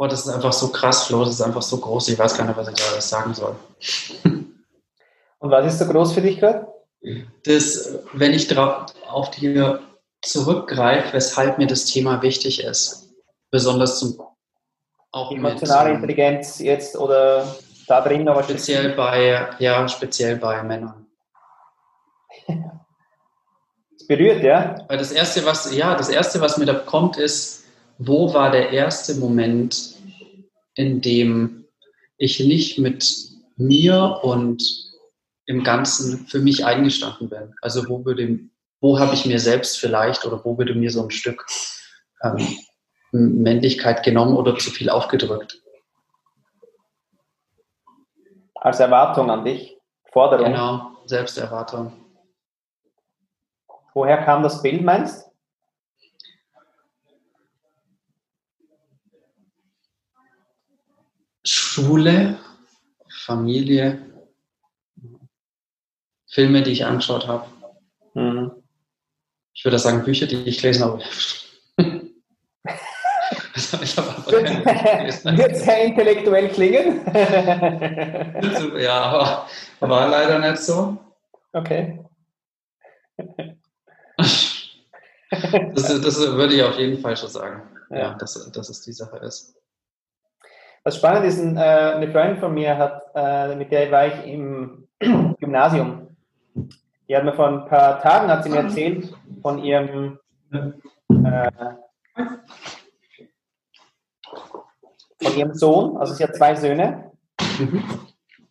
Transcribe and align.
Boah, 0.00 0.08
das 0.08 0.20
ist 0.20 0.32
einfach 0.32 0.54
so 0.54 0.68
krass, 0.68 1.08
Flo, 1.08 1.24
das 1.24 1.34
ist 1.34 1.42
einfach 1.42 1.60
so 1.60 1.76
groß, 1.76 2.08
ich 2.08 2.18
weiß 2.18 2.34
gar 2.34 2.46
nicht, 2.46 2.56
was 2.56 2.68
ich 2.68 2.74
da 2.74 2.84
alles 2.90 3.06
sagen 3.06 3.34
soll. 3.34 3.54
Und 4.24 5.50
was 5.50 5.66
ist 5.66 5.78
so 5.78 5.84
groß 5.84 6.14
für 6.14 6.22
dich 6.22 6.40
gerade? 6.40 6.66
Das, 7.44 7.98
wenn 8.14 8.32
ich 8.32 8.56
auf 8.56 9.30
die 9.32 9.62
zurückgreife, 10.22 11.12
weshalb 11.12 11.58
mir 11.58 11.66
das 11.66 11.84
Thema 11.84 12.22
wichtig 12.22 12.64
ist, 12.64 13.10
besonders 13.50 13.98
zum 13.98 14.18
auch 15.12 15.32
emotionale 15.32 15.90
mit, 15.90 15.96
Intelligenz 15.96 16.60
jetzt 16.60 16.96
oder 16.96 17.54
da 17.86 18.00
drin 18.00 18.26
aber 18.26 18.42
speziell 18.44 18.94
bei 18.94 19.50
ja 19.58 19.86
speziell 19.86 20.36
bei 20.36 20.62
Männern. 20.62 21.04
berührt, 24.08 24.42
ja? 24.42 24.82
Weil 24.88 24.96
das 24.96 25.12
erste, 25.12 25.44
was 25.44 25.72
ja 25.74 25.94
das 25.94 26.08
erste, 26.08 26.40
was 26.40 26.56
mir 26.56 26.64
da 26.64 26.72
kommt, 26.72 27.18
ist, 27.18 27.59
wo 28.00 28.32
war 28.32 28.50
der 28.50 28.70
erste 28.70 29.14
Moment, 29.16 29.94
in 30.74 31.02
dem 31.02 31.66
ich 32.16 32.40
nicht 32.40 32.78
mit 32.78 33.28
mir 33.56 34.20
und 34.22 34.62
im 35.44 35.62
Ganzen 35.62 36.26
für 36.26 36.38
mich 36.38 36.64
eingestanden 36.64 37.28
bin. 37.28 37.54
Also 37.60 37.86
wo 37.88 38.04
würde, 38.04 38.40
wo 38.80 38.98
habe 38.98 39.14
ich 39.14 39.26
mir 39.26 39.38
selbst 39.38 39.78
vielleicht 39.78 40.24
oder 40.24 40.42
wo 40.44 40.56
würde 40.56 40.74
mir 40.74 40.90
so 40.90 41.02
ein 41.02 41.10
Stück 41.10 41.46
ähm, 42.22 42.58
Männlichkeit 43.12 44.02
genommen 44.02 44.34
oder 44.34 44.56
zu 44.56 44.70
viel 44.70 44.88
aufgedrückt? 44.88 45.62
Als 48.54 48.80
Erwartung 48.80 49.30
an 49.30 49.44
dich, 49.44 49.76
Forderung. 50.10 50.46
Genau, 50.46 50.92
Selbsterwartung. 51.04 51.92
Woher 53.92 54.24
kam 54.24 54.42
das 54.42 54.62
Bild, 54.62 54.82
meinst 54.82 55.29
Schule, 61.44 62.38
Familie, 63.24 64.00
Filme, 66.28 66.62
die 66.62 66.72
ich 66.72 66.84
angeschaut 66.84 67.26
habe. 67.26 67.46
Mhm. 68.14 68.52
Ich 69.52 69.64
würde 69.64 69.78
sagen 69.78 70.04
Bücher, 70.04 70.26
die 70.26 70.36
ich 70.48 70.60
gelesen 70.60 70.84
habe. 70.84 71.02
Wird 75.36 75.56
sehr 75.56 75.84
intellektuell 75.84 76.48
klingen. 76.48 77.04
ja, 78.78 79.02
aber 79.02 79.46
war 79.80 80.08
leider 80.08 80.38
nicht 80.38 80.58
so. 80.58 80.96
Okay. 81.52 81.98
Das, 85.74 86.00
das, 86.00 86.18
würde 86.20 86.54
ich 86.54 86.62
auf 86.62 86.78
jeden 86.78 87.00
Fall 87.00 87.16
schon 87.16 87.28
sagen, 87.28 87.62
ja. 87.90 87.98
ja 87.98 88.14
dass, 88.14 88.50
dass 88.50 88.68
es 88.68 88.82
die 88.82 88.92
Sache 88.92 89.18
ist. 89.18 89.59
Was 90.82 90.96
spannend 90.96 91.26
ist, 91.26 91.38
äh, 91.38 91.58
eine 91.58 92.10
Freundin 92.10 92.38
von 92.38 92.54
mir 92.54 92.76
hat, 92.76 93.02
äh, 93.14 93.54
mit 93.54 93.70
der 93.70 93.90
war 93.90 94.06
ich 94.06 94.26
im 94.26 94.88
Gymnasium 95.38 96.10
die 97.10 97.16
hat 97.16 97.24
mir 97.24 97.32
vor 97.32 97.48
ein 97.48 97.66
paar 97.66 98.00
Tagen 98.00 98.28
hat 98.28 98.44
sie 98.44 98.50
mir 98.50 98.58
erzählt 98.58 99.12
von 99.42 99.58
ihrem 99.58 100.20
äh, 100.52 100.70
von 105.20 105.36
ihrem 105.36 105.54
Sohn, 105.54 105.96
also 105.96 106.14
sie 106.14 106.22
hat 106.22 106.36
zwei 106.36 106.54
Söhne. 106.54 107.10
Mhm. 107.58 107.82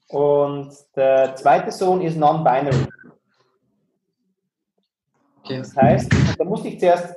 Und 0.10 0.74
der 0.94 1.38
zweite 1.38 1.72
Sohn 1.72 2.02
ist 2.02 2.18
non-binary. 2.18 2.86
Okay. 5.40 5.60
Das 5.60 5.78
heißt, 5.78 6.12
da 6.38 6.44
musste 6.44 6.68
ich 6.68 6.82
zuerst 6.82 7.16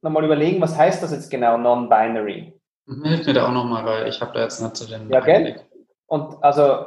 nochmal 0.00 0.24
überlegen, 0.24 0.62
was 0.62 0.74
heißt 0.74 1.02
das 1.02 1.12
jetzt 1.12 1.30
genau, 1.30 1.58
non-binary? 1.58 2.54
Mhm, 2.86 3.04
hilf 3.04 3.26
mir 3.26 3.34
da 3.34 3.46
auch 3.46 3.52
nochmal, 3.52 3.84
weil 3.84 4.08
ich 4.08 4.20
habe 4.20 4.32
da 4.32 4.40
jetzt 4.40 4.60
nicht 4.60 4.76
zu 4.76 4.86
den... 4.86 5.08
Ja, 5.10 5.20
gell? 5.20 5.60
Und 6.06 6.42
also, 6.42 6.86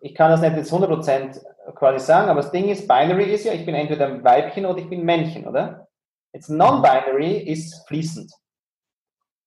ich 0.00 0.14
kann 0.14 0.30
das 0.30 0.40
nicht 0.40 0.56
jetzt 0.56 0.72
100% 0.72 1.40
quasi 1.74 2.04
sagen, 2.04 2.28
aber 2.30 2.42
das 2.42 2.52
Ding 2.52 2.68
ist, 2.68 2.86
Binary 2.86 3.32
ist 3.32 3.44
ja, 3.44 3.52
ich 3.52 3.64
bin 3.64 3.74
entweder 3.74 4.06
ein 4.06 4.22
Weibchen 4.22 4.66
oder 4.66 4.78
ich 4.78 4.88
bin 4.88 5.00
ein 5.00 5.06
Männchen, 5.06 5.46
oder? 5.46 5.88
Jetzt 6.32 6.50
Non-Binary 6.50 7.38
ist 7.38 7.86
fließend. 7.86 8.30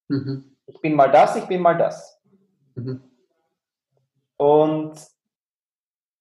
Mhm. 0.07 0.55
Ich 0.65 0.81
bin 0.81 0.95
mal 0.95 1.11
das, 1.11 1.35
ich 1.35 1.45
bin 1.45 1.61
mal 1.61 1.77
das. 1.77 2.19
Mhm. 2.75 3.03
Und 4.37 4.99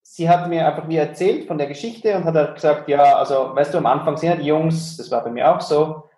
sie 0.03 0.29
hat 0.29 0.49
mir 0.49 0.67
einfach 0.67 0.89
wie 0.89 0.97
erzählt 0.97 1.47
von 1.47 1.59
der 1.59 1.67
Geschichte 1.67 2.17
und 2.17 2.25
hat 2.25 2.35
halt 2.35 2.55
gesagt, 2.55 2.89
ja, 2.89 3.17
also 3.17 3.55
weißt 3.55 3.75
du, 3.75 3.79
am 3.79 3.87
Anfang 3.87 4.17
sind 4.17 4.31
ja 4.31 4.37
die 4.37 4.47
Jungs, 4.47 4.97
das 4.97 5.11
war 5.11 5.23
bei 5.23 5.31
mir 5.31 5.51
auch 5.51 5.61
so, 5.61 6.09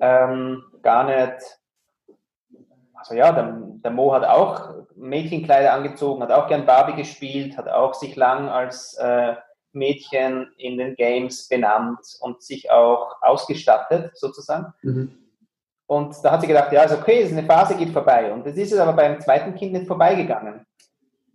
ähm, 0.00 0.62
gar 0.82 1.04
nicht, 1.04 1.58
also 2.98 3.14
ja, 3.14 3.32
der, 3.32 3.56
der 3.84 3.90
Mo 3.90 4.12
hat 4.12 4.24
auch 4.24 4.74
Mädchenkleider 4.96 5.72
angezogen, 5.72 6.22
hat 6.22 6.32
auch 6.32 6.48
gern 6.48 6.66
Barbie 6.66 6.96
gespielt, 6.96 7.56
hat 7.56 7.68
auch 7.68 7.94
sich 7.94 8.16
lang 8.16 8.48
als 8.48 8.94
äh, 8.94 9.34
Mädchen 9.72 10.50
in 10.56 10.78
den 10.78 10.94
Games 10.96 11.48
benannt 11.48 12.00
und 12.20 12.42
sich 12.42 12.70
auch 12.70 13.16
ausgestattet, 13.22 14.16
sozusagen. 14.16 14.72
Mhm. 14.82 15.18
Und 15.86 16.16
da 16.22 16.32
hat 16.32 16.42
sie 16.42 16.46
gedacht, 16.46 16.72
ja, 16.72 16.82
ist 16.82 16.92
okay, 16.92 17.20
ist 17.20 17.32
eine 17.32 17.46
Phase, 17.46 17.74
geht 17.74 17.90
vorbei. 17.90 18.32
Und 18.32 18.44
das 18.44 18.56
ist 18.56 18.72
es 18.72 18.78
aber 18.78 18.92
beim 18.92 19.20
zweiten 19.20 19.54
Kind 19.54 19.72
nicht 19.72 19.86
vorbeigegangen. 19.86 20.66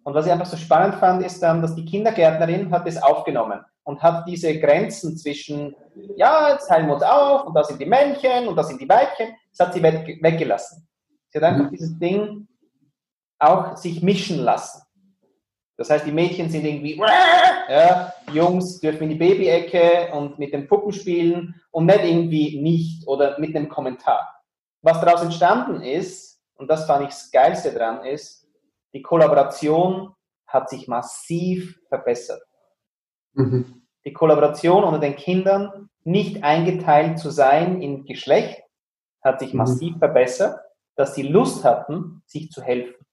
Und 0.03 0.13
was 0.13 0.25
ich 0.25 0.31
einfach 0.31 0.45
so 0.45 0.57
spannend 0.57 0.95
fand, 0.95 1.25
ist 1.25 1.41
dann, 1.41 1.61
dass 1.61 1.73
die 1.73 1.85
Kindergärtnerin 1.85 2.71
hat 2.71 2.85
das 2.85 3.01
aufgenommen 3.01 3.61
und 3.83 4.01
hat 4.03 4.27
diese 4.27 4.59
Grenzen 4.59 5.17
zwischen, 5.17 5.75
ja, 6.17 6.51
jetzt 6.51 6.67
teilen 6.67 6.87
wir 6.87 6.95
uns 6.95 7.03
auf 7.03 7.45
und 7.45 7.53
da 7.55 7.63
sind 7.63 7.81
die 7.81 7.85
Männchen 7.85 8.47
und 8.47 8.55
da 8.55 8.63
sind 8.63 8.79
die 8.81 8.89
Weibchen, 8.89 9.29
das 9.55 9.67
hat 9.67 9.73
sie 9.73 9.81
weggelassen. 9.81 10.87
Sie 11.33 11.39
hat 11.39 11.45
einfach 11.45 11.65
mhm. 11.65 11.71
dieses 11.71 11.97
Ding 11.97 12.47
auch 13.39 13.75
sich 13.75 14.03
mischen 14.03 14.39
lassen. 14.39 14.83
Das 15.75 15.89
heißt, 15.89 16.05
die 16.05 16.11
Mädchen 16.11 16.51
sind 16.51 16.65
irgendwie, 16.65 16.95
ja, 16.97 18.13
Jungs 18.31 18.79
dürfen 18.79 19.03
in 19.03 19.09
die 19.09 19.15
Babyecke 19.15 20.13
und 20.13 20.37
mit 20.37 20.53
den 20.53 20.67
Puppen 20.67 20.93
spielen 20.93 21.59
und 21.71 21.87
nicht 21.87 22.03
irgendwie 22.03 22.61
nicht 22.61 23.07
oder 23.07 23.39
mit 23.39 23.55
einem 23.55 23.69
Kommentar. 23.69 24.43
Was 24.83 25.01
daraus 25.01 25.23
entstanden 25.23 25.81
ist, 25.81 26.39
und 26.55 26.69
das 26.69 26.85
fand 26.85 27.03
ich 27.03 27.09
das 27.09 27.31
Geilste 27.31 27.73
dran, 27.73 28.05
ist, 28.05 28.47
die 28.93 29.01
Kollaboration 29.01 30.13
hat 30.45 30.69
sich 30.69 30.87
massiv 30.87 31.79
verbessert. 31.89 32.43
Mhm. 33.33 33.87
Die 34.05 34.13
Kollaboration 34.13 34.83
unter 34.83 34.99
den 34.99 35.15
Kindern, 35.15 35.89
nicht 36.03 36.43
eingeteilt 36.43 37.17
zu 37.17 37.31
sein 37.31 37.81
in 37.81 38.05
Geschlecht, 38.05 38.61
hat 39.23 39.39
sich 39.39 39.53
mhm. 39.53 39.59
massiv 39.59 39.97
verbessert, 39.97 40.59
dass 40.95 41.15
sie 41.15 41.23
Lust 41.23 41.63
hatten, 41.63 42.21
sich 42.25 42.49
zu 42.49 42.61
helfen 42.61 43.03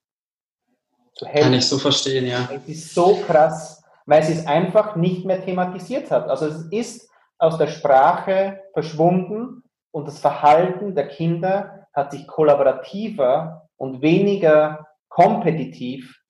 zu 1.21 1.27
helfen. 1.27 1.45
Kann 1.45 1.55
ich 1.59 1.69
so 1.69 1.79
verstehen, 1.79 2.27
ja. 2.27 2.49
Es 2.51 2.67
ist 2.67 2.95
so 2.95 3.15
krass, 3.27 3.83
weil 4.07 4.23
sie 4.23 4.33
es 4.33 4.47
einfach 4.47 4.97
nicht 4.97 5.27
mehr 5.27 5.45
thematisiert 5.45 6.11
hat. 6.11 6.29
Also 6.29 6.47
es 6.47 6.65
ist 6.71 7.11
aus 7.39 7.59
der 7.59 7.69
Sprache 7.69 8.61
verschwunden 8.73 9.63
und 9.93 10.09
das 10.09 10.19
Verhalten 10.19 10.95
der 10.95 11.09
Kinder 11.09 11.87
hat 11.93 12.13
sich 12.13 12.27
kollaborativer 12.27 13.69
und 13.77 14.01
weniger 14.01 14.87
kompetitiv 15.09 16.21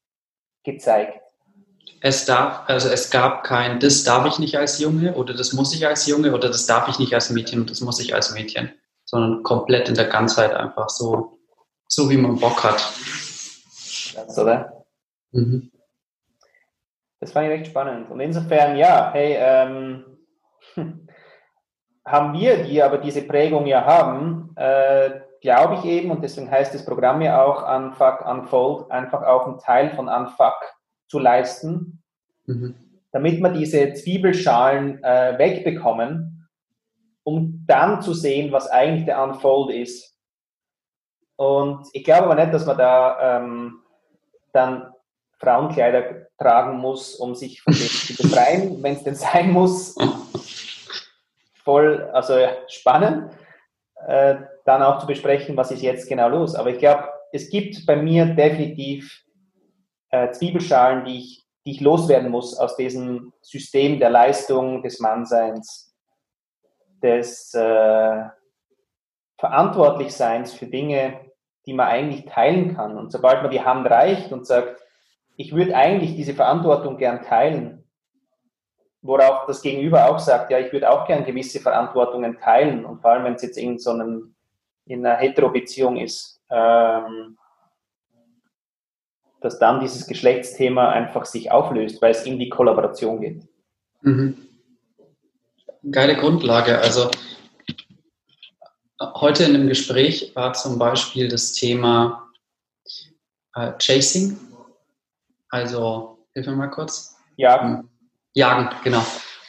gezeigt. 0.65 1.21
Es 2.03 2.25
darf, 2.25 2.63
also 2.67 2.89
es 2.89 3.11
gab 3.11 3.45
kein, 3.45 3.79
das 3.79 4.03
darf 4.05 4.27
ich 4.27 4.39
nicht 4.39 4.57
als 4.57 4.81
Junge 4.81 5.15
oder 5.15 5.35
das 5.35 5.53
muss 5.53 5.75
ich 5.75 5.87
als 5.87 6.07
Junge 6.07 6.33
oder 6.33 6.49
das 6.49 6.67
darf 6.67 6.89
ich 6.89 6.99
nicht 6.99 7.15
als 7.15 7.31
Mädchen 7.31 7.61
und 7.61 7.71
das 7.71 7.81
muss 7.81 8.01
ich 8.01 8.15
als 8.15 8.33
Mädchen, 8.33 8.73
sondern 9.05 9.43
komplett 9.43 9.89
in 9.89 9.95
der 9.95 10.07
Ganzheit 10.07 10.55
einfach 10.55 10.89
so, 10.89 11.40
so 11.91 12.09
wie 12.09 12.17
man 12.17 12.39
Bock 12.39 12.63
hat. 12.63 12.77
Das, 14.15 14.39
oder? 14.39 14.85
Mhm. 15.33 15.71
Das 17.19 17.33
fand 17.33 17.47
ich 17.47 17.53
recht 17.53 17.67
spannend. 17.67 18.11
Und 18.11 18.21
insofern, 18.21 18.77
ja, 18.77 19.11
hey, 19.13 19.37
ähm, 19.39 20.05
haben 22.07 22.33
wir, 22.33 22.65
die 22.65 22.83
aber 22.83 22.99
diese 22.99 23.23
Prägung 23.23 23.67
ja 23.67 23.85
haben, 23.85 24.53
äh, 24.57 25.21
glaube 25.41 25.75
ich 25.75 25.85
eben, 25.85 26.11
und 26.11 26.23
deswegen 26.23 26.51
heißt 26.51 26.75
das 26.75 26.85
Programm 26.85 27.21
ja 27.23 27.45
auch 27.45 27.69
Unfuck, 27.77 28.25
Unfold, 28.27 28.91
einfach 28.91 29.23
auch 29.23 29.47
einen 29.47 29.59
Teil 29.59 29.91
von 29.91 30.09
Unfuck 30.09 30.55
zu 31.09 31.19
leisten, 31.19 32.03
mhm. 32.47 32.75
damit 33.13 33.41
wir 33.41 33.51
diese 33.51 33.93
Zwiebelschalen 33.95 35.03
äh, 35.03 35.37
wegbekommen, 35.39 36.49
um 37.25 37.65
dann 37.67 38.01
zu 38.01 38.15
sehen, 38.15 38.53
was 38.53 38.69
eigentlich 38.69 39.07
der 39.07 39.23
Unfold 39.23 39.75
ist. 39.75 40.17
Und 41.41 41.89
ich 41.95 42.05
glaube 42.05 42.25
aber 42.25 42.35
nicht, 42.35 42.53
dass 42.53 42.67
man 42.67 42.77
da 42.77 43.39
ähm, 43.39 43.81
dann 44.53 44.93
Frauenkleider 45.39 46.27
tragen 46.37 46.77
muss, 46.77 47.15
um 47.15 47.35
sich 47.35 47.63
von 47.63 47.73
dem 47.73 47.81
zu 47.81 48.15
befreien, 48.15 48.77
wenn 48.83 48.93
es 48.93 49.05
denn 49.05 49.15
sein 49.15 49.51
muss. 49.51 49.97
Voll, 51.65 52.11
also 52.13 52.35
spannend, 52.69 53.33
äh, 54.07 54.37
dann 54.67 54.83
auch 54.83 54.99
zu 54.99 55.07
besprechen, 55.07 55.57
was 55.57 55.71
ist 55.71 55.81
jetzt 55.81 56.11
genau 56.11 56.29
los. 56.29 56.55
Aber 56.55 56.69
ich 56.69 56.79
glaube, 56.79 57.09
es 57.33 57.49
gibt 57.49 57.87
bei 57.87 57.97
mir 57.97 58.27
definitiv 58.27 59.25
äh, 60.11 60.31
Zwiebelschalen, 60.33 61.07
die 61.07 61.21
ich, 61.21 61.47
die 61.65 61.71
ich 61.71 61.81
loswerden 61.81 62.31
muss 62.31 62.59
aus 62.59 62.77
diesem 62.77 63.33
System 63.41 63.99
der 63.99 64.11
Leistung, 64.11 64.83
des 64.83 65.01
Mannseins, 65.01 65.97
des 67.03 67.55
äh, 67.55 68.25
Verantwortlichseins 69.39 70.53
für 70.53 70.67
Dinge, 70.67 71.30
die 71.71 71.77
man 71.77 71.87
eigentlich 71.87 72.25
teilen 72.25 72.75
kann. 72.75 72.99
Und 72.99 73.13
sobald 73.13 73.43
man 73.43 73.53
die 73.53 73.61
Hand 73.61 73.89
reicht 73.89 74.33
und 74.33 74.45
sagt, 74.45 74.83
ich 75.37 75.55
würde 75.55 75.77
eigentlich 75.77 76.17
diese 76.17 76.35
Verantwortung 76.35 76.97
gern 76.97 77.23
teilen, 77.23 77.89
worauf 79.03 79.47
das 79.47 79.63
Gegenüber 79.63 80.11
auch 80.11 80.19
sagt, 80.19 80.51
ja, 80.51 80.59
ich 80.59 80.73
würde 80.73 80.91
auch 80.91 81.07
gern 81.07 81.25
gewisse 81.25 81.61
Verantwortungen 81.61 82.39
teilen 82.41 82.85
und 82.85 83.01
vor 83.01 83.13
allem, 83.13 83.23
wenn 83.23 83.35
es 83.35 83.43
jetzt 83.43 83.57
in 83.57 83.79
so 83.79 83.91
einem, 83.91 84.35
in 84.85 85.07
einer 85.07 85.17
Hetero-Beziehung 85.17 85.97
ist, 85.97 86.43
ähm, 86.51 87.39
dass 89.41 89.61
dann 89.61 89.79
dieses 89.79 90.09
Geschlechtsthema 90.09 90.89
einfach 90.91 91.25
sich 91.25 91.53
auflöst, 91.53 92.03
weil 92.03 92.11
es 92.11 92.27
in 92.27 92.41
die 92.41 92.49
Kollaboration 92.49 93.21
geht. 93.21 93.47
Mhm. 94.01 94.37
Geile 95.89 96.17
Grundlage. 96.17 96.81
Also 96.81 97.13
heute 99.01 99.45
in 99.45 99.55
dem 99.55 99.69
Gespräch 99.69 100.33
war 100.35 100.53
zum 100.53 100.79
Beispiel 100.79 101.29
das 101.29 101.53
Thema 101.53 102.31
äh, 103.55 103.73
Chasing. 103.79 104.39
Also, 105.49 106.19
hilf 106.35 106.47
mir 106.47 106.57
mal 106.57 106.69
kurz. 106.69 107.17
Jagen. 107.37 107.89
Jagen, 108.35 108.71
genau. 108.85 109.05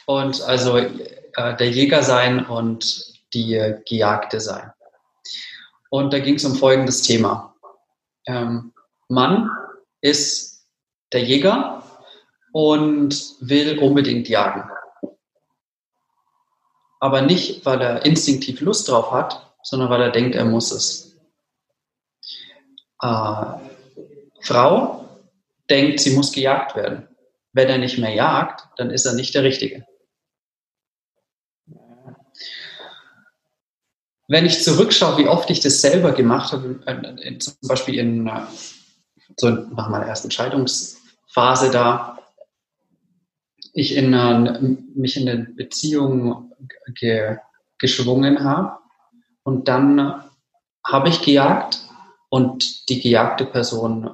Und 0.06 0.42
also 0.42 0.76
äh, 0.78 1.56
der 1.56 1.70
Jäger 1.70 2.02
sein 2.02 2.46
und 2.46 3.12
die 3.34 3.74
Gejagte 3.88 4.40
sein. 4.40 4.72
Und 5.90 6.12
da 6.12 6.18
ging 6.18 6.34
es 6.34 6.44
um 6.44 6.54
folgendes 6.54 7.02
Thema. 7.02 7.54
Ähm, 8.26 8.72
Mann 9.08 9.50
ist 10.00 10.66
der 11.12 11.22
Jäger 11.22 11.82
und 12.52 13.14
will 13.40 13.78
unbedingt 13.78 14.28
jagen. 14.28 14.68
Aber 17.02 17.20
nicht, 17.20 17.66
weil 17.66 17.80
er 17.80 18.04
instinktiv 18.06 18.60
Lust 18.60 18.88
drauf 18.88 19.10
hat, 19.10 19.52
sondern 19.64 19.90
weil 19.90 20.02
er 20.02 20.12
denkt, 20.12 20.36
er 20.36 20.44
muss 20.44 20.70
es. 20.70 21.18
Äh, 23.02 23.44
Frau 24.40 25.08
denkt, 25.68 25.98
sie 25.98 26.14
muss 26.14 26.30
gejagt 26.30 26.76
werden. 26.76 27.08
Wenn 27.52 27.68
er 27.68 27.78
nicht 27.78 27.98
mehr 27.98 28.14
jagt, 28.14 28.68
dann 28.76 28.90
ist 28.90 29.04
er 29.04 29.14
nicht 29.14 29.34
der 29.34 29.42
Richtige. 29.42 29.84
Wenn 34.28 34.46
ich 34.46 34.62
zurückschaue, 34.62 35.18
wie 35.18 35.26
oft 35.26 35.50
ich 35.50 35.58
das 35.58 35.80
selber 35.80 36.12
gemacht 36.12 36.52
habe, 36.52 36.80
äh, 36.86 37.36
zum 37.38 37.54
Beispiel 37.62 37.98
in 37.98 38.28
äh, 38.28 38.42
so 39.36 39.50
nach 39.50 39.88
meiner 39.88 40.06
ersten 40.06 40.30
Scheidungsphase 40.30 41.72
da, 41.72 42.21
ich 43.72 43.96
in 43.96 44.14
eine, 44.14 44.78
mich 44.94 45.16
in 45.16 45.28
eine 45.28 45.44
Beziehung 45.44 46.52
ge, 46.94 47.38
geschwungen 47.78 48.44
habe 48.44 48.78
und 49.42 49.68
dann 49.68 50.24
habe 50.84 51.08
ich 51.08 51.22
gejagt 51.22 51.88
und 52.28 52.88
die 52.88 53.00
gejagte 53.00 53.46
Person 53.46 54.10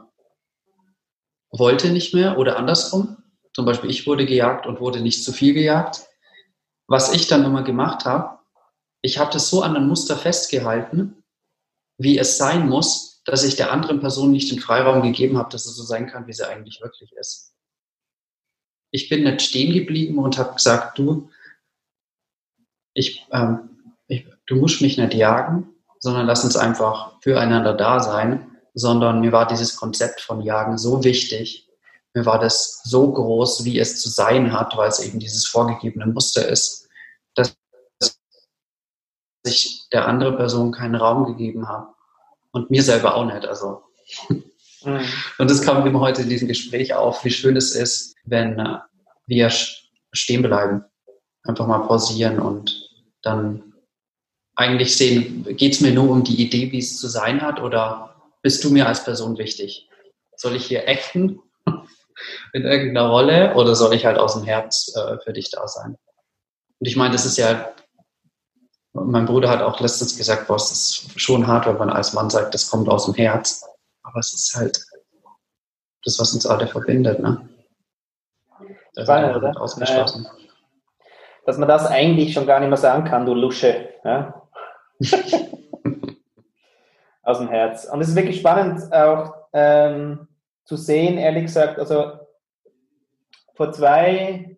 wollte 1.50 1.90
nicht 1.90 2.14
mehr 2.14 2.38
oder 2.38 2.56
andersrum. 2.58 3.16
Zum 3.52 3.64
Beispiel 3.64 3.90
ich 3.90 4.06
wurde 4.06 4.26
gejagt 4.26 4.66
und 4.66 4.81
wurde 4.81 5.00
nicht 5.00 5.25
zu 5.25 5.32
viel 5.32 5.55
gejagt. 5.55 6.06
Was 6.87 7.12
ich 7.12 7.26
dann 7.26 7.44
immer 7.44 7.62
gemacht 7.62 8.04
habe, 8.04 8.38
ich 9.02 9.19
habe 9.19 9.32
das 9.32 9.49
so 9.49 9.62
an 9.62 9.76
einem 9.76 9.88
Muster 9.88 10.16
festgehalten, 10.16 11.22
wie 11.99 12.19
es 12.19 12.38
sein 12.38 12.69
muss, 12.69 13.22
dass 13.25 13.44
ich 13.44 13.56
der 13.56 13.72
anderen 13.72 14.00
Person 14.00 14.31
nicht 14.31 14.50
den 14.50 14.61
Freiraum 14.61 15.02
gegeben 15.02 15.37
habe, 15.38 15.50
dass 15.50 15.66
es 15.66 15.76
so 15.76 15.82
sein 15.82 16.06
kann, 16.06 16.26
wie 16.26 16.32
sie 16.32 16.49
eigentlich 16.49 16.81
wirklich 16.81 17.12
ist. 17.12 17.54
Ich 18.90 19.08
bin 19.08 19.25
nicht 19.25 19.43
stehen 19.43 19.73
geblieben 19.73 20.19
und 20.19 20.38
habe 20.38 20.55
gesagt, 20.55 20.99
du, 20.99 21.31
ich, 22.94 23.26
ähm, 23.32 23.93
ich, 24.06 24.26
du 24.46 24.56
musst 24.56 24.81
mich 24.81 24.99
nicht 24.99 25.14
jagen, 25.14 25.69
sondern 26.00 26.26
lass 26.26 26.44
uns 26.44 26.56
einfach 26.56 27.20
füreinander 27.20 27.75
da 27.75 28.00
sein, 28.00 28.56
sondern 28.75 29.20
mir 29.20 29.32
war 29.32 29.46
dieses 29.46 29.76
Konzept 29.76 30.20
von 30.20 30.40
Jagen 30.40 30.79
so 30.79 31.05
wichtig, 31.05 31.69
mir 32.14 32.25
war 32.26 32.38
das 32.38 32.81
so 32.85 33.12
groß, 33.12 33.64
wie 33.64 33.79
es 33.79 34.00
zu 34.00 34.08
sein 34.08 34.52
hat, 34.52 34.76
weil 34.76 34.88
es 34.88 35.00
eben 35.00 35.19
dieses 35.19 35.46
vorgegebene 35.46 36.06
Muster 36.06 36.49
ist, 36.49 36.88
dass 37.35 37.56
ich 39.44 39.88
der 39.93 40.08
anderen 40.08 40.37
Person 40.37 40.73
keinen 40.73 40.94
Raum 40.94 41.26
gegeben 41.26 41.69
habe 41.69 41.94
und 42.50 42.70
mir 42.70 42.82
selber 42.82 43.14
auch 43.14 43.25
nicht. 43.25 43.46
Also. 43.46 43.82
Mhm. 44.84 45.00
Und 45.38 45.50
das 45.50 45.62
kam 45.62 45.86
eben 45.86 45.98
heute 45.98 46.22
in 46.22 46.28
diesem 46.28 46.48
Gespräch 46.48 46.94
auf, 46.94 47.25
wie 47.25 47.30
schön 47.30 47.56
es 47.56 47.75
ist, 47.75 48.14
wenn 48.25 48.58
äh, 48.58 48.78
wir 49.26 49.50
stehen 50.12 50.42
bleiben, 50.42 50.84
einfach 51.44 51.66
mal 51.66 51.86
pausieren 51.86 52.38
und 52.38 52.88
dann 53.22 53.75
eigentlich 54.54 54.96
sehen, 54.96 55.44
geht 55.56 55.75
es 55.75 55.80
mir 55.80 55.92
nur 55.92 56.10
um 56.10 56.25
die 56.25 56.42
Idee, 56.42 56.72
wie 56.72 56.78
es 56.78 56.98
zu 56.98 57.08
sein 57.08 57.42
hat, 57.42 57.60
oder 57.60 58.16
bist 58.42 58.64
du 58.64 58.70
mir 58.70 58.86
als 58.86 59.04
Person 59.04 59.38
wichtig? 59.38 59.88
Soll 60.36 60.56
ich 60.56 60.66
hier 60.66 60.88
acten 60.88 61.40
in 62.52 62.62
irgendeiner 62.64 63.08
Rolle 63.08 63.54
oder 63.54 63.75
soll 63.75 63.94
ich 63.94 64.04
halt 64.04 64.19
aus 64.19 64.34
dem 64.34 64.44
Herz 64.44 64.92
äh, 64.96 65.19
für 65.25 65.32
dich 65.32 65.50
da 65.50 65.66
sein? 65.69 65.96
Und 66.80 66.86
ich 66.86 66.96
meine, 66.96 67.12
das 67.12 67.25
ist 67.25 67.36
ja 67.36 67.72
mein 69.04 69.26
Bruder 69.26 69.48
hat 69.48 69.62
auch 69.62 69.80
letztens 69.80 70.16
gesagt, 70.16 70.48
boah, 70.48 70.56
es 70.56 70.70
ist 70.70 71.20
schon 71.20 71.46
hart, 71.46 71.66
wenn 71.66 71.76
man 71.76 71.90
als 71.90 72.12
Mann 72.12 72.30
sagt, 72.30 72.54
das 72.54 72.70
kommt 72.70 72.88
aus 72.88 73.06
dem 73.06 73.14
Herz. 73.14 73.64
Aber 74.08 74.20
es 74.20 74.32
ist 74.32 74.55
halt 74.56 74.82
das, 76.05 76.19
was 76.19 76.32
uns 76.32 76.46
alle 76.46 76.66
verbindet. 76.66 77.20
Ne? 77.20 77.46
Das 78.94 79.05
Spannend, 79.05 79.37
oder? 79.37 79.60
Ausgeschlossen. 79.60 80.26
Dass 81.44 81.58
man 81.58 81.69
das 81.69 81.87
eigentlich 81.87 82.32
schon 82.32 82.46
gar 82.46 82.58
nicht 82.60 82.69
mehr 82.69 82.78
sagen 82.78 83.05
kann, 83.05 83.26
du 83.26 83.34
Lusche. 83.34 83.90
Ja? 84.05 84.43
aus 87.22 87.38
dem 87.38 87.49
Herz. 87.49 87.84
Und 87.84 88.00
es 88.00 88.08
ist 88.08 88.16
wirklich 88.16 88.40
spannend 88.40 88.90
auch 88.93 89.34
ähm, 89.52 90.28
zu 90.64 90.76
sehen, 90.76 91.19
ehrlich 91.19 91.44
gesagt, 91.44 91.78
also 91.78 92.12
vor 93.54 93.72
zwei, 93.72 94.56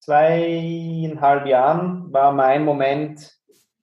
zweieinhalb 0.00 1.46
Jahren 1.46 2.10
war 2.12 2.32
mein 2.32 2.64
Moment, 2.64 3.36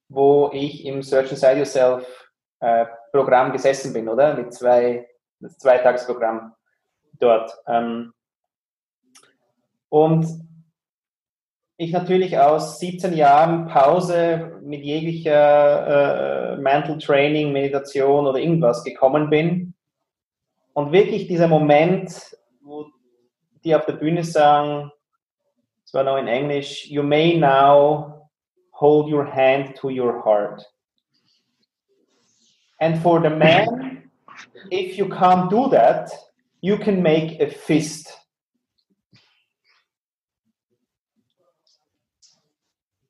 wo 0.08 0.50
ich 0.52 0.84
im 0.84 1.02
Search 1.02 1.30
Inside 1.30 1.58
Yourself 1.58 2.30
äh, 2.58 2.86
Programm 3.14 3.52
gesessen 3.52 3.92
bin, 3.92 4.08
oder? 4.08 4.34
Mit 4.34 4.52
zwei, 4.52 5.08
das 5.38 5.56
Zweitagsprogramm 5.58 6.52
dort. 7.20 7.56
Ähm, 7.68 8.12
und 9.88 10.26
ich 11.76 11.92
natürlich 11.92 12.36
aus 12.40 12.80
17 12.80 13.12
Jahren 13.12 13.68
Pause 13.68 14.58
mit 14.64 14.82
jeglicher 14.82 16.54
äh, 16.54 16.56
Mental 16.56 16.98
Training, 16.98 17.52
Meditation 17.52 18.26
oder 18.26 18.40
irgendwas 18.40 18.82
gekommen 18.82 19.30
bin. 19.30 19.74
Und 20.72 20.90
wirklich 20.90 21.28
dieser 21.28 21.46
Moment, 21.46 22.36
wo 22.62 22.86
die 23.62 23.76
auf 23.76 23.86
der 23.86 23.92
Bühne 23.92 24.24
sagen, 24.24 24.90
es 25.84 25.94
war 25.94 26.02
noch 26.02 26.16
in 26.16 26.26
Englisch, 26.26 26.88
you 26.88 27.04
may 27.04 27.38
now 27.38 28.28
hold 28.72 29.08
your 29.08 29.24
hand 29.24 29.76
to 29.76 29.88
your 29.88 30.24
heart. 30.24 30.68
And 32.78 33.00
for 33.02 33.20
the 33.20 33.30
man, 33.30 34.10
if 34.70 34.98
you 34.98 35.08
can't 35.08 35.48
do 35.50 35.68
that, 35.70 36.10
you 36.60 36.78
can 36.78 37.02
make 37.02 37.40
a 37.40 37.48
fist. 37.48 38.18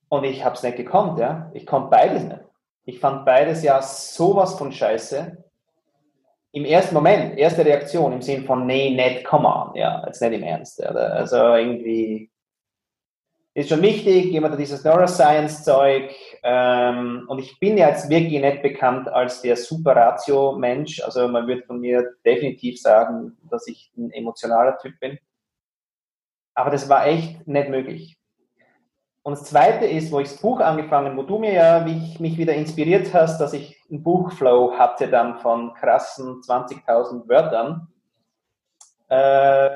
Und 0.08 0.24
ich 0.24 0.44
habe 0.44 0.54
es 0.54 0.62
nicht 0.62 0.76
gekonnt, 0.76 1.18
ja. 1.18 1.50
Ich 1.54 1.66
konnte 1.66 1.90
beides 1.90 2.22
nicht. 2.22 2.40
Ich 2.84 3.00
fand 3.00 3.24
beides 3.24 3.62
ja 3.62 3.80
sowas 3.82 4.54
von 4.56 4.70
scheiße. 4.70 5.44
Im 6.52 6.64
ersten 6.64 6.94
Moment, 6.94 7.36
erste 7.36 7.64
Reaktion 7.64 8.12
im 8.12 8.22
Sinn 8.22 8.44
von, 8.44 8.66
nee, 8.66 8.90
nicht, 8.90 9.24
come 9.24 9.48
on, 9.48 9.74
ja, 9.74 10.04
jetzt 10.06 10.20
nicht 10.20 10.34
im 10.34 10.44
Ernst. 10.44 10.78
Oder? 10.78 11.14
Also 11.14 11.36
irgendwie, 11.36 12.30
ist 13.54 13.68
schon 13.68 13.82
wichtig, 13.82 14.26
jemand 14.26 14.52
hat 14.52 14.60
dieses 14.60 14.82
Neuroscience-Zeug 14.82 16.12
ähm, 16.42 17.24
und 17.28 17.38
ich 17.38 17.58
bin 17.60 17.78
ja 17.78 17.88
jetzt 17.88 18.10
wirklich 18.10 18.40
nicht 18.40 18.62
bekannt 18.62 19.08
als 19.08 19.42
der 19.42 19.56
Super-Ratio-Mensch, 19.56 21.00
also 21.02 21.28
man 21.28 21.46
wird 21.46 21.64
von 21.66 21.80
mir 21.80 22.14
definitiv 22.24 22.80
sagen, 22.80 23.36
dass 23.48 23.68
ich 23.68 23.92
ein 23.96 24.10
emotionaler 24.10 24.76
Typ 24.78 24.98
bin, 24.98 25.18
aber 26.54 26.70
das 26.70 26.88
war 26.88 27.06
echt 27.06 27.46
nicht 27.46 27.68
möglich. 27.68 28.18
Und 29.22 29.38
das 29.38 29.44
Zweite 29.44 29.86
ist, 29.86 30.12
wo 30.12 30.20
ich 30.20 30.28
das 30.28 30.40
Buch 30.42 30.60
angefangen, 30.60 31.16
wo 31.16 31.22
du 31.22 31.38
mir 31.38 31.52
ja 31.52 31.80
mich, 31.80 32.20
mich 32.20 32.36
wieder 32.36 32.54
inspiriert 32.54 33.14
hast, 33.14 33.38
dass 33.38 33.54
ich 33.54 33.80
einen 33.88 34.02
Buchflow 34.02 34.76
hatte 34.76 35.08
dann 35.08 35.38
von 35.38 35.72
krassen 35.74 36.42
20.000 36.42 37.26
Wörtern, 37.28 37.88
äh, 39.08 39.70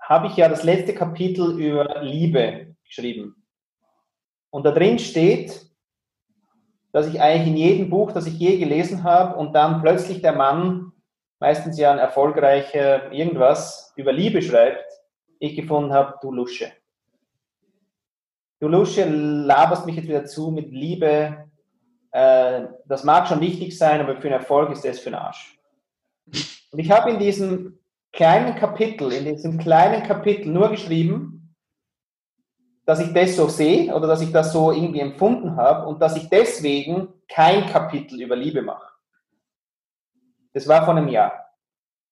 habe 0.00 0.28
ich 0.28 0.36
ja 0.36 0.48
das 0.48 0.62
letzte 0.62 0.94
Kapitel 0.94 1.60
über 1.60 2.00
Liebe 2.02 2.65
geschrieben. 2.86 3.46
Und 4.50 4.64
da 4.64 4.70
drin 4.70 4.98
steht, 4.98 5.66
dass 6.92 7.06
ich 7.06 7.20
eigentlich 7.20 7.48
in 7.48 7.56
jedem 7.56 7.90
Buch, 7.90 8.12
das 8.12 8.26
ich 8.26 8.38
je 8.38 8.56
gelesen 8.56 9.04
habe, 9.04 9.36
und 9.36 9.52
dann 9.52 9.82
plötzlich 9.82 10.22
der 10.22 10.32
Mann, 10.32 10.92
meistens 11.38 11.78
ja 11.78 11.92
ein 11.92 11.98
erfolgreicher 11.98 13.12
irgendwas, 13.12 13.92
über 13.96 14.12
Liebe 14.12 14.40
schreibt, 14.40 14.84
ich 15.38 15.54
gefunden 15.54 15.92
habe, 15.92 16.14
du 16.22 16.32
Lusche. 16.32 16.72
Du 18.60 18.68
Lusche, 18.68 19.04
laberst 19.04 19.84
mich 19.84 19.96
jetzt 19.96 20.08
wieder 20.08 20.24
zu 20.24 20.50
mit 20.50 20.70
Liebe. 20.70 21.50
Äh, 22.10 22.68
das 22.86 23.04
mag 23.04 23.28
schon 23.28 23.42
wichtig 23.42 23.76
sein, 23.76 24.00
aber 24.00 24.16
für 24.16 24.28
einen 24.28 24.40
Erfolg 24.40 24.70
ist 24.70 24.84
das 24.84 24.98
für 24.98 25.10
den 25.10 25.16
Arsch. 25.16 25.58
Und 26.70 26.78
ich 26.78 26.90
habe 26.90 27.10
in 27.10 27.18
diesem 27.18 27.78
kleinen 28.12 28.54
Kapitel, 28.54 29.12
in 29.12 29.26
diesem 29.26 29.58
kleinen 29.58 30.02
Kapitel 30.02 30.50
nur 30.50 30.70
geschrieben, 30.70 31.35
dass 32.86 33.00
ich 33.00 33.12
das 33.12 33.34
so 33.34 33.48
sehe 33.48 33.92
oder 33.92 34.06
dass 34.06 34.22
ich 34.22 34.32
das 34.32 34.52
so 34.52 34.70
irgendwie 34.70 35.00
empfunden 35.00 35.56
habe 35.56 35.86
und 35.88 36.00
dass 36.00 36.16
ich 36.16 36.28
deswegen 36.28 37.08
kein 37.28 37.66
Kapitel 37.66 38.22
über 38.22 38.36
Liebe 38.36 38.62
mache. 38.62 38.86
Das 40.52 40.66
war 40.68 40.84
vor 40.84 40.96
einem 40.96 41.08
Jahr. 41.08 41.50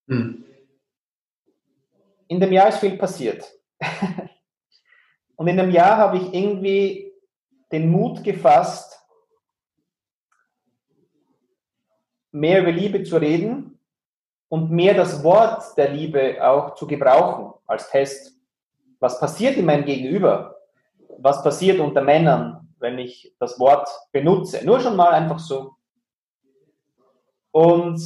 Hm. 0.09 0.45
In 2.26 2.40
dem 2.40 2.52
Jahr 2.52 2.69
ist 2.69 2.78
viel 2.78 2.99
passiert. 2.99 3.50
und 5.37 5.47
in 5.47 5.61
einem 5.61 5.71
Jahr 5.71 5.97
habe 5.97 6.19
ich 6.19 6.35
irgendwie 6.35 7.12
den 7.71 7.88
Mut 7.88 8.25
gefasst, 8.25 9.00
mehr 12.33 12.62
über 12.62 12.73
Liebe 12.73 13.04
zu 13.04 13.16
reden 13.16 13.78
und 14.49 14.73
mehr 14.73 14.95
das 14.95 15.23
Wort 15.23 15.76
der 15.76 15.90
Liebe 15.90 16.45
auch 16.45 16.75
zu 16.75 16.88
gebrauchen 16.88 17.54
als 17.66 17.88
Test. 17.90 18.37
Was 18.99 19.21
passiert 19.21 19.57
in 19.57 19.66
meinem 19.66 19.85
Gegenüber? 19.85 20.54
Was 21.18 21.42
passiert 21.42 21.80
unter 21.80 22.02
Männern, 22.02 22.68
wenn 22.78 22.99
ich 22.99 23.35
das 23.38 23.59
Wort 23.59 23.88
benutze? 24.12 24.64
Nur 24.64 24.80
schon 24.80 24.97
mal 24.97 25.12
einfach 25.12 25.38
so. 25.38 25.75
Und 27.50 28.00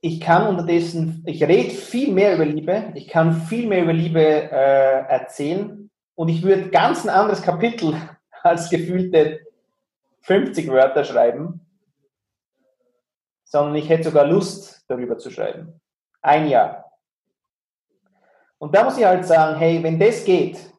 ich 0.00 0.20
kann 0.20 0.48
unterdessen, 0.48 1.22
ich 1.26 1.42
rede 1.44 1.70
viel 1.70 2.12
mehr 2.12 2.34
über 2.34 2.44
Liebe, 2.44 2.92
ich 2.94 3.08
kann 3.08 3.32
viel 3.32 3.68
mehr 3.68 3.84
über 3.84 3.92
Liebe 3.92 4.20
äh, 4.20 5.06
erzählen 5.06 5.88
und 6.16 6.28
ich 6.28 6.42
würde 6.42 6.70
ganz 6.70 7.04
ein 7.04 7.08
anderes 7.08 7.40
Kapitel 7.40 7.94
als 8.42 8.68
gefühlte 8.68 9.46
50 10.22 10.68
Wörter 10.68 11.04
schreiben, 11.04 11.64
sondern 13.44 13.76
ich 13.76 13.88
hätte 13.88 14.04
sogar 14.04 14.26
Lust, 14.26 14.84
darüber 14.88 15.18
zu 15.18 15.30
schreiben. 15.30 15.80
Ein 16.20 16.48
Jahr. 16.48 16.92
Und 18.58 18.74
da 18.74 18.84
muss 18.84 18.98
ich 18.98 19.04
halt 19.04 19.24
sagen, 19.24 19.58
hey, 19.58 19.82
wenn 19.82 19.98
das 19.98 20.24
geht, 20.24 20.71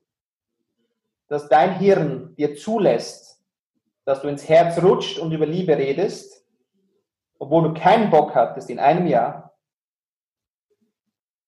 dass 1.33 1.49
dein 1.49 1.79
Hirn 1.79 2.35
dir 2.35 2.55
zulässt, 2.55 3.41
dass 4.05 4.21
du 4.21 4.27
ins 4.27 4.47
Herz 4.47 4.81
rutscht 4.83 5.17
und 5.17 5.31
über 5.31 5.47
Liebe 5.47 5.75
redest, 5.75 6.45
obwohl 7.39 7.63
du 7.63 7.73
keinen 7.73 8.11
Bock 8.11 8.35
hattest 8.35 8.69
in 8.69 8.79
einem 8.79 9.07
Jahr, 9.07 9.57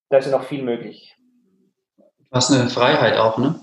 da 0.10 0.18
ist 0.18 0.25
ja 0.25 0.32
noch 0.32 0.46
viel 0.46 0.63
möglich. 0.63 1.15
Was 2.32 2.51
eine 2.51 2.70
Freiheit 2.70 3.18
auch, 3.18 3.38
ne? 3.38 3.60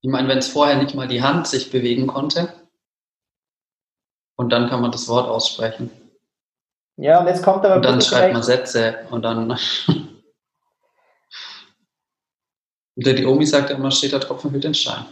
Ich 0.00 0.10
meine, 0.10 0.26
wenn 0.26 0.38
es 0.38 0.48
vorher 0.48 0.76
nicht 0.76 0.94
mal 0.94 1.06
die 1.06 1.22
Hand 1.22 1.46
sich 1.46 1.70
bewegen 1.70 2.06
konnte, 2.06 2.52
und 4.36 4.50
dann 4.50 4.70
kann 4.70 4.80
man 4.80 4.90
das 4.90 5.08
Wort 5.08 5.28
aussprechen. 5.28 5.90
Ja, 6.96 7.20
und 7.20 7.26
jetzt 7.26 7.42
kommt 7.42 7.64
aber. 7.64 7.76
Und 7.76 7.84
dann 7.84 8.00
schreibt 8.00 8.32
man 8.32 8.42
Sätze 8.42 9.06
und 9.10 9.22
dann. 9.22 9.58
Die 12.96 13.26
Omi 13.26 13.46
sagt 13.46 13.70
immer, 13.70 13.90
steht 13.90 14.12
der 14.12 14.20
Tropfen 14.20 14.50
hüllt 14.50 14.64
den 14.64 14.74
Stein. 14.74 15.04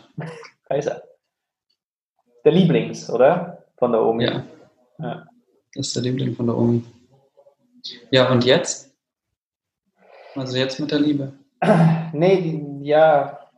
Kaiser. 0.65 1.03
Der 2.45 2.53
Lieblings, 2.53 3.09
oder? 3.11 3.65
Von 3.77 3.93
der 3.93 4.03
Omi. 4.03 4.25
Ja. 4.25 4.45
ja. 4.99 5.27
Das 5.75 5.87
ist 5.87 5.97
der 5.97 6.03
Liebling 6.03 6.35
von 6.35 6.47
der 6.47 6.57
Omi. 6.57 6.85
Ja, 8.11 8.31
und 8.31 8.45
jetzt? 8.45 8.95
Also 10.35 10.57
jetzt 10.57 10.79
mit 10.79 10.91
der 10.91 11.01
Liebe. 11.01 11.33
Nee, 12.13 12.41
die, 12.41 12.87
ja. 12.87 13.51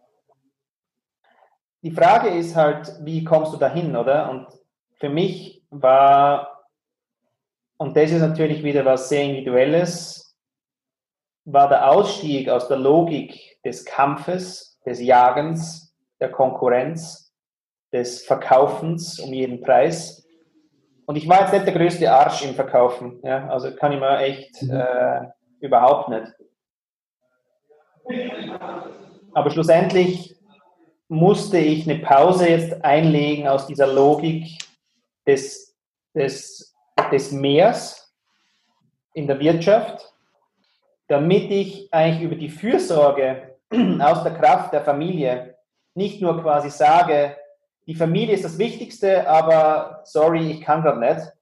Die 1.82 1.90
Frage 1.90 2.28
ist 2.28 2.54
halt, 2.54 2.92
wie 3.00 3.24
kommst 3.24 3.52
du 3.52 3.56
dahin, 3.56 3.96
oder? 3.96 4.30
Und 4.30 4.46
für 4.98 5.08
mich 5.08 5.64
war 5.70 6.52
und 7.82 7.96
das 7.96 8.12
ist 8.12 8.20
natürlich 8.20 8.62
wieder 8.62 8.84
was 8.84 9.08
sehr 9.08 9.24
Individuelles, 9.24 10.31
war 11.44 11.68
der 11.68 11.90
Ausstieg 11.90 12.48
aus 12.48 12.68
der 12.68 12.76
Logik 12.76 13.58
des 13.64 13.84
Kampfes, 13.84 14.78
des 14.86 15.00
Jagens, 15.00 15.94
der 16.20 16.30
Konkurrenz, 16.30 17.32
des 17.92 18.24
Verkaufens 18.24 19.18
um 19.18 19.32
jeden 19.32 19.60
Preis. 19.60 20.24
Und 21.06 21.16
ich 21.16 21.28
war 21.28 21.42
jetzt 21.42 21.52
nicht 21.52 21.66
der 21.66 21.74
größte 21.74 22.10
Arsch 22.10 22.44
im 22.44 22.54
Verkaufen, 22.54 23.20
ja, 23.22 23.48
also 23.48 23.74
kann 23.74 23.92
ich 23.92 24.00
mir 24.00 24.18
echt 24.18 24.62
mhm. 24.62 24.70
äh, 24.70 25.20
überhaupt 25.60 26.08
nicht. 26.08 26.32
Aber 29.34 29.50
schlussendlich 29.50 30.36
musste 31.08 31.58
ich 31.58 31.88
eine 31.88 32.00
Pause 32.00 32.48
jetzt 32.48 32.84
einlegen 32.84 33.48
aus 33.48 33.66
dieser 33.66 33.86
Logik 33.86 34.58
des, 35.26 35.76
des 36.14 36.72
des 37.10 37.30
Meers 37.30 38.14
in 39.14 39.26
der 39.26 39.38
Wirtschaft, 39.38 40.11
damit 41.12 41.50
ich 41.50 41.92
eigentlich 41.92 42.22
über 42.22 42.36
die 42.36 42.48
Fürsorge 42.48 43.56
aus 44.00 44.22
der 44.22 44.32
Kraft 44.32 44.72
der 44.72 44.80
Familie 44.80 45.56
nicht 45.94 46.22
nur 46.22 46.40
quasi 46.40 46.70
sage, 46.70 47.36
die 47.86 47.94
Familie 47.94 48.34
ist 48.34 48.44
das 48.44 48.58
Wichtigste, 48.58 49.28
aber 49.28 50.00
sorry, 50.04 50.50
ich 50.52 50.62
kann 50.62 50.82
gerade 50.82 51.00
nicht. 51.00 51.32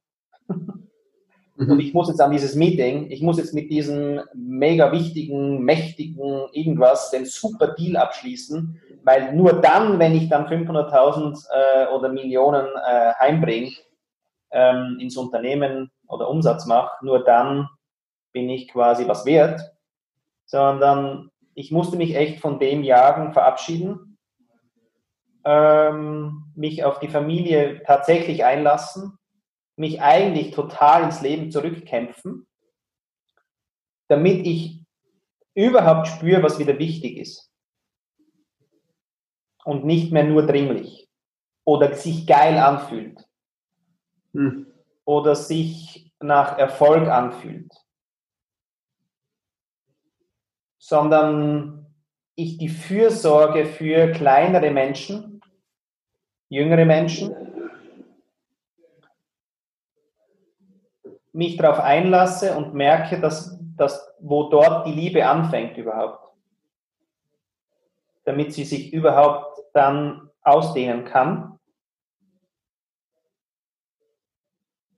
Und 1.57 1.79
ich 1.79 1.95
muss 1.95 2.09
jetzt 2.09 2.21
an 2.21 2.33
dieses 2.33 2.55
Meeting, 2.57 3.11
ich 3.11 3.23
muss 3.23 3.37
jetzt 3.37 3.55
mit 3.55 3.71
diesem 3.71 4.23
mega 4.35 4.91
wichtigen, 4.91 5.62
mächtigen 5.62 6.49
irgendwas 6.53 7.11
den 7.11 7.27
super 7.27 7.69
Deal 7.69 7.97
abschließen, 7.97 8.81
weil 9.05 9.35
nur 9.35 9.61
dann, 9.61 9.99
wenn 9.99 10.17
ich 10.17 10.29
dann 10.29 10.47
500.000 10.47 11.47
äh, 11.53 11.93
oder 11.95 12.09
Millionen 12.09 12.67
äh, 12.67 13.12
heimbringe, 13.21 13.73
ähm, 14.50 14.97
ins 14.99 15.17
Unternehmen 15.17 15.93
oder 16.09 16.29
Umsatz 16.29 16.67
mache, 16.67 17.05
nur 17.05 17.23
dann 17.23 17.69
bin 18.33 18.49
ich 18.49 18.69
quasi 18.69 19.07
was 19.09 19.25
wert, 19.25 19.61
sondern 20.47 21.31
ich 21.55 21.71
musste 21.71 21.97
mich 21.97 22.15
echt 22.15 22.41
von 22.41 22.59
dem 22.59 22.83
Jagen 22.83 23.33
verabschieden, 23.33 24.19
ähm, 25.45 26.53
mich 26.55 26.85
auf 26.85 26.99
die 26.99 27.09
Familie 27.09 27.83
tatsächlich 27.85 28.45
einlassen, 28.45 29.19
mich 29.77 30.03
eigentlich 30.03 30.53
total 30.53 31.05
ins 31.05 31.23
Leben 31.23 31.51
zurückkämpfen, 31.51 32.47
damit 34.09 34.47
ich 34.47 34.85
überhaupt 35.55 36.09
spüre, 36.09 36.43
was 36.43 36.59
wieder 36.59 36.79
wichtig 36.79 37.17
ist. 37.17 37.51
Und 39.65 39.85
nicht 39.85 40.13
mehr 40.13 40.25
nur 40.25 40.47
dringlich 40.47 41.09
oder 41.65 41.95
sich 41.95 42.27
geil 42.27 42.59
anfühlt 42.59 43.25
hm. 44.33 44.67
oder 45.05 45.35
sich 45.35 46.13
nach 46.21 46.59
Erfolg 46.59 47.09
anfühlt, 47.09 47.73
sondern 50.81 51.87
ich 52.35 52.57
die 52.57 52.71
Fürsorge 52.71 53.67
für 53.67 54.11
kleinere 54.13 54.71
Menschen, 54.71 55.43
jüngere 56.49 56.87
Menschen, 56.87 57.37
mich 61.33 61.59
darauf 61.59 61.79
einlasse 61.79 62.57
und 62.57 62.75
merke, 62.75 63.21
dass, 63.21 63.59
dass 63.77 64.17
wo 64.21 64.49
dort 64.49 64.87
die 64.87 64.93
Liebe 64.93 65.27
anfängt 65.27 65.77
überhaupt, 65.77 66.33
damit 68.25 68.55
sie 68.55 68.65
sich 68.65 68.93
überhaupt 68.93 69.61
dann 69.75 70.31
ausdehnen 70.43 71.05
kann 71.05 71.60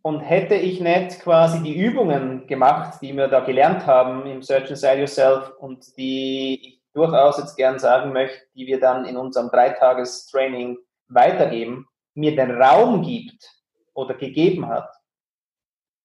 Und 0.03 0.21
hätte 0.21 0.57
ich 0.57 0.81
nicht 0.81 1.21
quasi 1.21 1.63
die 1.63 1.79
Übungen 1.79 2.47
gemacht, 2.49 3.01
die 3.01 3.17
wir 3.17 3.29
da 3.29 3.41
gelernt 3.41 3.87
haben 3.87 4.27
im 4.27 4.43
Search 4.43 4.69
Inside 4.71 4.99
Yourself 4.99 5.53
und 5.59 5.97
die 5.97 6.59
ich 6.61 6.83
durchaus 6.93 7.39
jetzt 7.39 7.57
gern 7.57 7.79
sagen 7.79 8.13
möchte, 8.13 8.45
die 8.55 8.67
wir 8.67 8.81
dann 8.81 9.05
in 9.05 9.17
unserem 9.17 9.49
Dreitagestraining 9.49 10.77
weitergeben, 11.09 11.87
mir 12.15 12.35
den 12.35 12.51
Raum 12.51 13.03
gibt 13.03 13.49
oder 13.95 14.15
gegeben 14.15 14.69
hat, 14.69 14.91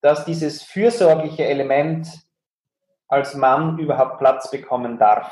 dass 0.02 0.26
dieses 0.26 0.64
fürsorgliche 0.64 1.46
Element 1.46 2.08
als 3.08 3.36
Mann 3.36 3.80
überhaupt 3.80 4.20
Platz 4.20 4.52
bekommen 4.52 4.98
darf. 4.98 5.32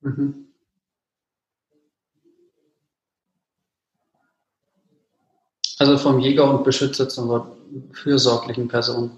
Mhm. 0.00 0.53
Also 5.78 5.98
vom 5.98 6.20
Jäger 6.20 6.48
und 6.48 6.64
Beschützer 6.64 7.08
zur 7.08 7.56
fürsorglichen 7.92 8.68
Person. 8.68 9.10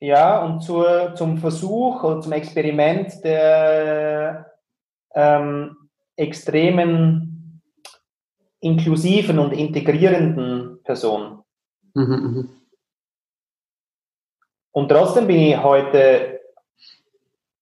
Ja, 0.00 0.44
und 0.44 0.60
zur, 0.60 1.14
zum 1.16 1.38
Versuch 1.38 2.02
oder 2.04 2.20
zum 2.20 2.32
Experiment 2.32 3.24
der 3.24 4.52
ähm, 5.12 5.76
extremen, 6.16 7.62
inklusiven 8.60 9.38
und 9.38 9.52
integrierenden 9.52 10.82
Person. 10.84 11.42
Mhm, 11.94 12.04
mh. 12.04 12.44
Und 14.72 14.88
trotzdem 14.88 15.26
bin 15.26 15.38
ich 15.38 15.62
heute 15.62 16.40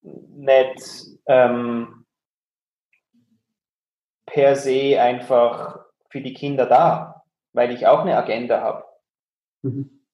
nicht 0.02 1.18
ähm, 1.26 2.05
per 4.36 4.54
se 4.54 5.00
einfach 5.00 5.86
für 6.10 6.20
die 6.20 6.34
Kinder 6.34 6.66
da. 6.66 7.24
weil 7.54 7.70
ich 7.70 7.86
auch 7.86 8.00
eine 8.00 8.18
Agenda 8.18 8.60
habe. 8.60 8.84
Mhm. 9.62 10.04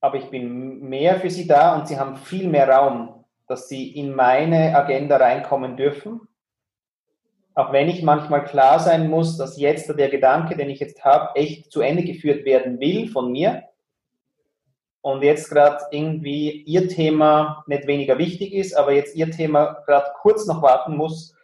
Aber 0.00 0.18
ich 0.18 0.26
bin 0.26 0.80
mehr 0.80 1.18
für 1.18 1.30
sie 1.30 1.46
da 1.46 1.74
und 1.74 1.88
sie 1.88 1.98
haben 1.98 2.16
viel 2.18 2.46
mehr 2.46 2.68
Raum, 2.68 3.24
dass 3.46 3.68
sie 3.68 3.90
in 3.96 4.14
meine 4.14 4.76
Agenda 4.76 5.16
reinkommen 5.16 5.78
dürfen. 5.78 6.20
Auch 7.54 7.72
wenn 7.72 7.88
ich 7.88 8.02
manchmal 8.02 8.44
klar 8.44 8.80
sein 8.80 9.08
muss, 9.08 9.38
dass 9.38 9.58
jetzt 9.58 9.88
der 9.88 10.10
Gedanke, 10.10 10.58
den 10.58 10.68
ich 10.68 10.78
jetzt 10.78 11.02
habe, 11.06 11.34
echt 11.36 11.72
zu 11.72 11.80
Ende 11.80 12.04
geführt 12.04 12.44
werden 12.44 12.78
will 12.78 13.08
von 13.08 13.32
mir. 13.32 13.62
Und 15.00 15.22
jetzt 15.22 15.48
gerade 15.48 15.86
irgendwie 15.90 16.50
ihr 16.50 16.86
Thema 16.88 17.64
nicht 17.66 17.86
weniger 17.86 18.18
wichtig 18.18 18.52
ist, 18.52 18.74
aber 18.74 18.92
jetzt 18.92 19.16
ihr 19.16 19.30
Thema 19.30 19.82
gerade 19.86 20.10
kurz 20.20 20.46
noch 20.46 20.60
warten 20.60 20.98
muss, 20.98 21.34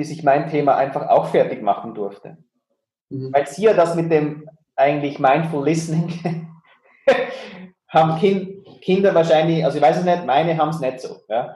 bis 0.00 0.10
ich 0.10 0.22
mein 0.22 0.48
Thema 0.48 0.78
einfach 0.78 1.10
auch 1.10 1.26
fertig 1.26 1.60
machen 1.60 1.94
durfte. 1.94 2.38
Mhm. 3.10 3.34
Weil 3.34 3.46
Sie 3.46 3.64
ja 3.64 3.74
das 3.74 3.94
mit 3.94 4.10
dem 4.10 4.48
eigentlich 4.74 5.18
Mindful 5.18 5.62
Listening 5.62 6.08
haben 7.88 8.18
kind, 8.18 8.64
Kinder 8.80 9.14
wahrscheinlich, 9.14 9.62
also 9.62 9.76
ich 9.76 9.82
weiß 9.82 9.98
es 9.98 10.04
nicht, 10.06 10.24
meine 10.24 10.56
haben 10.56 10.70
es 10.70 10.80
nicht 10.80 11.00
so. 11.00 11.20
Ja? 11.28 11.54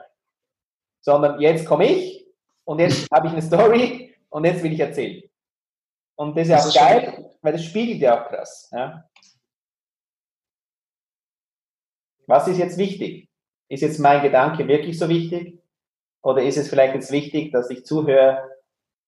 Sondern 1.01 1.41
jetzt 1.41 1.65
komme 1.65 1.87
ich 1.87 2.27
und 2.65 2.77
jetzt 2.77 3.07
habe 3.11 3.25
ich 3.25 3.33
eine 3.33 3.41
Story 3.41 4.15
und 4.29 4.45
jetzt 4.45 4.61
will 4.61 4.73
ich 4.73 4.79
erzählen. 4.79 5.23
Und 6.15 6.37
das 6.37 6.47
ist 6.47 6.51
ja 6.51 6.59
auch 6.59 6.87
geil, 6.87 7.13
schon... 7.15 7.25
weil 7.41 7.53
das 7.53 7.65
spiegelt 7.65 7.99
ja 7.99 8.21
auch 8.21 8.29
krass. 8.29 8.69
Ja? 8.71 9.09
Was 12.27 12.47
ist 12.47 12.59
jetzt 12.59 12.77
wichtig? 12.77 13.27
Ist 13.69 13.81
jetzt 13.81 13.97
mein 13.97 14.21
Gedanke 14.21 14.67
wirklich 14.67 14.99
so 14.99 15.09
wichtig? 15.09 15.64
Oder 16.25 16.41
ist 16.41 16.57
es 16.57 16.69
vielleicht 16.69 16.95
jetzt 16.95 17.11
wichtig, 17.11 17.51
dass 17.51 17.69
ich 17.69 17.85
zuhöre, 17.85 18.49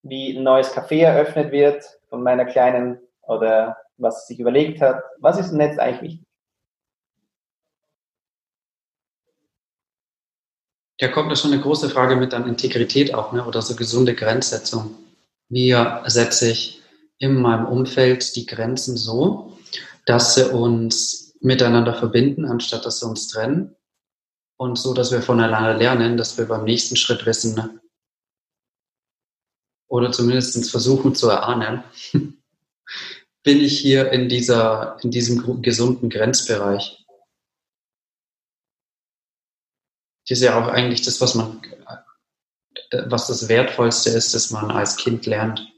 wie 0.04 0.38
ein 0.38 0.44
neues 0.44 0.72
Café 0.72 1.02
eröffnet 1.02 1.52
wird 1.52 1.84
von 2.10 2.22
meiner 2.22 2.46
Kleinen 2.46 3.00
oder 3.24 3.76
was 3.98 4.28
sie 4.28 4.34
sich 4.34 4.40
überlegt 4.40 4.82
hat? 4.82 5.02
Was 5.20 5.40
ist 5.40 5.50
denn 5.50 5.60
jetzt 5.60 5.80
eigentlich 5.80 6.02
wichtig? 6.02 6.28
Da 11.00 11.08
kommt 11.08 11.32
da 11.32 11.36
schon 11.36 11.54
eine 11.54 11.62
große 11.62 11.90
Frage 11.90 12.16
mit 12.16 12.36
an 12.36 12.48
Integrität 12.48 13.16
auch, 13.16 13.32
ne? 13.32 13.44
oder 13.44 13.64
so 13.64 13.76
gesunde 13.76 14.14
Grenzsetzung. 14.14 14.94
Wie 15.50 15.76
setze 16.06 16.52
ich 16.52 16.84
in 17.18 17.34
meinem 17.34 17.66
Umfeld 17.66 18.36
die 18.36 18.46
Grenzen 18.46 18.96
so, 18.96 19.58
dass 20.06 20.36
sie 20.36 20.52
uns 20.52 21.36
miteinander 21.42 21.96
verbinden, 21.96 22.46
anstatt 22.46 22.86
dass 22.86 23.00
sie 23.00 23.08
uns 23.08 23.28
trennen? 23.28 23.77
Und 24.58 24.78
so, 24.78 24.94
dass 24.94 25.12
wir 25.12 25.22
voneinander 25.22 25.76
lernen, 25.76 26.18
dass 26.18 26.38
wir 26.38 26.46
beim 26.46 26.64
nächsten 26.64 26.96
Schritt 26.96 27.26
wissen 27.26 27.56
ne? 27.56 27.80
oder 29.88 30.12
zumindest 30.12 30.70
versuchen 30.70 31.16
zu 31.16 31.30
erahnen, 31.30 31.84
bin 33.44 33.60
ich 33.60 33.80
hier 33.80 34.12
in, 34.12 34.28
dieser, 34.28 34.98
in 35.02 35.12
diesem 35.12 35.62
gesunden 35.62 36.10
Grenzbereich. 36.10 37.06
Das 40.28 40.40
ist 40.40 40.44
ja 40.44 40.62
auch 40.62 40.68
eigentlich 40.68 41.04
das, 41.04 41.22
was 41.22 41.36
man, 41.36 41.62
was 43.06 43.28
das 43.28 43.48
Wertvollste 43.48 44.10
ist, 44.10 44.34
das 44.34 44.52
man 44.52 44.72
als 44.72 44.98
Kind 44.98 45.26
lernt. 45.26 45.74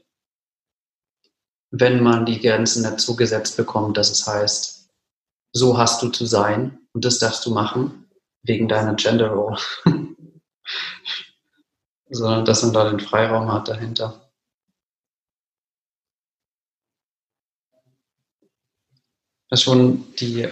Wenn 1.70 2.02
man 2.02 2.26
die 2.26 2.40
Grenzen 2.40 2.82
nicht 2.82 3.00
zugesetzt 3.00 3.56
bekommt, 3.56 3.96
dass 3.96 4.10
es 4.10 4.26
heißt, 4.26 4.88
so 5.52 5.78
hast 5.78 6.02
du 6.02 6.08
zu 6.08 6.26
sein 6.26 6.80
und 6.92 7.04
das 7.04 7.20
darfst 7.20 7.46
du 7.46 7.52
machen, 7.52 8.09
wegen 8.42 8.68
deiner 8.68 8.94
Gender 8.94 9.28
Role, 9.28 9.58
sondern 12.10 12.44
dass 12.44 12.62
man 12.62 12.72
da 12.72 12.90
den 12.90 13.00
Freiraum 13.00 13.52
hat 13.52 13.68
dahinter. 13.68 14.30
Das 19.48 19.60
ist 19.60 19.64
schon 19.64 20.14
die, 20.14 20.48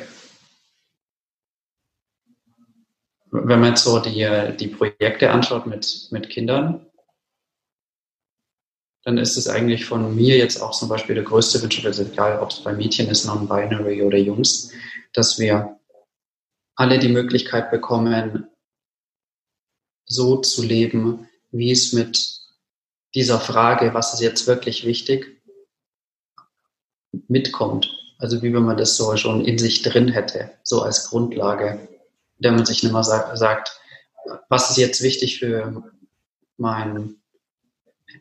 wenn 3.30 3.60
man 3.60 3.70
jetzt 3.70 3.84
so 3.84 4.00
die, 4.00 4.56
die 4.58 4.68
Projekte 4.68 5.30
anschaut 5.30 5.66
mit, 5.66 6.08
mit 6.10 6.28
Kindern, 6.30 6.84
dann 9.04 9.18
ist 9.18 9.36
es 9.36 9.48
eigentlich 9.48 9.86
von 9.86 10.14
mir 10.14 10.36
jetzt 10.36 10.60
auch 10.60 10.72
zum 10.72 10.88
Beispiel 10.88 11.14
der 11.14 11.24
größte 11.24 11.62
Wunsch, 11.62 11.84
also 11.84 12.02
egal 12.02 12.40
ob 12.40 12.50
es 12.50 12.60
bei 12.60 12.72
Mädchen 12.72 13.08
ist, 13.08 13.24
non-binary 13.24 14.02
oder 14.02 14.18
Jungs, 14.18 14.72
dass 15.12 15.38
wir 15.38 15.77
alle 16.78 17.00
die 17.00 17.08
Möglichkeit 17.08 17.72
bekommen, 17.72 18.46
so 20.06 20.36
zu 20.36 20.62
leben, 20.62 21.28
wie 21.50 21.72
es 21.72 21.92
mit 21.92 22.40
dieser 23.14 23.40
Frage, 23.40 23.94
was 23.94 24.14
ist 24.14 24.20
jetzt 24.20 24.46
wirklich 24.46 24.86
wichtig, 24.86 25.42
mitkommt. 27.26 27.90
Also 28.18 28.42
wie 28.42 28.54
wenn 28.54 28.62
man 28.62 28.76
das 28.76 28.96
so 28.96 29.16
schon 29.16 29.44
in 29.44 29.58
sich 29.58 29.82
drin 29.82 30.08
hätte, 30.08 30.52
so 30.62 30.82
als 30.82 31.10
Grundlage, 31.10 31.88
der 32.38 32.52
man 32.52 32.64
sich 32.64 32.84
nicht 32.84 32.92
mehr 32.92 33.02
sagt, 33.02 33.80
was 34.48 34.70
ist 34.70 34.76
jetzt 34.76 35.02
wichtig 35.02 35.40
für 35.40 35.82
mein, 36.58 37.16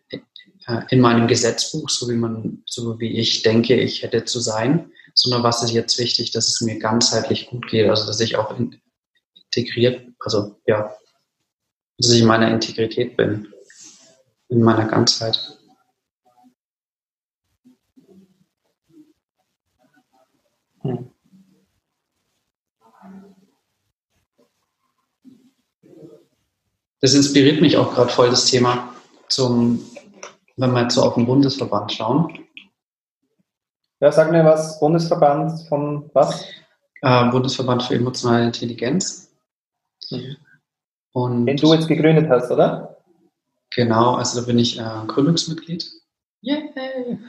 äh, 0.09 0.81
in 0.89 0.99
meinem 0.99 1.27
Gesetzbuch, 1.27 1.89
so 1.89 2.09
wie 2.09 2.15
man, 2.15 2.63
so 2.65 2.99
wie 2.99 3.19
ich 3.19 3.43
denke, 3.43 3.75
ich 3.75 4.01
hätte 4.01 4.25
zu 4.25 4.39
sein, 4.39 4.91
sondern 5.17 5.43
was 5.43 5.63
ist 5.63 5.71
jetzt 5.71 5.97
wichtig, 5.97 6.31
dass 6.31 6.47
es 6.47 6.61
mir 6.61 6.77
ganzheitlich 6.77 7.47
gut 7.47 7.67
geht, 7.67 7.89
also 7.89 8.05
dass 8.05 8.19
ich 8.19 8.37
auch 8.37 8.55
integriert, 9.51 10.07
also 10.19 10.59
ja, 10.67 10.95
dass 11.97 12.11
ich 12.11 12.21
in 12.21 12.27
meiner 12.27 12.51
Integrität 12.51 13.17
bin, 13.17 13.51
in 14.47 14.61
meiner 14.61 14.85
Ganzheit. 14.85 15.57
Hm. 20.81 21.11
Das 27.01 27.15
inspiriert 27.15 27.59
mich 27.61 27.77
auch 27.77 27.93
gerade 27.93 28.11
voll, 28.11 28.29
das 28.29 28.45
Thema 28.45 28.93
zum, 29.29 29.83
wenn 30.57 30.71
wir 30.73 30.83
jetzt 30.83 30.93
so 30.93 31.01
auf 31.01 31.15
den 31.15 31.25
Bundesverband 31.25 31.91
schauen. 31.91 32.46
Ja, 33.99 34.11
sag 34.11 34.31
mir 34.31 34.45
was, 34.45 34.79
Bundesverband 34.79 35.67
von 35.67 36.11
was? 36.13 36.45
Äh, 37.01 37.29
Bundesverband 37.31 37.81
für 37.83 37.95
emotionale 37.95 38.45
Intelligenz. 38.45 39.35
Mhm. 40.11 40.37
Und 41.13 41.45
Den 41.47 41.57
du 41.57 41.73
jetzt 41.73 41.87
gegründet 41.87 42.29
hast, 42.29 42.51
oder? 42.51 43.03
Genau, 43.71 44.13
also 44.13 44.39
da 44.39 44.45
bin 44.45 44.59
ich 44.59 44.79
äh, 44.79 45.05
Gründungsmitglied. 45.07 45.89
Yay! 46.41 47.19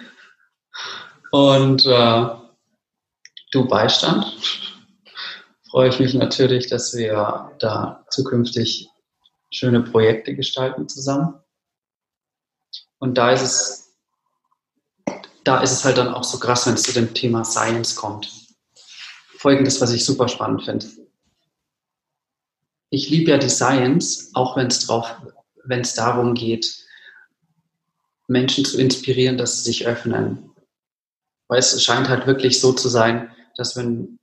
Und 1.31 1.87
äh, 1.87 2.27
du 3.51 3.67
Beistand. 3.67 4.27
Freue 5.71 5.89
ich 5.89 6.01
mich 6.01 6.15
natürlich, 6.15 6.69
dass 6.69 6.95
wir 6.95 7.53
da 7.61 8.05
zukünftig 8.11 8.91
schöne 9.51 9.83
Projekte 9.83 10.35
gestalten 10.35 10.87
zusammen. 10.87 11.41
Und 12.99 13.17
da 13.17 13.31
ist 13.31 13.43
es 13.43 13.88
da 15.49 15.63
ist 15.63 15.73
es 15.73 15.83
halt 15.83 15.97
dann 15.97 16.13
auch 16.13 16.25
so 16.25 16.39
krass, 16.39 16.67
wenn 16.67 16.75
es 16.75 16.83
zu 16.83 16.93
dem 16.93 17.15
Thema 17.15 17.43
Science 17.43 17.97
kommt. 17.97 18.31
Folgendes, 19.39 19.81
was 19.81 19.93
ich 19.93 20.05
super 20.05 20.29
spannend 20.29 20.63
finde. 20.63 20.87
Ich 22.91 23.09
liebe 23.09 23.31
ja 23.31 23.39
die 23.39 23.49
Science, 23.49 24.31
auch 24.35 24.59
wenn 24.59 24.67
es 24.67 24.87
drauf, 24.87 25.11
wenn 25.65 25.81
es 25.81 25.95
darum 25.95 26.35
geht, 26.35 26.85
Menschen 28.27 28.67
zu 28.67 28.79
inspirieren, 28.79 29.39
dass 29.39 29.57
sie 29.57 29.63
sich 29.63 29.87
öffnen. 29.87 30.51
Weil 31.47 31.61
es 31.61 31.83
scheint 31.83 32.11
halt 32.11 32.27
wirklich 32.27 32.61
so 32.61 32.75
zu 32.75 32.91
sein, 32.91 33.35
dass 33.57 33.75
wenn 33.75 34.19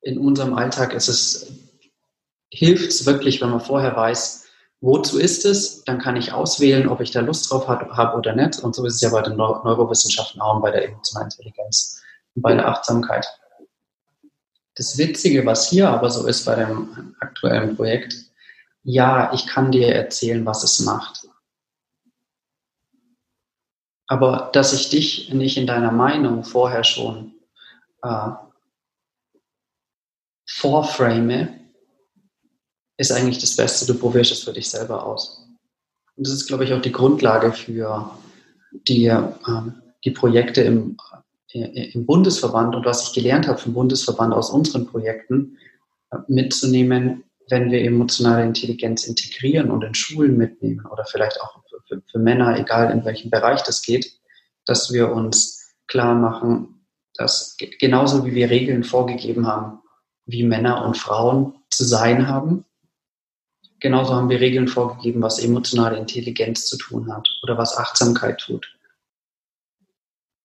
in 0.00 0.18
unserem 0.18 0.54
Alltag 0.54 0.92
ist 0.92 1.06
es, 1.06 1.52
hilft 2.50 2.90
es 2.90 3.06
wirklich, 3.06 3.40
wenn 3.40 3.50
man 3.50 3.60
vorher 3.60 3.94
weiß, 3.94 4.45
wozu 4.80 5.18
ist 5.18 5.44
es, 5.44 5.84
dann 5.84 5.98
kann 5.98 6.16
ich 6.16 6.32
auswählen, 6.32 6.88
ob 6.88 7.00
ich 7.00 7.10
da 7.10 7.20
Lust 7.20 7.50
drauf 7.50 7.68
habe 7.68 8.16
oder 8.16 8.34
nicht. 8.34 8.58
Und 8.60 8.74
so 8.74 8.84
ist 8.84 8.96
es 8.96 9.00
ja 9.00 9.10
bei 9.10 9.22
den 9.22 9.36
Neurowissenschaften 9.36 10.40
auch 10.40 10.56
und 10.56 10.62
bei 10.62 10.70
der 10.70 10.84
emotionalen 10.84 11.30
Intelligenz 11.30 12.02
und 12.34 12.42
bei 12.42 12.54
der 12.54 12.68
Achtsamkeit. 12.68 13.26
Das 14.74 14.98
Witzige, 14.98 15.46
was 15.46 15.70
hier 15.70 15.88
aber 15.88 16.10
so 16.10 16.26
ist 16.26 16.44
bei 16.44 16.54
dem 16.54 17.16
aktuellen 17.20 17.76
Projekt, 17.76 18.14
ja, 18.82 19.32
ich 19.32 19.46
kann 19.46 19.72
dir 19.72 19.94
erzählen, 19.94 20.44
was 20.44 20.62
es 20.62 20.80
macht. 20.80 21.26
Aber 24.06 24.50
dass 24.52 24.72
ich 24.72 24.90
dich 24.90 25.32
nicht 25.32 25.56
in 25.56 25.66
deiner 25.66 25.90
Meinung 25.90 26.44
vorher 26.44 26.84
schon 26.84 27.34
äh, 28.02 28.30
vorframe, 30.48 31.65
ist 32.96 33.12
eigentlich 33.12 33.38
das 33.38 33.56
Beste, 33.56 33.86
du 33.86 33.98
probierst 33.98 34.32
es 34.32 34.42
für 34.42 34.52
dich 34.52 34.68
selber 34.68 35.04
aus. 35.04 35.46
Und 36.16 36.26
das 36.26 36.34
ist, 36.34 36.46
glaube 36.46 36.64
ich, 36.64 36.72
auch 36.72 36.80
die 36.80 36.92
Grundlage 36.92 37.52
für 37.52 38.10
die, 38.72 39.06
ähm, 39.06 39.82
die 40.04 40.10
Projekte 40.10 40.62
im, 40.62 40.96
äh, 41.52 41.90
im 41.92 42.06
Bundesverband 42.06 42.74
und 42.74 42.84
was 42.84 43.08
ich 43.08 43.14
gelernt 43.14 43.48
habe 43.48 43.58
vom 43.58 43.74
Bundesverband 43.74 44.32
aus 44.32 44.50
unseren 44.50 44.86
Projekten 44.86 45.58
äh, 46.10 46.18
mitzunehmen, 46.28 47.24
wenn 47.48 47.70
wir 47.70 47.82
emotionale 47.82 48.44
Intelligenz 48.44 49.06
integrieren 49.06 49.70
und 49.70 49.84
in 49.84 49.94
Schulen 49.94 50.36
mitnehmen 50.36 50.84
oder 50.86 51.04
vielleicht 51.04 51.40
auch 51.40 51.62
für, 51.86 52.02
für 52.10 52.18
Männer, 52.18 52.58
egal 52.58 52.90
in 52.90 53.04
welchem 53.04 53.30
Bereich 53.30 53.62
das 53.62 53.82
geht, 53.82 54.18
dass 54.64 54.92
wir 54.92 55.12
uns 55.12 55.74
klar 55.86 56.14
machen, 56.14 56.86
dass 57.14 57.56
genauso 57.78 58.26
wie 58.26 58.34
wir 58.34 58.50
Regeln 58.50 58.84
vorgegeben 58.84 59.46
haben, 59.46 59.78
wie 60.26 60.42
Männer 60.42 60.84
und 60.84 60.96
Frauen 60.96 61.54
zu 61.70 61.84
sein 61.84 62.28
haben, 62.28 62.64
genauso 63.80 64.14
haben 64.14 64.28
wir 64.28 64.40
Regeln 64.40 64.68
vorgegeben, 64.68 65.22
was 65.22 65.38
emotionale 65.38 65.96
Intelligenz 65.98 66.66
zu 66.66 66.76
tun 66.76 67.12
hat 67.12 67.28
oder 67.42 67.58
was 67.58 67.76
Achtsamkeit 67.76 68.40
tut. 68.40 68.66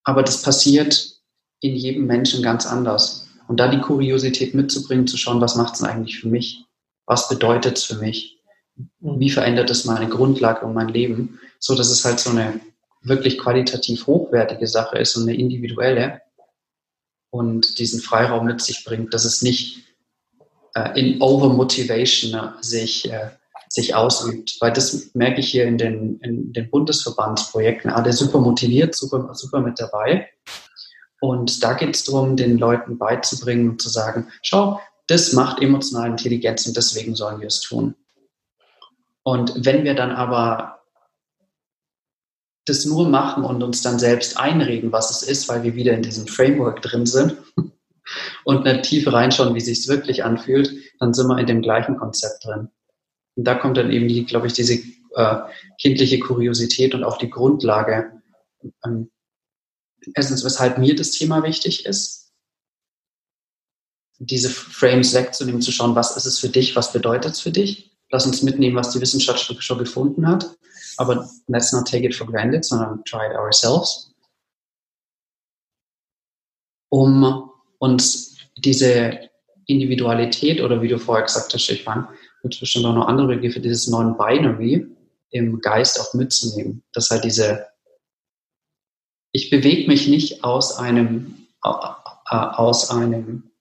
Aber 0.03 0.23
das 0.23 0.41
passiert 0.41 1.21
in 1.59 1.75
jedem 1.75 2.07
Menschen 2.07 2.43
ganz 2.43 2.65
anders. 2.65 3.29
Und 3.47 3.59
da 3.59 3.67
die 3.67 3.81
Kuriosität 3.81 4.53
mitzubringen, 4.53 5.07
zu 5.07 5.17
schauen, 5.17 5.41
was 5.41 5.55
macht 5.55 5.75
es 5.75 5.83
eigentlich 5.83 6.19
für 6.19 6.29
mich? 6.29 6.65
Was 7.05 7.29
bedeutet 7.29 7.77
es 7.77 7.83
für 7.83 7.95
mich? 7.95 8.41
Wie 8.99 9.29
verändert 9.29 9.69
es 9.69 9.85
meine 9.85 10.09
Grundlage 10.09 10.65
und 10.65 10.73
mein 10.73 10.89
Leben? 10.89 11.39
So 11.59 11.75
dass 11.75 11.89
es 11.89 12.03
halt 12.03 12.19
so 12.19 12.31
eine 12.31 12.59
wirklich 13.03 13.37
qualitativ 13.37 14.07
hochwertige 14.07 14.67
Sache 14.67 14.97
ist 14.97 15.15
und 15.15 15.23
eine 15.23 15.37
individuelle 15.37 16.21
und 17.29 17.79
diesen 17.79 18.01
Freiraum 18.01 18.45
mit 18.45 18.61
sich 18.61 18.83
bringt, 18.83 19.13
dass 19.13 19.25
es 19.25 19.41
nicht 19.41 19.83
äh, 20.73 20.99
in 20.99 21.21
Overmotivation 21.21 22.33
äh, 22.33 22.63
sich, 22.63 23.11
äh, 23.11 23.31
sich 23.69 23.95
ausübt. 23.95 24.57
Weil 24.59 24.73
das 24.73 25.13
merke 25.13 25.41
ich 25.41 25.49
hier 25.49 25.65
in 25.65 25.77
den, 25.77 26.19
in 26.19 26.53
den 26.53 26.69
Bundesverbandsprojekten. 26.69 27.91
Alle 27.91 28.13
super 28.13 28.39
motiviert, 28.39 28.95
super, 28.95 29.33
super 29.33 29.59
mit 29.59 29.79
dabei. 29.79 30.29
Und 31.19 31.63
da 31.63 31.73
geht 31.73 31.95
es 31.95 32.03
darum, 32.03 32.35
den 32.35 32.57
Leuten 32.57 32.97
beizubringen 32.97 33.69
und 33.69 33.81
zu 33.81 33.89
sagen, 33.89 34.29
schau, 34.41 34.79
das 35.07 35.33
macht 35.33 35.61
emotionale 35.61 36.11
Intelligenz 36.11 36.65
und 36.65 36.75
deswegen 36.75 37.15
sollen 37.15 37.41
wir 37.41 37.47
es 37.47 37.61
tun. 37.61 37.95
Und 39.23 39.53
wenn 39.65 39.83
wir 39.83 39.93
dann 39.93 40.11
aber 40.11 40.79
das 42.65 42.85
nur 42.85 43.07
machen 43.09 43.43
und 43.43 43.61
uns 43.61 43.81
dann 43.81 43.99
selbst 43.99 44.37
einreden, 44.37 44.91
was 44.91 45.11
es 45.11 45.23
ist, 45.23 45.49
weil 45.49 45.63
wir 45.63 45.75
wieder 45.75 45.93
in 45.93 46.01
diesem 46.01 46.27
Framework 46.27 46.81
drin 46.81 47.05
sind 47.05 47.37
und 48.45 48.65
eine 48.65 48.81
Tiefe 48.81 49.13
reinschauen, 49.13 49.53
wie 49.53 49.59
es 49.59 49.65
sich 49.65 49.87
wirklich 49.87 50.23
anfühlt, 50.23 50.73
dann 50.99 51.13
sind 51.13 51.27
wir 51.27 51.37
in 51.37 51.47
dem 51.47 51.61
gleichen 51.61 51.97
Konzept 51.97 52.45
drin. 52.45 52.69
Und 53.35 53.45
da 53.45 53.55
kommt 53.55 53.77
dann 53.77 53.91
eben, 53.91 54.07
die, 54.07 54.25
glaube 54.25 54.47
ich, 54.47 54.53
diese 54.53 54.79
äh, 55.15 55.35
kindliche 55.79 56.19
Kuriosität 56.19 56.93
und 56.93 57.03
auch 57.03 57.17
die 57.17 57.29
Grundlage. 57.29 58.21
Ähm, 58.85 59.09
erstens, 60.15 60.43
weshalb 60.43 60.77
mir 60.77 60.95
das 60.95 61.11
Thema 61.11 61.43
wichtig 61.43 61.85
ist, 61.85 62.31
diese 64.19 64.49
Frames 64.49 65.13
wegzunehmen, 65.13 65.61
zu 65.61 65.71
schauen, 65.71 65.95
was 65.95 66.15
ist 66.15 66.25
es 66.25 66.39
für 66.39 66.49
dich, 66.49 66.75
was 66.75 66.93
bedeutet 66.93 67.33
es 67.33 67.41
für 67.41 67.51
dich. 67.51 67.91
Lass 68.11 68.25
uns 68.25 68.43
mitnehmen, 68.43 68.75
was 68.75 68.91
die 68.91 69.01
Wissenschaft 69.01 69.39
schon 69.63 69.77
gefunden 69.77 70.27
hat 70.27 70.57
aber 70.97 71.29
let's 71.47 71.73
not 71.73 71.87
take 71.87 72.05
it 72.05 72.15
for 72.15 72.25
granted, 72.25 72.65
sondern 72.65 73.03
try 73.05 73.25
it 73.25 73.35
ourselves, 73.35 74.13
um 76.89 77.49
uns 77.79 78.30
diese 78.63 79.29
Individualität 79.65 80.61
oder 80.61 80.81
wie 80.81 80.87
du 80.87 80.99
vorher 80.99 81.25
gesagt 81.25 81.53
hast, 81.53 81.61
Stefan, 81.61 82.07
gibt 82.41 82.55
es 82.55 82.59
bestimmt 82.59 82.85
auch 82.85 82.95
noch 82.95 83.07
andere 83.07 83.27
Begriffe, 83.27 83.59
dieses 83.59 83.87
Non-Binary 83.87 84.87
im 85.31 85.61
Geist 85.61 85.99
auch 85.99 86.13
mitzunehmen. 86.13 86.83
Das 86.93 87.09
halt 87.09 87.23
diese, 87.23 87.67
ich 89.31 89.49
bewege 89.49 89.87
mich 89.87 90.07
nicht 90.07 90.43
aus 90.43 90.77
einem, 90.77 91.47
aus 92.31 92.89
einem 92.89 93.51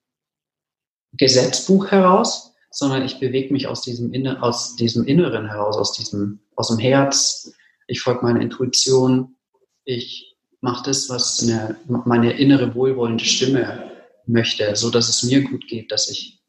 Gesetzbuch 1.13 1.91
heraus, 1.91 2.53
sondern 2.71 3.03
ich 3.03 3.19
bewege 3.19 3.53
mich 3.53 3.67
aus 3.67 3.81
diesem, 3.81 4.13
Inner, 4.13 4.41
aus 4.43 4.75
diesem 4.75 5.05
Inneren 5.05 5.47
heraus, 5.47 5.77
aus 5.77 5.93
diesem, 5.93 6.39
aus 6.55 6.69
dem 6.69 6.79
Herz. 6.79 7.53
Ich 7.87 8.01
folge 8.01 8.23
meiner 8.23 8.41
Intuition. 8.41 9.35
Ich 9.83 10.35
mache 10.61 10.83
das, 10.85 11.09
was 11.09 11.41
eine, 11.41 11.75
meine 12.05 12.33
innere 12.33 12.73
wohlwollende 12.73 13.25
Stimme 13.25 13.91
möchte, 14.25 14.75
so 14.75 14.89
dass 14.89 15.09
es 15.09 15.23
mir 15.23 15.43
gut 15.43 15.67
geht, 15.67 15.91
dass 15.91 16.09
ich, 16.09 16.41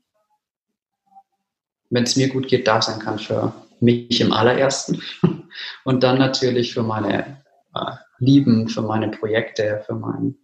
wenn 1.91 2.05
es 2.05 2.17
mir 2.17 2.29
gut 2.29 2.49
geht, 2.49 2.67
da 2.67 2.81
sein 2.81 2.99
kann 2.99 3.19
für 3.19 3.53
mich 3.81 4.21
im 4.21 4.33
allerersten 4.33 5.03
und 5.85 6.03
dann 6.03 6.19
natürlich 6.19 6.73
für 6.73 6.83
meine 6.83 7.43
äh, 7.75 7.93
Lieben, 8.19 8.69
für 8.69 8.83
meine 8.83 9.09
Projekte, 9.09 9.83
für 9.87 9.95
mein, 9.95 10.37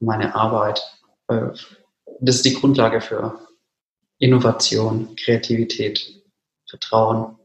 meine 0.00 0.34
Arbeit. 0.34 0.82
Äh, 1.28 1.48
das 2.20 2.36
ist 2.36 2.44
die 2.44 2.54
Grundlage 2.54 3.00
für 3.00 3.38
Innovation, 4.18 5.14
Kreativität, 5.16 6.22
Vertrauen. 6.68 7.36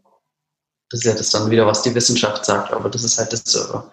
Das 0.89 1.01
ist 1.01 1.05
ja 1.05 1.13
das 1.13 1.29
dann 1.31 1.51
wieder, 1.51 1.65
was 1.65 1.81
die 1.81 1.93
Wissenschaft 1.93 2.45
sagt, 2.45 2.71
aber 2.71 2.89
das 2.89 3.03
ist 3.03 3.17
halt 3.17 3.33
das 3.33 3.43
so 3.43 3.83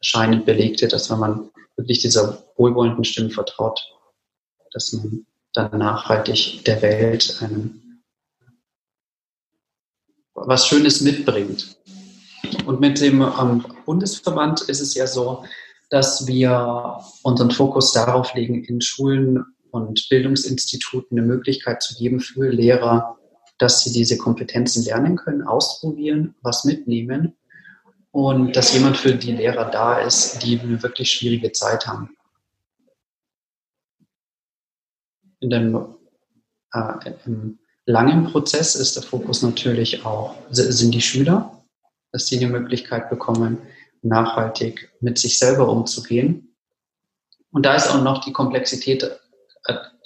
scheinend 0.00 0.44
Belegte, 0.44 0.88
dass 0.88 1.10
wenn 1.10 1.18
man 1.18 1.50
wirklich 1.76 2.00
dieser 2.00 2.44
wohlwollenden 2.56 3.04
Stimme 3.04 3.30
vertraut, 3.30 3.80
dass 4.74 4.92
man 4.92 5.26
dann 5.54 5.78
nachhaltig 5.78 6.64
der 6.64 6.82
Welt 6.82 7.38
einen, 7.40 8.02
was 10.34 10.66
Schönes 10.66 11.00
mitbringt. 11.00 11.78
Und 12.66 12.80
mit 12.80 13.00
dem 13.00 13.22
ähm, 13.22 13.64
Bundesverband 13.86 14.62
ist 14.62 14.80
es 14.80 14.94
ja 14.94 15.06
so, 15.06 15.44
dass 15.90 16.26
wir 16.26 17.00
unseren 17.22 17.50
Fokus 17.50 17.92
darauf 17.92 18.34
legen, 18.34 18.64
in 18.64 18.80
Schulen 18.80 19.44
und 19.70 20.08
Bildungsinstituten 20.08 21.18
eine 21.18 21.26
Möglichkeit 21.26 21.82
zu 21.82 21.94
geben 21.94 22.20
für 22.20 22.48
Lehrer, 22.48 23.16
dass 23.58 23.82
sie 23.82 23.92
diese 23.92 24.18
Kompetenzen 24.18 24.84
lernen 24.84 25.16
können, 25.16 25.42
ausprobieren, 25.42 26.34
was 26.42 26.64
mitnehmen 26.64 27.36
und 28.10 28.56
dass 28.56 28.74
jemand 28.74 28.96
für 28.96 29.14
die 29.14 29.32
Lehrer 29.32 29.70
da 29.70 29.98
ist, 30.00 30.42
die 30.42 30.58
eine 30.58 30.82
wirklich 30.82 31.10
schwierige 31.12 31.52
Zeit 31.52 31.86
haben. 31.86 32.13
In 35.40 35.50
dem, 35.50 35.96
äh, 36.72 37.12
Im 37.26 37.58
langen 37.86 38.24
Prozess 38.24 38.74
ist 38.74 38.96
der 38.96 39.02
Fokus 39.02 39.42
natürlich 39.42 40.04
auch, 40.04 40.34
sind 40.50 40.94
die 40.94 41.00
Schüler, 41.00 41.64
dass 42.12 42.26
sie 42.26 42.38
die 42.38 42.46
Möglichkeit 42.46 43.10
bekommen, 43.10 43.58
nachhaltig 44.02 44.90
mit 45.00 45.18
sich 45.18 45.38
selber 45.38 45.68
umzugehen. 45.68 46.54
Und 47.50 47.66
da 47.66 47.74
ist 47.74 47.88
auch 47.88 48.02
noch 48.02 48.24
die 48.24 48.32
Komplexität 48.32 49.20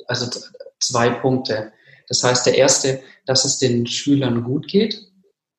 also 0.08 0.40
zwei 0.80 1.10
Punkte. 1.10 1.72
Das 2.08 2.24
heißt, 2.24 2.46
der 2.46 2.56
erste, 2.56 3.02
dass 3.26 3.44
es 3.44 3.58
den 3.58 3.86
Schülern 3.86 4.42
gut 4.44 4.66
geht, 4.68 5.06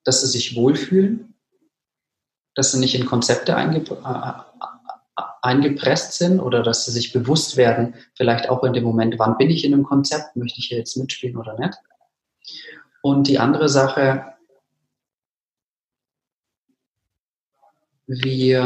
dass 0.03 0.21
sie 0.21 0.27
sich 0.27 0.55
wohlfühlen, 0.55 1.35
dass 2.55 2.71
sie 2.71 2.79
nicht 2.79 2.95
in 2.95 3.05
Konzepte 3.05 3.55
einge 3.55 3.79
äh, 3.79 4.48
eingepresst 5.41 6.13
sind 6.13 6.39
oder 6.39 6.63
dass 6.63 6.85
sie 6.85 6.91
sich 6.91 7.13
bewusst 7.13 7.57
werden, 7.57 7.95
vielleicht 8.15 8.49
auch 8.49 8.63
in 8.63 8.73
dem 8.73 8.83
Moment, 8.83 9.19
wann 9.19 9.37
bin 9.37 9.49
ich 9.49 9.63
in 9.63 9.73
einem 9.73 9.83
Konzept, 9.83 10.35
möchte 10.35 10.59
ich 10.59 10.67
hier 10.67 10.77
jetzt 10.77 10.97
mitspielen 10.97 11.37
oder 11.37 11.57
nicht. 11.57 11.75
Und 13.01 13.27
die 13.27 13.39
andere 13.39 13.69
Sache, 13.69 14.25
wie 18.07 18.59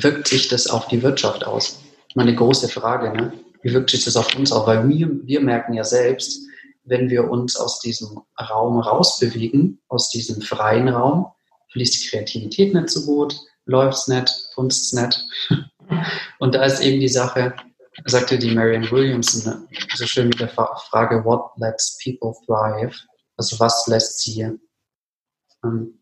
wirkt 0.00 0.28
sich 0.28 0.48
das 0.48 0.68
auf 0.68 0.88
die 0.88 1.02
Wirtschaft 1.02 1.46
aus? 1.46 1.80
Meine 2.14 2.34
große 2.34 2.68
Frage. 2.68 3.12
Ne? 3.12 3.32
wie 3.66 3.74
wirkt 3.74 3.90
sich 3.90 4.04
das 4.04 4.16
auf 4.16 4.32
uns 4.36 4.52
auch? 4.52 4.68
Weil 4.68 4.88
wir, 4.88 5.10
wir 5.24 5.40
merken 5.40 5.74
ja 5.74 5.82
selbst, 5.82 6.46
wenn 6.84 7.10
wir 7.10 7.28
uns 7.28 7.56
aus 7.56 7.80
diesem 7.80 8.20
Raum 8.38 8.78
rausbewegen, 8.78 9.80
aus 9.88 10.10
diesem 10.10 10.40
freien 10.40 10.88
Raum, 10.88 11.26
fließt 11.72 12.04
die 12.04 12.08
Kreativität 12.08 12.74
nicht 12.74 12.90
so 12.90 13.04
gut, 13.04 13.36
läuft 13.66 13.98
es 13.98 14.08
nicht, 14.08 14.30
funzt 14.54 14.92
es 14.92 14.92
nicht. 14.92 15.24
Und 16.38 16.54
da 16.54 16.64
ist 16.64 16.80
eben 16.80 17.00
die 17.00 17.08
Sache, 17.08 17.54
sagte 18.04 18.38
die 18.38 18.54
Marianne 18.54 18.90
Williamson 18.90 19.68
so 19.94 20.06
schön 20.06 20.28
mit 20.28 20.40
der 20.40 20.48
Frage, 20.48 21.24
what 21.24 21.50
lets 21.56 21.98
people 22.02 22.34
thrive? 22.46 22.94
Also 23.36 23.58
was 23.60 23.86
lässt 23.86 24.20
sie, 24.20 24.40
ähm, 25.64 25.98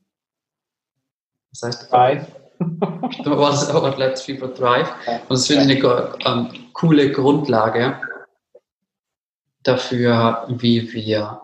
was 1.50 1.62
heißt, 1.62 1.90
thrive? 1.90 2.27
was, 3.24 3.72
what 3.72 3.98
lets 3.98 4.24
people 4.24 4.53
thrive. 4.53 4.88
Und 5.07 5.31
das 5.31 5.46
finde 5.46 5.74
ich 5.74 5.85
eine 5.85 6.14
ähm, 6.24 6.72
coole 6.72 7.11
Grundlage 7.12 8.00
dafür, 9.62 10.46
wie 10.48 10.92
wir, 10.92 11.42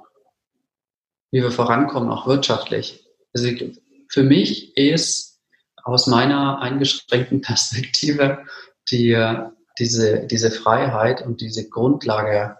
wie 1.30 1.42
wir 1.42 1.50
vorankommen, 1.50 2.10
auch 2.10 2.26
wirtschaftlich. 2.26 3.04
Also 3.32 3.48
für 4.08 4.22
mich 4.22 4.76
ist 4.76 5.29
aus 5.84 6.06
meiner 6.06 6.60
eingeschränkten 6.60 7.40
Perspektive 7.42 8.44
die, 8.90 9.16
diese, 9.78 10.26
diese 10.26 10.50
Freiheit 10.50 11.22
und 11.22 11.40
diese 11.40 11.68
Grundlage 11.68 12.56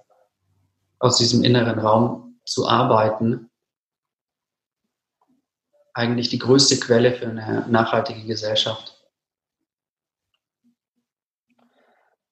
aus 0.99 1.17
diesem 1.17 1.43
inneren 1.45 1.79
Raum 1.79 2.41
zu 2.45 2.69
arbeiten, 2.69 3.51
eigentlich 5.95 6.29
die 6.29 6.39
größte 6.39 6.79
Quelle 6.79 7.13
für 7.13 7.29
eine 7.29 7.67
nachhaltige 7.69 8.25
Gesellschaft. 8.27 8.97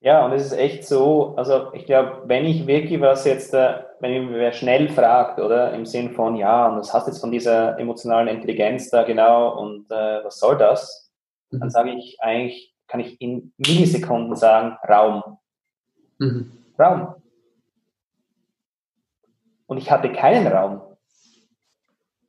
Ja, 0.01 0.24
und 0.24 0.33
es 0.33 0.46
ist 0.46 0.53
echt 0.53 0.87
so, 0.87 1.35
also 1.37 1.72
ich 1.74 1.85
glaube, 1.85 2.22
wenn 2.27 2.44
ich 2.44 2.66
wirklich 2.66 3.01
was 3.01 3.24
jetzt, 3.24 3.53
äh, 3.53 3.83
wenn 4.00 4.12
ich 4.12 4.30
wer 4.30 4.52
schnell 4.52 4.88
fragt, 4.88 5.40
oder 5.40 5.72
im 5.72 5.87
Sinn 5.87 6.12
von, 6.12 6.37
ja, 6.37 6.68
und 6.68 6.76
das 6.76 6.92
hast 6.94 7.06
jetzt 7.06 7.20
von 7.20 7.30
dieser 7.30 7.78
emotionalen 7.78 8.28
Intelligenz 8.28 8.90
da 8.90 9.02
genau 9.02 9.58
und 9.58 9.90
äh, 9.90 10.24
was 10.24 10.38
soll 10.38 10.56
das? 10.56 11.11
Mhm. 11.50 11.61
Dann 11.61 11.70
sage 11.70 11.90
ich 11.90 12.18
eigentlich, 12.20 12.74
kann 12.87 13.00
ich 13.00 13.20
in 13.20 13.52
Millisekunden 13.56 14.37
sagen, 14.37 14.76
Raum. 14.88 15.38
Mhm. 16.18 16.52
Raum. 16.78 17.14
Und 19.66 19.78
ich 19.78 19.90
hatte 19.90 20.12
keinen 20.12 20.46
Raum. 20.46 20.80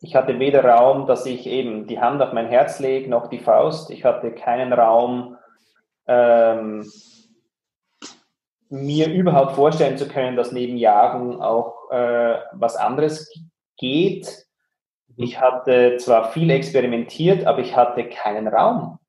Ich 0.02 0.16
hatte 0.16 0.40
weder 0.40 0.64
Raum, 0.64 1.08
dass 1.08 1.26
ich 1.26 1.46
eben 1.46 1.88
die 1.88 2.00
Hand 2.00 2.22
auf 2.22 2.34
mein 2.34 2.48
Herz 2.48 2.80
lege, 2.80 3.10
noch 3.10 3.28
die 3.28 3.40
Faust. 3.40 3.92
Ich 3.92 4.06
hatte 4.06 4.32
keinen 4.32 4.72
Raum, 4.72 5.38
ähm, 6.08 6.90
mir 8.70 9.12
überhaupt 9.12 9.54
vorstellen 9.54 9.98
zu 9.98 10.08
können, 10.08 10.38
dass 10.38 10.52
neben 10.52 10.78
Jagen 10.78 11.42
auch 11.42 11.90
äh, 11.92 12.40
was 12.54 12.76
anderes 12.76 13.34
geht. 13.78 14.46
Ich 15.18 15.40
hatte 15.42 15.98
zwar 15.98 16.32
viel 16.32 16.50
experimentiert, 16.52 17.46
aber 17.46 17.60
ich 17.60 17.76
hatte 17.76 18.08
keinen 18.08 18.48
Raum. 18.48 19.00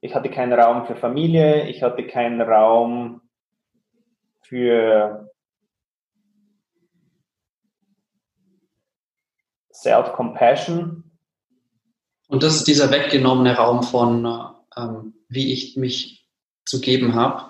Ich 0.00 0.14
hatte 0.14 0.30
keinen 0.30 0.52
Raum 0.52 0.84
für 0.84 0.96
Familie, 0.96 1.68
ich 1.68 1.82
hatte 1.82 2.06
keinen 2.06 2.42
Raum 2.42 3.22
für 4.42 5.30
Self-Compassion. 9.72 11.10
Und 12.28 12.42
das 12.42 12.56
ist 12.56 12.66
dieser 12.66 12.90
weggenommene 12.90 13.56
Raum 13.56 13.82
von, 13.82 14.26
ähm, 14.76 15.14
wie 15.28 15.52
ich 15.52 15.76
mich 15.76 16.23
zu 16.64 16.80
geben 16.80 17.14
habe. 17.14 17.42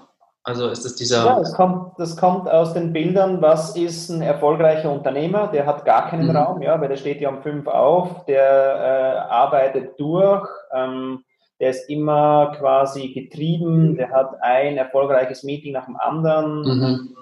Also 0.42 0.68
ist 0.68 0.84
es 0.84 0.96
dieser. 0.96 1.24
Ja, 1.24 1.38
das 1.38 1.54
kommt, 1.54 1.98
das 1.98 2.16
kommt 2.16 2.48
aus 2.48 2.74
den 2.74 2.92
Bildern. 2.92 3.40
Was 3.40 3.76
ist 3.76 4.10
ein 4.10 4.20
erfolgreicher 4.20 4.92
Unternehmer? 4.92 5.48
Der 5.48 5.64
hat 5.64 5.84
gar 5.86 6.10
keinen 6.10 6.28
mhm. 6.28 6.36
Raum, 6.36 6.62
ja, 6.62 6.78
weil 6.80 6.88
der 6.88 6.96
steht 6.96 7.20
ja 7.20 7.30
um 7.30 7.42
fünf 7.42 7.66
auf, 7.66 8.26
der 8.26 8.42
äh, 8.42 9.32
arbeitet 9.32 9.98
durch, 9.98 10.46
ähm, 10.72 11.24
der 11.60 11.70
ist 11.70 11.88
immer 11.88 12.52
quasi 12.58 13.08
getrieben, 13.08 13.96
der 13.96 14.10
hat 14.10 14.34
ein 14.42 14.76
erfolgreiches 14.76 15.44
Meeting 15.44 15.72
nach 15.72 15.86
dem 15.86 15.96
anderen. 15.96 16.62
Mhm 16.62 17.16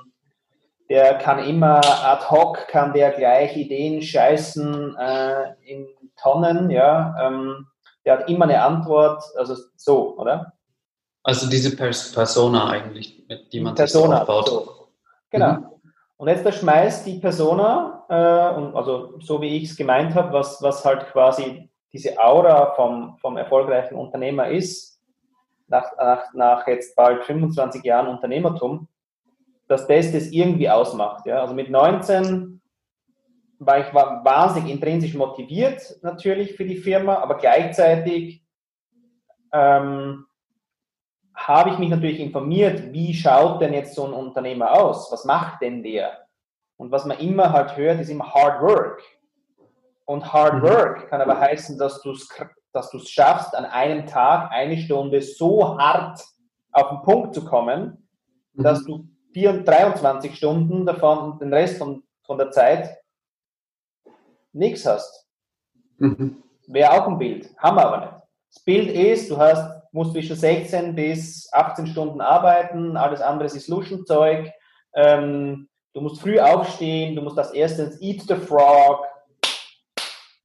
der 0.93 1.15
kann 1.15 1.39
immer 1.39 1.81
ad 2.05 2.27
hoc, 2.29 2.69
kann 2.69 2.93
der 2.93 3.13
gleich 3.13 3.57
Ideen 3.57 4.03
scheißen 4.03 4.95
äh, 4.97 5.55
in 5.65 5.87
Tonnen, 6.21 6.69
ja. 6.69 7.15
Ähm, 7.19 7.67
der 8.05 8.19
hat 8.19 8.29
immer 8.29 8.45
eine 8.45 8.63
Antwort, 8.63 9.25
also 9.39 9.57
so, 9.77 10.19
oder? 10.19 10.53
Also 11.23 11.49
diese 11.49 11.77
Pers 11.77 12.13
Persona 12.13 12.69
eigentlich, 12.69 13.25
die 13.53 13.61
man 13.61 13.75
Persona, 13.75 14.19
sich 14.19 14.27
so 14.27 14.33
aufbaut. 14.33 14.49
So. 14.49 14.89
Genau. 15.31 15.53
Mhm. 15.53 15.67
Und 16.17 16.29
jetzt 16.29 16.45
da 16.47 16.53
schmeißt 16.53 17.07
die 17.07 17.19
Persona, 17.19 18.05
äh, 18.09 18.57
und 18.57 18.77
also 18.77 19.19
so 19.21 19.41
wie 19.41 19.57
ich 19.57 19.71
es 19.71 19.77
gemeint 19.77 20.15
habe, 20.15 20.33
was, 20.33 20.63
was 20.63 20.85
halt 20.85 21.07
quasi 21.13 21.69
diese 21.93 22.19
Aura 22.19 22.75
vom, 22.75 23.17
vom 23.19 23.37
erfolgreichen 23.37 23.97
Unternehmer 23.97 24.49
ist, 24.49 25.01
nach, 25.69 25.97
nach, 25.97 26.35
nach 26.35 26.67
jetzt 26.67 26.95
bald 26.97 27.25
25 27.25 27.83
Jahren 27.83 28.09
Unternehmertum, 28.09 28.89
dass 29.69 29.87
das 29.87 30.13
das 30.13 30.27
irgendwie 30.29 30.69
ausmacht. 30.69 31.27
Ja? 31.27 31.41
Also 31.41 31.55
mit 31.55 31.71
19 31.71 32.61
war 33.59 33.81
ich 33.81 33.95
wahnsinnig 33.95 34.73
intrinsisch 34.73 35.15
motiviert 35.15 35.99
natürlich 36.03 36.57
für 36.57 36.65
die 36.65 36.77
Firma, 36.77 37.17
aber 37.17 37.37
gleichzeitig 37.39 38.45
ähm, 39.53 40.27
habe 41.47 41.71
ich 41.71 41.79
mich 41.79 41.91
natürlich 41.91 42.21
informiert, 42.21 42.93
wie 42.93 43.15
schaut 43.15 43.61
denn 43.61 43.73
jetzt 43.73 43.95
so 43.95 44.07
ein 44.07 44.13
Unternehmer 44.13 44.73
aus? 44.73 45.11
Was 45.11 45.25
macht 45.25 45.63
denn 45.63 45.83
der? 45.83 46.27
Und 46.77 46.91
was 46.91 47.05
man 47.05 47.19
immer 47.19 47.53
halt 47.53 47.77
hört, 47.77 48.01
ist 48.01 48.09
immer 48.09 48.33
Hard 48.33 48.63
Work. 48.63 49.03
Und 50.05 50.33
Hard 50.33 50.55
mhm. 50.55 50.63
Work 50.63 51.09
kann 51.09 51.21
aber 51.21 51.39
heißen, 51.39 51.79
dass 51.79 52.03
du 52.03 52.13
es 52.13 52.29
dass 52.73 52.91
du 52.91 52.97
es 52.97 53.11
schaffst, 53.11 53.55
an 53.55 53.67
einem 53.67 54.07
Tag 54.07 54.51
eine 54.51 54.77
Stunde 54.79 55.21
so 55.21 55.79
hart 55.79 56.25
auf 56.73 56.89
den 56.89 57.03
Punkt 57.03 57.35
zu 57.35 57.45
kommen, 57.45 58.09
dass 58.55 58.83
mhm. 58.83 59.09
du 59.35 59.63
23 59.63 60.35
Stunden 60.35 60.87
davon, 60.87 61.39
den 61.39 61.53
Rest 61.53 61.79
von, 61.79 62.03
von 62.25 62.39
der 62.39 62.51
Zeit 62.51 62.99
nichts 64.53 64.87
hast. 64.87 65.29
Mhm. 65.99 66.43
Wäre 66.67 66.93
auch 66.93 67.09
ein 67.09 67.19
Bild, 67.19 67.55
haben 67.59 67.77
wir 67.77 67.87
aber 67.87 68.07
nicht. 68.07 68.23
Das 68.55 68.65
Bild 68.65 68.91
ist, 68.91 69.31
du 69.31 69.37
hast, 69.39 69.82
musst 69.93 70.13
zwischen 70.13 70.37
16 70.37 70.95
bis 70.95 71.49
18 71.53 71.87
Stunden 71.87 72.21
arbeiten, 72.21 72.97
alles 72.97 73.21
andere 73.21 73.47
ist 73.47 73.69
Luschenzeug, 73.69 74.51
ähm, 74.95 75.69
du 75.95 76.01
musst 76.01 76.21
früh 76.21 76.41
aufstehen, 76.41 77.15
du 77.15 77.23
musst 77.23 77.39
das 77.39 77.53
erstens 77.53 78.01
Eat 78.01 78.23
the 78.23 78.35
Frog, 78.35 79.05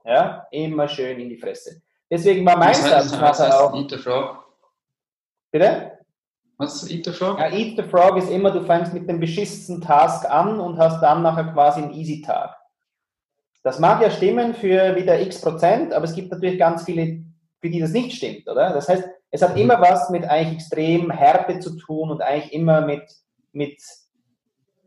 ja, 0.06 0.46
immer 0.52 0.88
schön 0.88 1.20
in 1.20 1.30
die 1.30 1.38
Fresse. 1.38 1.82
Deswegen 2.10 2.46
war 2.46 2.58
mein 2.58 2.74
Satz 2.74 3.12
nachher 3.12 3.62
auch. 3.62 3.74
Eat 3.76 3.90
the 3.90 3.98
Frog. 3.98 4.46
Bitte? 5.52 5.98
Was 6.58 6.84
ist 6.84 6.92
Eat 6.92 7.06
the 7.06 7.12
Frog? 7.12 7.40
Ja, 7.40 7.52
Eat 7.52 7.78
the 7.78 7.84
Frog 7.84 8.18
ist 8.18 8.30
immer, 8.30 8.52
du 8.52 8.64
fängst 8.64 8.94
mit 8.94 9.08
dem 9.10 9.20
beschissensten 9.20 9.82
Task 9.82 10.30
an 10.30 10.60
und 10.60 10.78
hast 10.78 11.02
dann 11.02 11.22
nachher 11.24 11.52
quasi 11.54 11.82
einen 11.82 11.94
Easy-Tag. 11.94 12.56
Das 13.64 13.80
mag 13.80 14.02
ja 14.02 14.10
stimmen 14.10 14.54
für 14.54 14.96
wieder 14.96 15.20
x 15.20 15.42
Prozent, 15.42 15.94
aber 15.94 16.06
es 16.06 16.16
gibt 16.16 16.32
natürlich 16.32 16.58
ganz 16.58 16.86
viele, 16.86 17.24
für 17.60 17.70
die 17.70 17.80
das 17.80 17.92
nicht 17.92 18.16
stimmt, 18.16 18.48
oder? 18.48 18.72
Das 18.74 18.88
heißt, 18.88 19.04
es 19.32 19.42
hat 19.42 19.58
immer 19.58 19.82
was 19.82 20.10
mit 20.10 20.26
eigentlich 20.26 20.56
extrem 20.56 21.12
Härte 21.12 21.60
zu 21.60 21.78
tun 21.78 22.12
und 22.12 22.22
eigentlich 22.22 22.54
immer 22.54 22.82
mit, 22.82 23.04
mit 23.52 23.82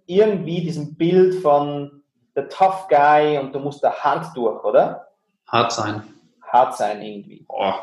irgendwie 0.07 0.63
diesem 0.63 0.97
Bild 0.97 1.43
von 1.43 2.03
the 2.35 2.43
tough 2.43 2.89
guy 2.89 3.39
und 3.39 3.55
du 3.55 3.59
musst 3.59 3.83
da 3.85 3.93
hart 3.93 4.37
durch, 4.37 4.63
oder? 4.65 5.09
Hart 5.47 5.73
sein. 5.73 6.03
Hart 6.43 6.77
sein 6.77 7.03
irgendwie. 7.03 7.45
Oh. 7.49 7.75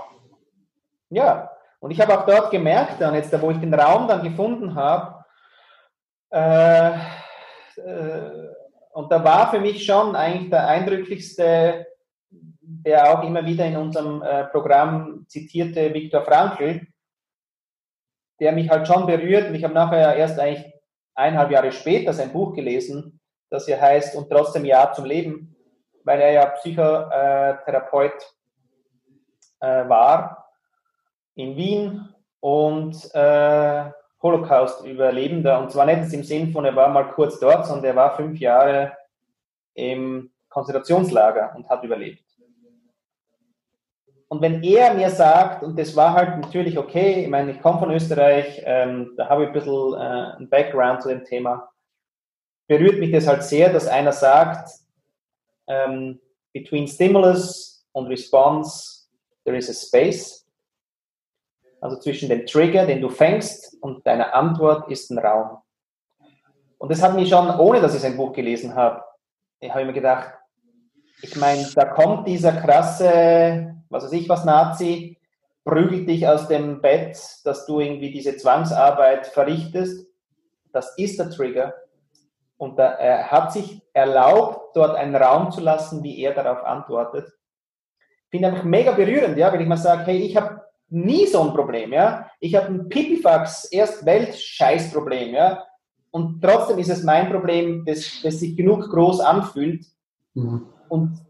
Ja, 1.10 1.52
und 1.80 1.91
ich 1.91 2.02
habe 2.02 2.17
auch 2.17 2.26
dort 2.26 2.52
gemerkt, 2.52 3.00
dann 3.00 3.13
jetzt, 3.13 3.39
wo 3.41 3.52
ich 3.52 3.60
den 3.60 3.74
Raum 3.74 4.08
dann 4.08 4.24
gefunden 4.24 4.76
habe, 4.76 5.24
äh, 6.30 6.91
äh, 7.82 8.48
und 8.91 9.12
da 9.12 9.24
war 9.24 9.52
für 9.52 9.60
mich 9.60 9.86
schon 9.86 10.15
eigentlich 10.15 10.50
der 10.50 10.67
eindrücklichste, 10.67 11.86
der 12.30 13.13
auch 13.13 13.24
immer 13.24 13.46
wieder 13.46 13.65
in 13.65 13.78
unserem 13.78 14.22
äh, 14.24 14.46
Programm 14.46 15.16
zitierte 15.28 15.94
Viktor 15.94 16.24
Frankl, 16.24 16.88
der 18.40 18.52
mich 18.52 18.70
halt 18.70 18.88
schon 18.88 19.06
berührt. 19.06 19.50
Und 19.50 19.56
ich 19.56 19.63
habe 19.63 19.74
nachher 19.74 20.16
erst 20.16 20.40
eigentlich 20.40 20.74
eineinhalb 21.16 21.52
Jahre 21.52 21.72
später 21.72 22.13
sein 22.13 22.32
Buch 22.32 22.54
gelesen, 22.54 23.20
das 23.50 23.66
hier 23.66 23.80
heißt 23.80 24.16
Und 24.16 24.30
trotzdem 24.30 24.66
Ja 24.66 24.92
zum 24.92 25.06
Leben, 25.06 25.56
weil 26.04 26.22
er 26.22 26.32
ja 26.32 26.46
Psychotherapeut 26.46 28.36
äh, 29.60 29.90
war 29.90 30.52
in 31.36 31.56
Wien 31.56 32.10
und 32.40 33.13
äh, 33.13 33.92
Holocaust-Überlebender. 34.22 35.60
Und 35.60 35.72
zwar 35.72 35.86
nicht 35.86 36.13
im 36.13 36.24
Sinn 36.24 36.52
von, 36.52 36.66
er 36.66 36.76
war 36.76 36.90
mal 36.90 37.10
kurz 37.12 37.40
dort, 37.40 37.66
sondern 37.66 37.86
er 37.86 37.96
war 37.96 38.16
fünf 38.16 38.40
Jahre 38.40 38.98
im 39.74 40.32
Konzentrationslager 40.50 41.54
und 41.56 41.70
hat 41.70 41.84
überlebt. 41.84 42.27
Und 44.30 44.42
wenn 44.42 44.62
er 44.62 44.94
mir 44.94 45.10
sagt, 45.10 45.63
und 45.63 45.80
das 45.80 45.96
war 45.96 46.13
halt 46.13 46.40
natürlich 46.40 46.78
okay, 46.78 47.24
ich 47.24 47.30
meine, 47.30 47.52
ich 47.52 47.62
komme 47.62 47.80
von 47.80 47.92
Österreich, 47.92 48.62
ähm, 48.66 49.13
da 49.16 49.30
habe 49.30 49.44
ich 49.44 49.48
ein 49.50 49.54
bisschen 49.54 49.94
äh, 49.94 50.38
ein 50.38 50.50
Background 50.50 51.02
zu 51.02 51.10
dem 51.10 51.24
Thema, 51.24 51.70
berührt 52.68 53.00
mich 53.00 53.12
das 53.12 53.28
halt 53.28 53.44
sehr, 53.44 53.72
dass 53.72 53.88
einer 53.88 54.12
sagt, 54.12 54.70
ähm, 55.68 56.20
between 56.52 56.88
stimulus 56.88 57.86
und 57.94 58.08
response, 58.08 59.08
there 59.46 59.58
is 59.58 59.70
a 59.70 59.74
space 59.74 60.48
also 61.80 61.98
zwischen 62.00 62.30
dem 62.30 62.46
Trigger, 62.46 62.86
den 62.86 63.02
du 63.02 63.10
fängst, 63.10 63.78
und 63.82 64.06
deiner 64.06 64.34
Antwort 64.34 64.90
ist 64.90 65.10
ein 65.12 65.20
Raum. 65.20 65.60
Und 66.78 66.92
das 66.92 67.02
hat 67.02 67.16
mich 67.16 67.30
schon, 67.30 67.50
ohne 67.60 67.82
dass 67.82 67.96
ich 67.96 68.02
sein 68.02 68.18
Buch 68.18 68.34
gelesen 68.34 68.76
habe, 68.76 69.04
ich 69.60 69.72
habe 69.72 69.86
mir 69.86 69.94
gedacht, 69.94 70.34
ich 71.22 71.36
meine, 71.36 71.68
da 71.74 71.86
kommt 71.86 72.28
dieser 72.28 72.52
krasse, 72.52 73.76
was 73.89 74.04
weiß 74.04 74.13
ich 74.13 74.30
was, 74.30 74.45
Nazi, 74.45 75.17
prügelt 75.63 76.08
dich 76.08 76.28
aus 76.28 76.47
dem 76.47 76.82
Bett, 76.82 77.17
dass 77.43 77.65
du 77.65 77.80
irgendwie 77.80 78.12
diese 78.12 78.38
Zwangsarbeit 78.38 79.28
verrichtest. 79.28 80.08
Das 80.71 80.97
ist 80.97 81.19
der 81.19 81.30
Trigger. 81.30 81.73
Und 82.58 82.80
da, 82.80 82.93
er 82.93 83.30
hat 83.30 83.52
sich 83.52 83.82
erlaubt, 83.93 84.76
dort 84.76 84.95
einen 84.95 85.15
Raum 85.15 85.52
zu 85.52 85.62
lassen, 85.62 86.04
wie 86.04 86.21
er 86.21 86.34
darauf 86.34 86.63
antwortet. 86.63 87.32
Finde 88.30 88.54
ich 88.56 88.63
mega 88.63 88.91
berührend, 88.91 89.38
ja, 89.38 89.52
wenn 89.52 89.62
ich 89.62 89.67
mal 89.67 89.78
sage, 89.78 90.04
hey, 90.06 90.17
ich 90.17 90.36
habe 90.36 90.62
nie 90.89 91.28
so 91.28 91.41
ein 91.41 91.54
Problem, 91.54 91.93
ja. 91.93 92.30
Ich 92.39 92.56
habe 92.56 92.67
ein 92.67 92.89
Pipifax 92.89 93.65
Erst-Welt-Scheiß-Problem, 93.65 95.34
ja. 95.34 95.63
Und 96.12 96.41
trotzdem 96.41 96.80
ist 96.80 96.89
es 96.89 97.04
mein 97.04 97.30
Problem, 97.30 97.86
das, 97.86 98.21
das 98.23 98.39
sich 98.39 98.56
genug 98.56 98.89
groß 98.89 99.19
anfühlt. 99.19 99.86
Mhm. 100.34 100.67
Und 100.89 101.27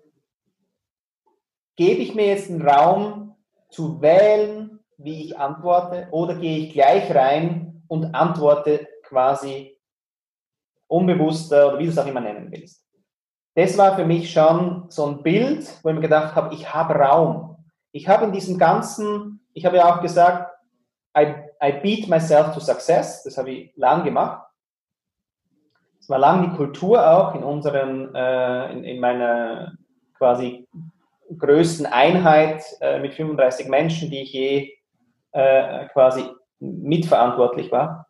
gebe 1.77 2.01
ich 2.01 2.13
mir 2.13 2.27
jetzt 2.27 2.49
einen 2.49 2.67
Raum 2.67 3.35
zu 3.69 4.01
wählen, 4.01 4.79
wie 4.97 5.25
ich 5.25 5.37
antworte, 5.37 6.07
oder 6.11 6.35
gehe 6.35 6.57
ich 6.59 6.73
gleich 6.73 7.13
rein 7.13 7.83
und 7.87 8.13
antworte 8.15 8.87
quasi 9.03 9.77
unbewusster 10.87 11.69
oder 11.69 11.79
wie 11.79 11.85
du 11.85 11.91
es 11.91 11.97
auch 11.97 12.07
immer 12.07 12.19
nennen 12.19 12.51
willst. 12.51 12.83
Das 13.55 13.77
war 13.77 13.95
für 13.95 14.05
mich 14.05 14.31
schon 14.31 14.85
so 14.89 15.05
ein 15.05 15.23
Bild, 15.23 15.67
wo 15.83 15.89
ich 15.89 15.95
mir 15.95 16.01
gedacht 16.01 16.35
habe, 16.35 16.53
ich 16.53 16.73
habe 16.73 16.95
Raum. 16.95 17.57
Ich 17.91 18.07
habe 18.07 18.25
in 18.25 18.31
diesem 18.31 18.57
ganzen, 18.57 19.47
ich 19.53 19.65
habe 19.65 19.77
ja 19.77 19.93
auch 19.93 20.01
gesagt, 20.01 20.53
I, 21.17 21.33
I 21.63 21.71
beat 21.81 22.07
myself 22.07 22.53
to 22.53 22.59
success, 22.59 23.23
das 23.23 23.37
habe 23.37 23.51
ich 23.51 23.73
lang 23.75 24.03
gemacht. 24.03 24.47
Es 25.99 26.09
war 26.09 26.19
lang 26.19 26.49
die 26.49 26.55
Kultur 26.55 27.09
auch 27.09 27.35
in 27.35 27.43
unseren, 27.43 28.13
äh, 28.13 28.71
in, 28.71 28.83
in 28.83 28.99
meiner 28.99 29.73
quasi 30.17 30.67
größten 31.35 31.85
Einheit 31.85 32.63
äh, 32.81 32.99
mit 32.99 33.13
35 33.13 33.67
Menschen, 33.67 34.09
die 34.09 34.21
ich 34.21 34.33
je 34.33 34.73
äh, 35.31 35.87
quasi 35.89 36.25
mitverantwortlich 36.59 37.71
war. 37.71 38.07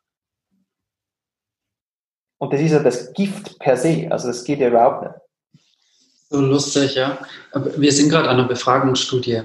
Und 2.39 2.53
das 2.53 2.61
ist 2.61 2.71
ja 2.71 2.79
das 2.79 3.13
Gift 3.13 3.59
per 3.59 3.77
se, 3.77 4.07
also 4.11 4.27
das 4.27 4.43
geht 4.43 4.59
ja 4.59 4.67
überhaupt 4.67 5.03
nicht. 5.03 5.15
So 6.29 6.41
lustig, 6.41 6.95
ja. 6.95 7.17
Wir 7.53 7.91
sind 7.91 8.09
gerade 8.09 8.29
an 8.29 8.37
einer 8.37 8.47
Befragungsstudie 8.47 9.43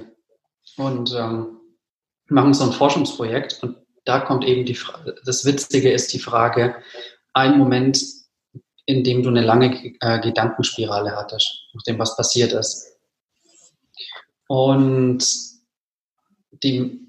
und 0.76 1.14
ähm, 1.14 1.60
machen 2.26 2.54
so 2.54 2.64
ein 2.64 2.72
Forschungsprojekt 2.72 3.62
und 3.62 3.76
da 4.04 4.20
kommt 4.20 4.44
eben 4.44 4.66
die 4.66 4.74
Frage, 4.74 5.14
das 5.24 5.44
Witzige 5.44 5.92
ist 5.92 6.12
die 6.12 6.18
Frage, 6.18 6.74
ein 7.34 7.56
Moment, 7.56 8.02
in 8.86 9.04
dem 9.04 9.22
du 9.22 9.28
eine 9.28 9.42
lange 9.42 9.94
äh, 10.00 10.20
Gedankenspirale 10.20 11.14
hattest, 11.14 11.68
nachdem 11.72 11.98
was 11.98 12.16
passiert 12.16 12.52
ist. 12.52 12.91
Und 14.48 15.24
die, 16.62 17.00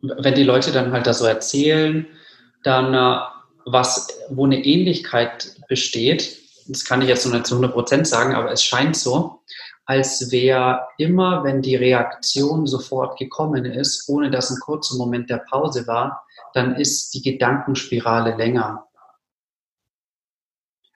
wenn 0.00 0.34
die 0.34 0.42
Leute 0.42 0.72
dann 0.72 0.92
halt 0.92 1.06
da 1.06 1.14
so 1.14 1.26
erzählen, 1.26 2.06
dann 2.62 2.94
äh, 2.94 3.20
was, 3.66 4.08
wo 4.30 4.44
eine 4.44 4.64
Ähnlichkeit 4.64 5.56
besteht, 5.68 6.38
das 6.66 6.84
kann 6.84 7.02
ich 7.02 7.08
jetzt 7.08 7.26
noch 7.26 7.32
nicht 7.32 7.46
zu 7.46 7.54
100 7.54 7.72
Prozent 7.72 8.06
sagen, 8.06 8.34
aber 8.34 8.50
es 8.50 8.62
scheint 8.62 8.96
so, 8.96 9.42
als 9.86 10.30
wäre 10.30 10.86
immer, 10.96 11.44
wenn 11.44 11.60
die 11.60 11.76
Reaktion 11.76 12.66
sofort 12.66 13.18
gekommen 13.18 13.66
ist, 13.66 14.08
ohne 14.08 14.30
dass 14.30 14.50
ein 14.50 14.60
kurzer 14.60 14.96
Moment 14.96 15.28
der 15.28 15.44
Pause 15.50 15.86
war, 15.86 16.26
dann 16.54 16.76
ist 16.76 17.12
die 17.12 17.22
Gedankenspirale 17.22 18.36
länger. 18.36 18.86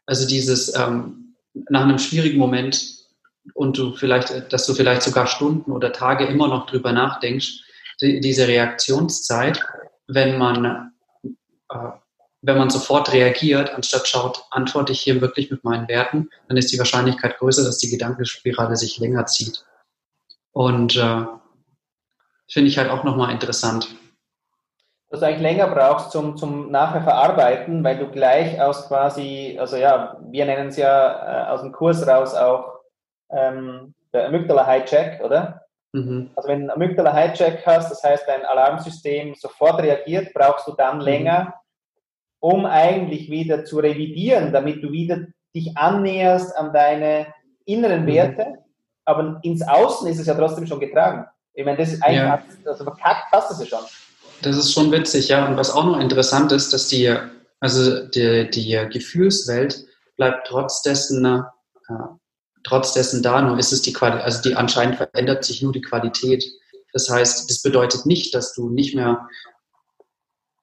Also 0.06 0.26
dieses 0.26 0.74
ähm, 0.74 1.36
nach 1.68 1.82
einem 1.82 1.98
schwierigen 1.98 2.38
Moment 2.38 2.97
und 3.54 3.78
du 3.78 3.94
vielleicht, 3.94 4.52
dass 4.52 4.66
du 4.66 4.74
vielleicht 4.74 5.02
sogar 5.02 5.26
Stunden 5.26 5.72
oder 5.72 5.92
Tage 5.92 6.26
immer 6.26 6.48
noch 6.48 6.66
drüber 6.66 6.92
nachdenkst, 6.92 7.64
die, 8.00 8.20
diese 8.20 8.46
Reaktionszeit, 8.46 9.64
wenn 10.06 10.38
man 10.38 10.92
äh, 11.70 11.90
wenn 12.42 12.58
man 12.58 12.70
sofort 12.70 13.12
reagiert, 13.12 13.74
anstatt 13.74 14.06
schaut, 14.06 14.44
antworte 14.50 14.92
ich 14.92 15.00
hier 15.00 15.20
wirklich 15.20 15.50
mit 15.50 15.64
meinen 15.64 15.88
Werten, 15.88 16.30
dann 16.46 16.56
ist 16.56 16.72
die 16.72 16.78
Wahrscheinlichkeit 16.78 17.38
größer, 17.38 17.64
dass 17.64 17.78
die 17.78 17.90
Gedankenspirale 17.90 18.76
sich 18.76 18.98
länger 18.98 19.26
zieht. 19.26 19.64
Und 20.52 20.96
äh, 20.96 21.24
finde 22.50 22.68
ich 22.68 22.78
halt 22.78 22.90
auch 22.90 23.04
nochmal 23.04 23.32
interessant. 23.32 23.88
Dass 25.10 25.20
du 25.20 25.26
eigentlich 25.26 25.40
länger 25.40 25.68
brauchst 25.68 26.12
zum, 26.12 26.36
zum 26.36 26.70
nachher 26.70 27.02
verarbeiten, 27.02 27.82
weil 27.82 27.98
du 27.98 28.08
gleich 28.08 28.60
aus 28.60 28.86
quasi, 28.86 29.56
also 29.58 29.76
ja, 29.76 30.18
wir 30.30 30.44
nennen 30.44 30.68
es 30.68 30.76
ja 30.76 31.46
äh, 31.46 31.50
aus 31.50 31.62
dem 31.62 31.72
Kurs 31.72 32.06
raus 32.06 32.34
auch 32.34 32.77
ähm, 33.30 33.94
der 34.12 34.26
Amygdala-Hijack, 34.26 35.22
oder? 35.22 35.62
Mhm. 35.92 36.30
Also 36.36 36.48
wenn 36.48 36.66
du 36.66 36.72
einen 36.72 36.82
Amygdala-Hijack 36.82 37.64
hast, 37.66 37.90
das 37.90 38.02
heißt, 38.02 38.24
dein 38.26 38.44
Alarmsystem 38.44 39.34
sofort 39.34 39.80
reagiert, 39.82 40.32
brauchst 40.34 40.66
du 40.66 40.72
dann 40.72 40.98
mhm. 40.98 41.04
länger, 41.04 41.54
um 42.40 42.66
eigentlich 42.66 43.30
wieder 43.30 43.64
zu 43.64 43.78
revidieren, 43.78 44.52
damit 44.52 44.82
du 44.82 44.92
wieder 44.92 45.26
dich 45.54 45.76
annäherst 45.76 46.56
an 46.56 46.72
deine 46.72 47.26
inneren 47.64 48.02
mhm. 48.02 48.08
Werte, 48.08 48.44
mhm. 48.44 48.56
aber 49.04 49.40
ins 49.42 49.66
Außen 49.66 50.08
ist 50.08 50.20
es 50.20 50.26
ja 50.26 50.34
trotzdem 50.34 50.66
schon 50.66 50.80
getragen. 50.80 51.26
Ich 51.54 51.64
meine, 51.64 51.78
das 51.78 51.92
ist 51.92 52.02
einfach, 52.02 52.40
ja. 52.40 52.70
also 52.70 52.84
verkackt 52.84 53.30
passt 53.30 53.50
das 53.50 53.60
ja 53.60 53.66
schon. 53.66 53.86
Das 54.42 54.56
ist 54.56 54.72
schon 54.72 54.92
witzig, 54.92 55.28
ja. 55.28 55.46
Und 55.46 55.56
was 55.56 55.74
auch 55.74 55.84
noch 55.84 55.98
interessant 55.98 56.52
ist, 56.52 56.72
dass 56.72 56.86
die, 56.86 57.12
also 57.58 58.06
die, 58.06 58.48
die 58.50 58.86
Gefühlswelt 58.92 59.84
bleibt 60.16 60.46
trotz 60.46 60.82
dessen, 60.82 61.24
äh, 61.24 61.94
trotz 62.68 62.92
dessen 62.92 63.22
da, 63.22 63.40
nur 63.40 63.58
ist 63.58 63.72
es 63.72 63.82
die 63.82 63.92
Qualität, 63.92 64.24
also 64.24 64.42
die 64.42 64.54
anscheinend 64.54 64.96
verändert 64.96 65.44
sich 65.44 65.62
nur 65.62 65.72
die 65.72 65.80
Qualität. 65.80 66.44
Das 66.92 67.08
heißt, 67.10 67.48
das 67.48 67.62
bedeutet 67.62 68.06
nicht, 68.06 68.34
dass 68.34 68.54
du 68.54 68.70
nicht 68.70 68.94
mehr 68.94 69.28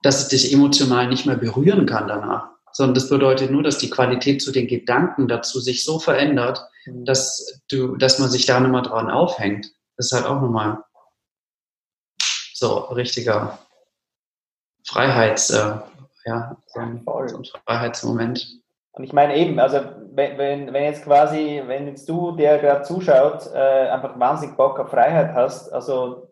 dass 0.06 0.22
es 0.22 0.28
dich 0.28 0.54
emotional 0.54 1.08
nicht 1.08 1.26
mehr 1.26 1.36
berühren 1.36 1.88
kann 1.88 2.08
danach. 2.08 2.50
Sondern 2.72 2.94
das 2.94 3.10
bedeutet 3.10 3.50
nur, 3.50 3.64
dass 3.64 3.80
die 3.80 3.90
Qualität 3.90 4.42
zu 4.42 4.52
den 4.52 4.68
Gedanken 4.68 5.28
dazu 5.28 5.60
sich 5.60 5.84
so 5.84 5.98
verändert, 5.98 6.64
mhm. 6.86 7.06
dass 7.06 7.62
du, 7.72 7.96
dass 7.96 8.20
man 8.20 8.30
sich 8.30 8.46
da 8.46 8.60
nochmal 8.60 8.84
dran 8.84 9.10
aufhängt. 9.10 9.72
Das 9.98 10.08
ist 10.08 10.12
halt 10.12 10.26
auch 10.26 10.42
nochmal 10.42 10.84
so 12.54 12.78
richtiger 12.78 13.58
Freiheits, 14.86 15.50
äh, 15.50 15.80
ja, 16.26 16.58
so 16.68 16.80
ein, 16.80 17.04
so 17.06 17.38
ein 17.38 17.46
Freiheitsmoment. 17.66 18.62
Und 18.96 19.04
ich 19.04 19.14
meine 19.14 19.36
eben, 19.36 19.60
also 19.60 19.80
wenn, 20.14 20.38
wenn, 20.38 20.74
wenn 20.74 20.84
jetzt 20.86 21.04
quasi, 21.04 21.62
wenn 21.66 21.88
jetzt 21.88 22.08
du, 22.08 22.32
der 22.32 22.60
gerade 22.60 22.84
zuschaut, 22.84 23.46
äh, 23.54 23.90
einfach 23.90 24.18
wahnsinnig 24.18 24.56
Bock 24.56 24.80
auf 24.80 24.90
Freiheit 24.90 25.34
hast, 25.34 25.72
also 25.74 26.30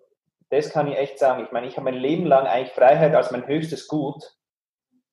das 0.50 0.70
kann 0.70 0.88
ich 0.88 0.98
echt 0.98 1.20
sagen. 1.20 1.44
Ich 1.44 1.52
meine, 1.52 1.68
ich 1.68 1.76
habe 1.76 1.86
mein 1.86 2.00
Leben 2.00 2.26
lang 2.26 2.46
eigentlich 2.46 2.72
Freiheit 2.72 3.16
als 3.16 3.32
mein 3.32 3.46
höchstes 3.48 3.88
Gut 3.88 4.24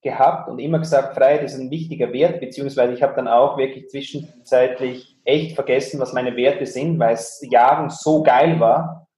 gehabt 0.02 0.48
und 0.48 0.60
immer 0.60 0.78
gesagt, 0.78 1.14
Freiheit 1.14 1.42
ist 1.42 1.58
ein 1.58 1.70
wichtiger 1.70 2.12
Wert, 2.12 2.40
beziehungsweise 2.40 2.92
ich 2.92 3.02
habe 3.02 3.14
dann 3.16 3.28
auch 3.28 3.58
wirklich 3.58 3.88
zwischenzeitlich 3.88 5.18
echt 5.24 5.54
vergessen, 5.54 6.00
was 6.00 6.12
meine 6.12 6.36
Werte 6.36 6.66
sind, 6.66 6.98
weil 6.98 7.14
es 7.14 7.44
Jagen 7.50 7.90
so 7.90 8.22
geil 8.22 8.60
war 8.60 9.08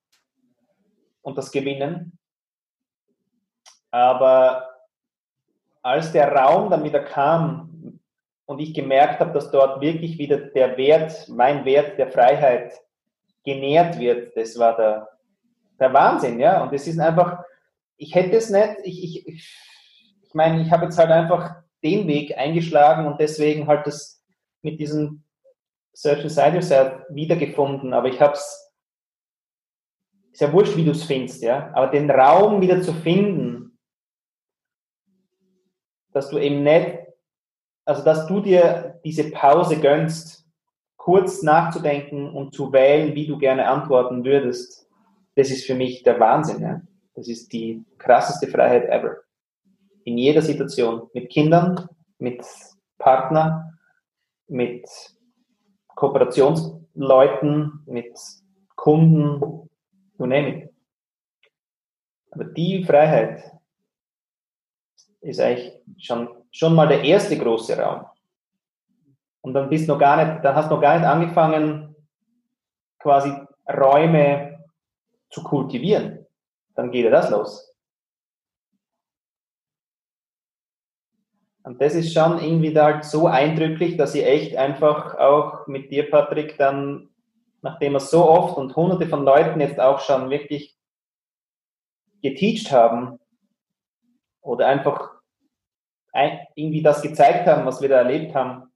und 1.21 1.37
das 1.37 1.53
Gewinnen. 1.53 2.19
Aber 3.91 4.71
als 5.83 6.13
der 6.13 6.33
Raum 6.33 6.71
dann 6.71 6.83
wieder 6.85 7.01
kam 7.01 7.72
und 8.47 8.59
ich 8.59 8.75
gemerkt 8.75 9.21
habe, 9.21 9.33
dass 9.33 9.51
dort 9.51 9.81
wirklich 9.81 10.19
wieder 10.19 10.39
der 10.39 10.77
Wert, 10.77 11.29
mein 11.29 11.65
Wert 11.65 11.99
der 11.99 12.11
Freiheit 12.11 12.73
genährt 13.45 13.99
wird, 13.99 14.37
das 14.37 14.59
war 14.59 14.77
der, 14.77 15.09
der 15.79 15.93
Wahnsinn, 15.93 16.39
ja. 16.39 16.63
Und 16.63 16.73
es 16.73 16.87
ist 16.87 16.99
einfach, 16.99 17.43
ich 17.97 18.15
hätte 18.15 18.37
es 18.37 18.51
nicht, 18.51 18.77
ich, 18.85 19.27
ich, 19.27 19.59
ich 20.23 20.35
meine, 20.35 20.63
ich 20.63 20.71
habe 20.71 20.85
jetzt 20.85 20.99
halt 20.99 21.11
einfach 21.11 21.57
den 21.83 22.07
Weg 22.07 22.37
eingeschlagen 22.37 23.07
und 23.07 23.21
deswegen 23.21 23.67
halt 23.67 23.87
das 23.87 24.23
mit 24.63 24.81
diesem 24.81 25.25
Search 25.93 26.23
Inside 26.23 26.55
Yourself 26.55 27.03
wiedergefunden, 27.11 27.93
aber 27.93 28.09
ich 28.09 28.21
habe 28.21 28.35
es, 28.35 28.73
ist 30.31 30.41
ja 30.41 30.53
wurscht, 30.53 30.77
wie 30.77 30.85
du 30.85 30.93
es 30.93 31.05
findest, 31.05 31.43
ja, 31.43 31.71
aber 31.75 31.89
den 31.89 32.11
Raum 32.11 32.61
wieder 32.61 32.81
zu 32.81 32.95
finden, 32.95 33.79
dass 36.13 36.31
du 36.31 36.39
eben 36.39 36.63
nicht, 36.63 37.02
also 37.93 38.05
dass 38.05 38.27
du 38.27 38.41
dir 38.41 39.01
diese 39.05 39.31
Pause 39.31 39.79
gönnst, 39.81 40.47
kurz 40.97 41.43
nachzudenken 41.43 42.31
und 42.31 42.55
zu 42.55 42.73
wählen, 42.73 43.15
wie 43.15 43.27
du 43.27 43.39
gerne 43.39 43.69
antworten 43.69 44.25
würdest 44.25 44.83
das 45.35 45.51
ist 45.51 45.65
für 45.65 45.75
mich 45.75 46.03
der 46.03 46.21
Wahnsinn. 46.21 46.63
Ja? 46.63 46.83
Das 47.15 47.29
ist 47.29 47.53
die 47.53 47.85
krasseste 47.99 48.49
Freiheit 48.49 48.89
ever. 48.89 49.19
In 50.05 50.19
jeder 50.19 50.43
Situation. 50.43 51.09
Mit 51.15 51.31
Kindern, 51.31 51.89
mit 52.19 52.45
Partner, 52.99 53.79
mit 54.49 54.89
Kooperationsleuten, 55.95 57.83
mit 57.87 58.19
Kunden, 58.75 59.69
you 60.19 60.27
name 60.27 60.49
it. 60.49 60.71
Aber 62.31 62.45
die 62.45 62.85
Freiheit 62.85 63.53
ist 65.21 65.41
eigentlich 65.41 65.73
schon, 65.99 66.29
schon 66.53 66.75
mal 66.75 66.87
der 66.87 67.03
erste 67.03 67.37
große 67.37 67.77
Raum. 67.77 68.07
Und 69.41 69.55
dann 69.55 69.69
bist 69.69 69.89
noch 69.89 69.99
gar 69.99 70.25
nicht, 70.25 70.45
dann 70.45 70.55
hast 70.55 70.71
du 70.71 70.75
noch 70.75 70.81
gar 70.81 70.97
nicht 70.97 71.07
angefangen, 71.07 71.97
quasi 73.01 73.33
Räume 73.69 74.65
zu 75.31 75.43
kultivieren, 75.43 76.27
dann 76.77 76.93
geht 76.93 77.05
ja 77.05 77.11
das 77.11 77.31
los. 77.31 77.69
Und 81.65 81.81
das 81.81 81.95
ist 81.95 82.13
schon 82.13 82.41
irgendwie 82.41 82.73
da 82.73 82.87
halt 82.87 83.05
so 83.05 83.27
eindrücklich, 83.27 83.97
dass 83.97 84.15
ich 84.15 84.25
echt 84.25 84.57
einfach 84.57 85.17
auch 85.17 85.67
mit 85.67 85.91
dir, 85.91 86.11
Patrick, 86.11 86.59
dann, 86.59 87.11
nachdem 87.63 87.93
wir 87.93 88.01
so 88.01 88.29
oft 88.29 88.57
und 88.57 88.75
hunderte 88.75 89.09
von 89.09 89.25
Leuten 89.25 89.61
jetzt 89.61 89.79
auch 89.79 90.01
schon 90.01 90.29
wirklich 90.29 90.77
geteacht 92.21 92.73
haben 92.73 93.21
oder 94.41 94.67
einfach 94.67 95.12
irgendwie 96.55 96.83
das 96.83 97.03
gezeigt 97.03 97.47
haben, 97.47 97.65
was 97.65 97.81
wir 97.81 97.89
da 97.89 97.97
erlebt 97.97 98.35
haben, 98.35 98.71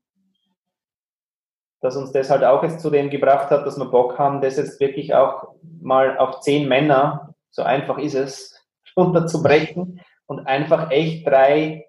dass 1.80 1.97
uns 1.97 2.12
das 2.12 2.30
halt 2.30 2.45
auch 2.45 2.62
jetzt 2.62 2.80
zu 2.80 2.91
dem 2.91 3.11
gebracht 3.11 3.51
hat, 3.51 3.66
dass 3.66 3.78
wir 3.78 3.84
Bock 3.87 4.18
haben, 4.18 4.41
das 4.41 4.57
jetzt 4.57 4.80
wirklich 4.80 5.14
auch 5.14 5.55
mal 5.80 6.18
auf 6.18 6.41
zehn 6.41 6.68
Männer 6.68 7.34
so 7.57 7.62
einfach 7.62 7.99
ist 7.99 8.14
es, 8.14 8.66
runterzubrechen 8.97 10.01
und 10.26 10.47
einfach 10.47 10.91
echt 10.91 11.26
drei 11.26 11.87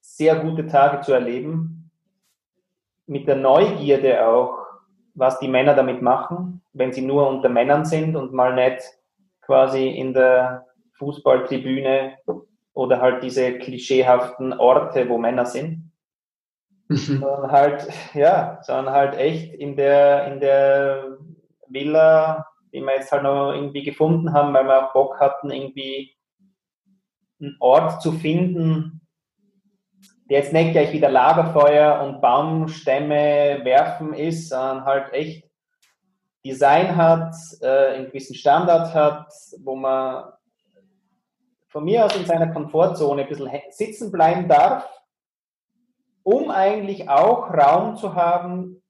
sehr 0.00 0.36
gute 0.36 0.66
Tage 0.66 1.00
zu 1.00 1.12
erleben. 1.12 1.90
Mit 3.06 3.26
der 3.26 3.36
Neugierde 3.36 4.26
auch, 4.26 4.58
was 5.14 5.38
die 5.40 5.48
Männer 5.48 5.74
damit 5.74 6.00
machen, 6.00 6.62
wenn 6.72 6.92
sie 6.92 7.02
nur 7.02 7.28
unter 7.28 7.48
Männern 7.48 7.84
sind 7.84 8.16
und 8.16 8.32
mal 8.32 8.54
nicht 8.54 8.82
quasi 9.40 9.88
in 9.88 10.14
der 10.14 10.66
Fußballtribüne 10.94 12.18
oder 12.74 13.00
halt 13.00 13.22
diese 13.22 13.58
klischeehaften 13.58 14.52
Orte, 14.52 15.08
wo 15.08 15.18
Männer 15.18 15.46
sind. 15.46 15.92
Mhm. 16.88 16.96
Sondern 16.96 17.52
halt, 17.52 17.88
ja, 18.14 18.58
sondern 18.62 18.94
halt 18.94 19.16
echt 19.16 19.54
in 19.54 19.76
der, 19.76 20.32
in 20.32 20.40
der 20.40 21.18
Villa, 21.68 22.46
die 22.72 22.80
wir 22.80 22.94
jetzt 22.94 23.12
halt 23.12 23.22
noch 23.22 23.52
irgendwie 23.52 23.82
gefunden 23.82 24.32
haben, 24.32 24.54
weil 24.54 24.64
wir 24.64 24.86
auch 24.86 24.92
Bock 24.92 25.20
hatten, 25.20 25.50
irgendwie 25.50 26.16
einen 27.40 27.56
Ort 27.60 28.00
zu 28.02 28.12
finden, 28.12 29.00
der 30.30 30.38
jetzt 30.38 30.52
nicht 30.52 30.72
gleich 30.72 30.92
wieder 30.92 31.10
Lagerfeuer 31.10 32.00
und 32.02 32.20
Baumstämme 32.20 33.60
werfen 33.64 34.14
ist, 34.14 34.48
sondern 34.48 34.84
halt 34.84 35.12
echt 35.12 35.50
Design 36.44 36.96
hat, 36.96 37.34
äh, 37.60 37.94
einen 37.94 38.06
gewissen 38.06 38.34
Standard 38.34 38.94
hat, 38.94 39.32
wo 39.62 39.76
man 39.76 40.32
von 41.72 41.84
mir 41.84 42.04
aus 42.04 42.14
in 42.14 42.26
seiner 42.26 42.52
Komfortzone 42.52 43.22
ein 43.22 43.28
bisschen 43.28 43.50
sitzen 43.70 44.12
bleiben 44.12 44.46
darf, 44.46 44.88
um 46.22 46.50
eigentlich 46.50 47.08
auch 47.08 47.50
Raum 47.50 47.96
zu 47.96 48.14
haben, 48.14 48.82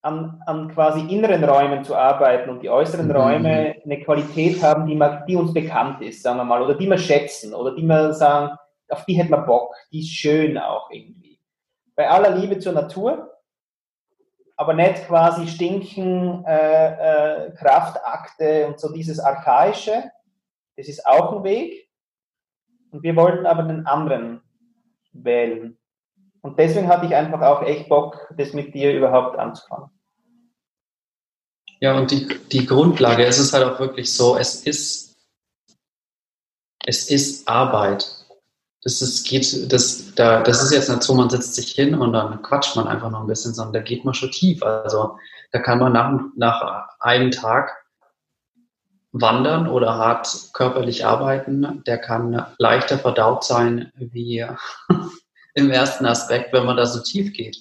an, 0.00 0.42
an 0.46 0.68
quasi 0.72 1.00
inneren 1.14 1.44
Räumen 1.44 1.84
zu 1.84 1.94
arbeiten 1.94 2.50
und 2.50 2.62
die 2.62 2.70
äußeren 2.70 3.06
mhm. 3.06 3.12
Räume 3.12 3.76
eine 3.84 4.00
Qualität 4.00 4.62
haben, 4.62 4.86
die, 4.86 4.96
man, 4.96 5.24
die 5.26 5.36
uns 5.36 5.52
bekannt 5.52 6.00
ist, 6.02 6.22
sagen 6.22 6.38
wir 6.38 6.44
mal, 6.44 6.62
oder 6.62 6.74
die 6.74 6.88
wir 6.88 6.98
schätzen, 6.98 7.54
oder 7.54 7.74
die 7.74 7.82
wir 7.82 8.12
sagen, 8.12 8.56
auf 8.88 9.04
die 9.04 9.14
hätten 9.14 9.30
wir 9.30 9.38
Bock, 9.38 9.74
die 9.92 10.00
ist 10.00 10.10
schön 10.10 10.58
auch 10.58 10.90
irgendwie. 10.90 11.40
Bei 11.94 12.08
aller 12.08 12.30
Liebe 12.30 12.58
zur 12.58 12.72
Natur, 12.72 13.30
aber 14.62 14.74
nicht 14.74 15.08
quasi 15.08 15.48
stinken, 15.48 16.44
äh, 16.44 17.48
äh, 17.48 17.50
Kraftakte 17.56 18.68
und 18.68 18.78
so 18.78 18.92
dieses 18.92 19.18
Archaische. 19.18 20.04
Das 20.76 20.86
ist 20.86 21.04
auch 21.04 21.32
ein 21.36 21.42
Weg. 21.42 21.88
Und 22.92 23.02
wir 23.02 23.16
wollten 23.16 23.44
aber 23.44 23.64
den 23.64 23.86
anderen 23.86 24.40
wählen. 25.12 25.76
Und 26.42 26.60
deswegen 26.60 26.86
hatte 26.86 27.06
ich 27.06 27.14
einfach 27.14 27.40
auch 27.40 27.62
echt 27.62 27.88
Bock, 27.88 28.32
das 28.36 28.52
mit 28.52 28.72
dir 28.72 28.94
überhaupt 28.94 29.36
anzufangen. 29.36 29.90
Ja, 31.80 31.98
und 31.98 32.12
die, 32.12 32.28
die 32.52 32.64
Grundlage, 32.64 33.24
es 33.24 33.40
ist 33.40 33.52
halt 33.52 33.64
auch 33.64 33.80
wirklich 33.80 34.14
so, 34.14 34.36
es 34.36 34.64
ist, 34.64 35.16
es 36.86 37.10
ist 37.10 37.48
Arbeit. 37.48 38.21
Das 38.82 39.00
ist, 39.00 39.24
geht, 39.28 39.72
das, 39.72 40.14
da, 40.14 40.42
das 40.42 40.62
ist 40.62 40.72
jetzt 40.72 40.88
nicht 40.88 41.02
so, 41.02 41.14
man 41.14 41.30
setzt 41.30 41.54
sich 41.54 41.70
hin 41.70 41.94
und 41.94 42.12
dann 42.12 42.42
quatscht 42.42 42.74
man 42.74 42.88
einfach 42.88 43.10
noch 43.10 43.20
ein 43.20 43.28
bisschen, 43.28 43.54
sondern 43.54 43.74
da 43.74 43.80
geht 43.80 44.04
man 44.04 44.14
schon 44.14 44.32
tief. 44.32 44.62
Also 44.62 45.16
da 45.52 45.60
kann 45.60 45.78
man 45.78 45.92
nach, 45.92 46.20
nach 46.34 46.88
einem 46.98 47.30
Tag 47.30 47.70
wandern 49.12 49.68
oder 49.68 49.94
hart 49.94 50.50
körperlich 50.52 51.06
arbeiten. 51.06 51.84
Der 51.86 51.98
kann 51.98 52.46
leichter 52.58 52.98
verdaut 52.98 53.44
sein 53.44 53.92
wie 53.94 54.44
im 55.54 55.70
ersten 55.70 56.06
Aspekt, 56.06 56.52
wenn 56.52 56.66
man 56.66 56.76
da 56.76 56.86
so 56.86 57.00
tief 57.00 57.32
geht. 57.32 57.58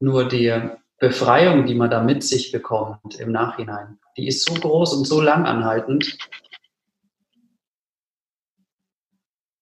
Nur 0.00 0.26
die 0.26 0.60
Befreiung, 0.98 1.66
die 1.66 1.74
man 1.74 1.90
da 1.90 2.02
mit 2.02 2.24
sich 2.24 2.50
bekommt 2.50 3.20
im 3.20 3.30
Nachhinein, 3.30 3.98
die 4.16 4.26
ist 4.26 4.48
so 4.48 4.54
groß 4.54 4.94
und 4.94 5.06
so 5.06 5.20
langanhaltend, 5.20 6.18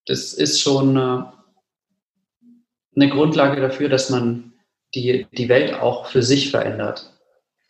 das 0.07 0.33
ist 0.33 0.61
schon 0.61 0.97
äh, 0.97 1.23
eine 2.97 3.11
Grundlage 3.11 3.61
dafür, 3.61 3.89
dass 3.89 4.11
man 4.11 4.53
die, 4.95 5.27
die 5.33 5.49
Welt 5.49 5.75
auch 5.75 6.07
für 6.07 6.23
sich 6.23 6.51
verändert. 6.51 7.13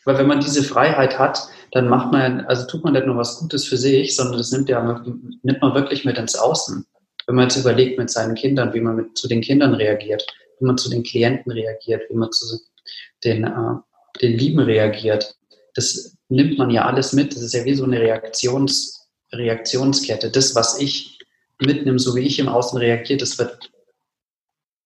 Weil 0.05 0.19
wenn 0.19 0.29
man 0.29 0.41
diese 0.41 0.63
Freiheit 0.63 1.19
hat, 1.19 1.49
dann 1.73 1.89
macht 1.89 2.13
man, 2.13 2.47
also 2.47 2.67
tut 2.67 2.85
man 2.85 2.93
nicht 2.93 3.07
nur 3.07 3.17
was 3.17 3.41
Gutes 3.41 3.67
für 3.67 3.77
sich, 3.77 4.15
sondern 4.15 4.39
das 4.39 4.53
nimmt, 4.53 4.69
ja, 4.69 5.05
nimmt 5.43 5.61
man 5.61 5.75
wirklich 5.75 6.05
mit 6.05 6.17
ins 6.17 6.37
Außen. 6.37 6.87
Wenn 7.27 7.35
man 7.35 7.49
jetzt 7.49 7.57
überlegt 7.57 7.99
mit 7.99 8.09
seinen 8.09 8.37
Kindern, 8.37 8.73
wie 8.73 8.81
man 8.81 8.97
mit, 8.97 9.19
zu 9.19 9.27
den 9.27 9.41
Kindern 9.41 9.75
reagiert, 9.75 10.25
wie 10.61 10.65
man 10.65 10.79
zu 10.79 10.89
den 10.89 11.03
Klienten 11.03 11.51
reagiert, 11.51 12.03
wie 12.09 12.15
man 12.15 12.31
zu 12.31 12.61
den, 13.25 13.45
äh, 13.45 13.75
den 14.23 14.39
Lieben 14.39 14.61
reagiert, 14.61 15.35
das 15.75 16.17
nimmt 16.29 16.57
man 16.57 16.71
ja 16.71 16.87
alles 16.87 17.13
mit. 17.13 17.35
Das 17.35 17.43
ist 17.43 17.55
ja 17.55 17.65
wie 17.65 17.75
so 17.75 17.85
eine 17.85 18.01
Reaktions, 18.01 19.09
Reaktionskette. 19.33 20.31
Das, 20.31 20.55
was 20.55 20.81
ich 20.81 21.16
mitnehme, 21.61 21.99
so 21.99 22.15
wie 22.15 22.21
ich 22.21 22.39
im 22.39 22.49
Außen 22.49 22.79
reagiere, 22.79 23.19
das 23.19 23.39
wird 23.39 23.71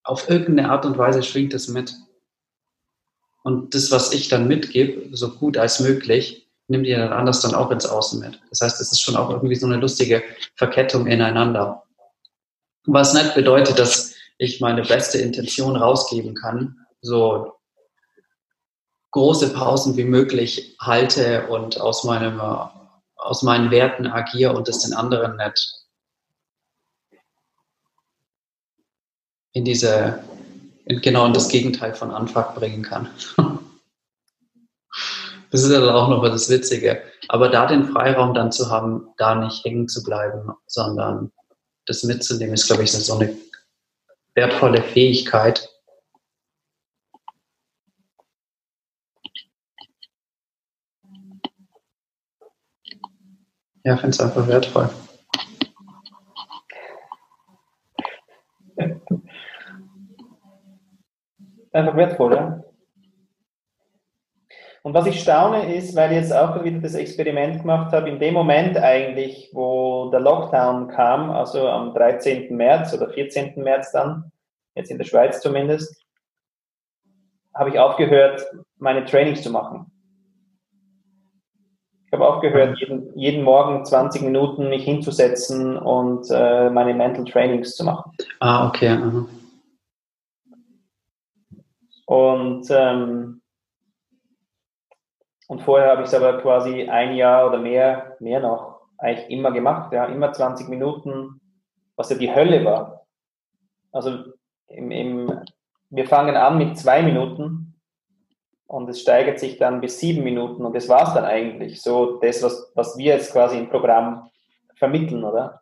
auf 0.03 0.29
irgendeine 0.29 0.69
Art 0.69 0.85
und 0.85 0.97
Weise 0.97 1.23
schwingt 1.23 1.53
es 1.53 1.67
mit. 1.67 1.93
Und 3.43 3.75
das, 3.75 3.91
was 3.91 4.13
ich 4.13 4.29
dann 4.29 4.47
mitgebe, 4.47 5.15
so 5.15 5.35
gut 5.35 5.57
als 5.57 5.79
möglich, 5.79 6.49
nimmt 6.67 6.85
ihr 6.87 6.97
dann 6.97 7.13
anders 7.13 7.41
dann 7.41 7.55
auch 7.55 7.71
ins 7.71 7.85
Außen 7.85 8.19
mit. 8.19 8.39
Das 8.49 8.61
heißt, 8.61 8.79
es 8.79 8.91
ist 8.91 9.01
schon 9.01 9.15
auch 9.15 9.29
irgendwie 9.29 9.55
so 9.55 9.65
eine 9.65 9.77
lustige 9.77 10.23
Verkettung 10.55 11.07
ineinander. 11.07 11.83
Was 12.85 13.13
nicht 13.13 13.35
bedeutet, 13.35 13.77
dass 13.77 14.15
ich 14.37 14.61
meine 14.61 14.83
beste 14.83 15.19
Intention 15.19 15.75
rausgeben 15.75 16.33
kann, 16.33 16.77
so 17.01 17.53
große 19.11 19.53
Pausen 19.53 19.97
wie 19.97 20.05
möglich 20.05 20.77
halte 20.79 21.47
und 21.47 21.79
aus 21.79 22.03
meinem, 22.03 22.39
aus 23.15 23.43
meinen 23.43 23.69
Werten 23.69 24.07
agiere 24.07 24.55
und 24.55 24.67
es 24.69 24.79
den 24.79 24.93
anderen 24.93 25.35
nicht 25.35 25.80
in 29.53 29.65
diese, 29.65 30.23
in, 30.85 31.01
genau 31.01 31.25
in 31.25 31.33
das 31.33 31.49
Gegenteil 31.49 31.93
von 31.93 32.11
Anfang 32.11 32.55
bringen 32.55 32.83
kann. 32.83 33.09
das 35.51 35.63
ist 35.63 35.71
ja 35.71 35.79
dann 35.79 35.95
auch 35.95 36.09
noch 36.09 36.23
das 36.23 36.49
Witzige. 36.49 37.01
Aber 37.27 37.49
da 37.49 37.65
den 37.65 37.85
Freiraum 37.85 38.33
dann 38.33 38.51
zu 38.51 38.69
haben, 38.69 39.13
da 39.17 39.35
nicht 39.35 39.63
hängen 39.63 39.87
zu 39.87 40.03
bleiben, 40.03 40.51
sondern 40.67 41.31
das 41.85 42.03
mitzunehmen, 42.03 42.53
ist, 42.53 42.67
glaube 42.67 42.83
ich, 42.83 42.91
so 42.91 43.17
eine 43.17 43.35
wertvolle 44.35 44.81
Fähigkeit. 44.81 45.67
Ja, 53.83 53.97
finde 53.97 54.09
es 54.09 54.19
einfach 54.19 54.47
wertvoll. 54.47 54.89
einfach 61.71 61.95
wertvoll, 61.95 62.33
ja. 62.33 62.63
Und 64.83 64.95
was 64.95 65.05
ich 65.05 65.21
staune 65.21 65.75
ist, 65.75 65.95
weil 65.95 66.11
ich 66.11 66.17
jetzt 66.17 66.33
auch 66.33 66.63
wieder 66.63 66.79
das 66.79 66.95
Experiment 66.95 67.61
gemacht 67.61 67.93
habe, 67.93 68.09
in 68.09 68.19
dem 68.19 68.33
Moment 68.33 68.77
eigentlich, 68.77 69.51
wo 69.53 70.09
der 70.09 70.19
Lockdown 70.19 70.87
kam, 70.87 71.29
also 71.29 71.67
am 71.67 71.93
13. 71.93 72.55
März 72.55 72.93
oder 72.93 73.09
14. 73.09 73.61
März 73.63 73.91
dann, 73.91 74.31
jetzt 74.73 74.89
in 74.89 74.97
der 74.97 75.05
Schweiz 75.05 75.39
zumindest, 75.39 76.03
habe 77.53 77.69
ich 77.69 77.77
aufgehört, 77.77 78.43
meine 78.77 79.05
Trainings 79.05 79.43
zu 79.43 79.51
machen. 79.51 79.91
Ich 82.07 82.13
habe 82.13 82.27
aufgehört, 82.27 82.77
jeden, 82.79 83.17
jeden 83.17 83.43
Morgen 83.43 83.85
20 83.85 84.23
Minuten 84.23 84.67
mich 84.67 84.83
hinzusetzen 84.83 85.77
und 85.77 86.25
äh, 86.31 86.69
meine 86.71 86.93
Mental 86.93 87.23
Trainings 87.23 87.75
zu 87.75 87.85
machen. 87.85 88.11
Ah, 88.39 88.67
okay. 88.67 88.89
Aha. 88.89 89.25
Und, 92.11 92.67
ähm, 92.71 93.41
und 95.47 95.61
vorher 95.61 95.91
habe 95.91 96.01
ich 96.01 96.09
es 96.09 96.13
aber 96.13 96.41
quasi 96.41 96.89
ein 96.89 97.15
Jahr 97.15 97.47
oder 97.47 97.57
mehr, 97.57 98.17
mehr 98.19 98.41
noch, 98.41 98.81
eigentlich 98.97 99.29
immer 99.29 99.53
gemacht, 99.53 99.93
ja, 99.93 100.07
immer 100.07 100.33
20 100.33 100.67
Minuten, 100.67 101.39
was 101.95 102.09
ja 102.09 102.17
die 102.17 102.35
Hölle 102.35 102.65
war. 102.65 103.07
Also 103.93 104.25
im, 104.67 104.91
im, 104.91 105.41
wir 105.89 106.05
fangen 106.05 106.35
an 106.35 106.57
mit 106.57 106.77
zwei 106.77 107.01
Minuten 107.01 107.79
und 108.67 108.89
es 108.89 108.99
steigert 108.99 109.39
sich 109.39 109.57
dann 109.57 109.79
bis 109.79 109.97
sieben 110.01 110.25
Minuten 110.25 110.65
und 110.65 110.75
das 110.75 110.89
war 110.89 111.07
es 111.07 111.13
dann 111.13 111.23
eigentlich. 111.23 111.81
So 111.81 112.19
das, 112.19 112.43
was, 112.43 112.73
was 112.75 112.97
wir 112.97 113.15
jetzt 113.15 113.31
quasi 113.31 113.57
im 113.57 113.69
Programm 113.69 114.29
vermitteln, 114.75 115.23
oder? 115.23 115.61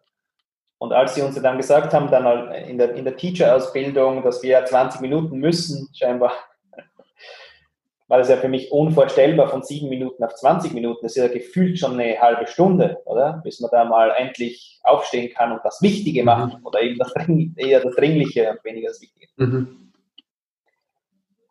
Und 0.80 0.94
als 0.94 1.14
sie 1.14 1.22
uns 1.22 1.40
dann 1.42 1.58
gesagt 1.58 1.94
haben, 1.94 2.10
dann 2.10 2.54
in 2.54 2.78
der, 2.78 2.96
in 2.96 3.04
der 3.04 3.18
Teacher-Ausbildung, 3.18 4.24
dass 4.24 4.42
wir 4.42 4.64
20 4.64 5.02
Minuten 5.02 5.38
müssen, 5.38 5.90
scheinbar, 5.94 6.32
war 8.08 8.18
das 8.18 8.30
ja 8.30 8.38
für 8.38 8.48
mich 8.48 8.72
unvorstellbar 8.72 9.50
von 9.50 9.62
sieben 9.62 9.90
Minuten 9.90 10.24
auf 10.24 10.34
20 10.36 10.74
Minuten. 10.74 11.00
Das 11.02 11.18
ist 11.18 11.22
ja 11.22 11.28
gefühlt 11.28 11.78
schon 11.78 12.00
eine 12.00 12.20
halbe 12.22 12.48
Stunde, 12.48 13.02
oder? 13.04 13.42
Bis 13.44 13.60
man 13.60 13.70
da 13.72 13.84
mal 13.84 14.12
endlich 14.18 14.80
aufstehen 14.84 15.34
kann 15.34 15.52
und 15.52 15.60
das 15.66 15.82
Wichtige 15.82 16.24
machen 16.24 16.60
mhm. 16.60 16.66
oder 16.66 16.82
eben 16.82 16.98
das, 16.98 17.14
eher 17.58 17.82
das 17.82 17.96
Dringliche 17.96 18.50
und 18.50 18.64
weniger 18.64 18.88
das 18.88 19.02
Wichtige. 19.02 19.28
Mhm. 19.36 19.92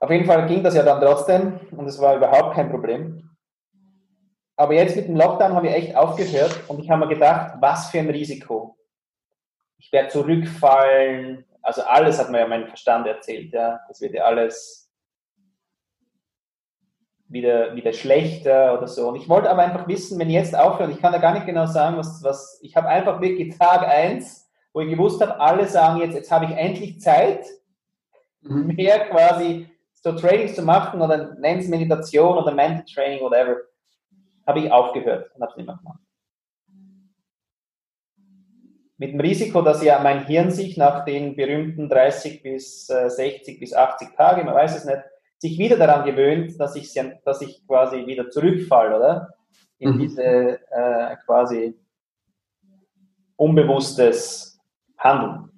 Auf 0.01 0.11
jeden 0.11 0.25
Fall 0.25 0.47
ging 0.47 0.63
das 0.63 0.75
ja 0.75 0.85
dann 0.85 1.03
trotzdem 1.03 1.61
und 1.73 1.87
es 1.87 2.01
war 2.01 2.17
überhaupt 2.17 2.55
kein 2.55 2.71
Problem. 2.71 3.29
aber 4.57 4.73
jetzt 4.73 4.97
mit 4.97 5.07
dem 5.07 5.17
Lockdown 5.17 5.53
haben 5.53 5.65
wir 5.65 5.75
echt 5.75 5.95
aufgehört 5.95 6.61
und 6.69 6.81
ich 6.81 6.89
habe 6.89 7.05
mir 7.05 7.13
gedacht, 7.13 7.57
was 7.61 7.91
für 7.91 7.99
ein 7.99 8.09
Risiko. 8.09 8.78
Ich 9.79 9.93
werde 9.93 10.09
zurückfallen. 10.09 11.45
Also 11.63 11.83
alles 11.83 12.19
hat 12.19 12.31
mir 12.31 12.41
ja 12.41 12.49
mein 12.49 12.67
Verstand 12.67 13.07
erzählt, 13.07 13.53
ja. 13.53 13.81
Das 13.89 14.01
wird 14.01 14.15
ja 14.15 14.25
alles 14.25 14.89
wieder, 17.29 17.75
wieder 17.75 17.93
schlechter 17.93 18.77
oder 18.77 18.89
so. 18.89 19.09
Und 19.09 19.17
ich 19.17 19.29
wollte 19.29 19.51
aber 19.51 19.63
einfach 19.63 19.87
wissen, 19.87 20.19
wenn 20.19 20.29
ich 20.29 20.35
jetzt 20.35 20.57
aufhöre, 20.57 20.91
ich 20.91 21.01
kann 21.01 21.13
da 21.13 21.19
gar 21.19 21.35
nicht 21.35 21.47
genau 21.47 21.67
sagen, 21.67 21.97
was, 21.97 22.23
was 22.23 22.59
ich 22.63 22.75
habe 22.75 22.89
einfach 22.89 23.21
wirklich 23.21 23.57
Tag 23.57 23.87
eins, 23.87 24.51
wo 24.73 24.81
ich 24.81 24.91
gewusst 24.91 25.21
habe, 25.21 25.39
alle 25.39 25.67
sagen 25.67 26.01
jetzt, 26.01 26.15
jetzt 26.15 26.31
habe 26.31 26.47
ich 26.47 26.53
endlich 26.53 27.01
Zeit, 27.01 27.47
mhm. 28.41 28.67
mehr 28.77 29.09
quasi 29.09 29.69
so 29.93 30.13
Trainings 30.13 30.55
zu 30.55 30.63
machen 30.63 31.03
oder 31.03 31.35
nenn 31.35 31.59
es 31.59 31.69
Meditation 31.69 32.39
oder 32.39 32.53
Mental 32.53 32.85
Training, 32.85 33.21
whatever 33.21 33.57
habe 34.47 34.61
ich 34.61 34.73
aufgehört 34.73 35.31
und 35.35 35.43
habe 35.43 35.51
es 35.51 35.57
nicht 35.57 35.67
mehr 35.67 35.77
gemacht. 35.77 36.01
Mit 38.99 39.13
dem 39.13 39.21
Risiko, 39.21 39.63
dass 39.63 39.83
ja 39.83 40.01
mein 40.01 40.27
Hirn 40.27 40.51
sich 40.51 40.77
nach 40.77 41.05
den 41.05 41.37
berühmten 41.37 41.89
30 41.89 42.43
bis 42.43 42.89
60 42.89 43.57
äh, 43.57 43.61
bis 43.61 43.73
80 43.73 44.17
Tagen, 44.17 44.45
man 44.45 44.57
weiß 44.57 44.77
es 44.77 44.85
nicht, 44.85 44.99
sich 45.39 45.57
wieder 45.57 45.77
daran 45.77 46.05
gewöhnt, 46.05 46.59
dass 46.59 46.75
ich, 46.75 46.93
dass 47.25 47.41
ich 47.41 47.65
quasi 47.67 48.07
wieder 48.07 48.29
zurückfalle, 48.29 48.97
oder? 48.97 49.35
In 49.79 49.95
mhm. 49.95 49.99
diese 50.01 50.25
äh, 50.71 51.17
quasi 51.25 51.79
unbewusstes 53.37 54.59
Handeln. 54.99 55.49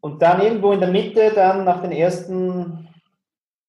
Und 0.00 0.20
dann 0.22 0.40
irgendwo 0.40 0.72
in 0.72 0.80
der 0.80 0.90
Mitte, 0.90 1.32
dann 1.34 1.64
nach 1.64 1.82
den 1.82 1.92
ersten 1.92 2.88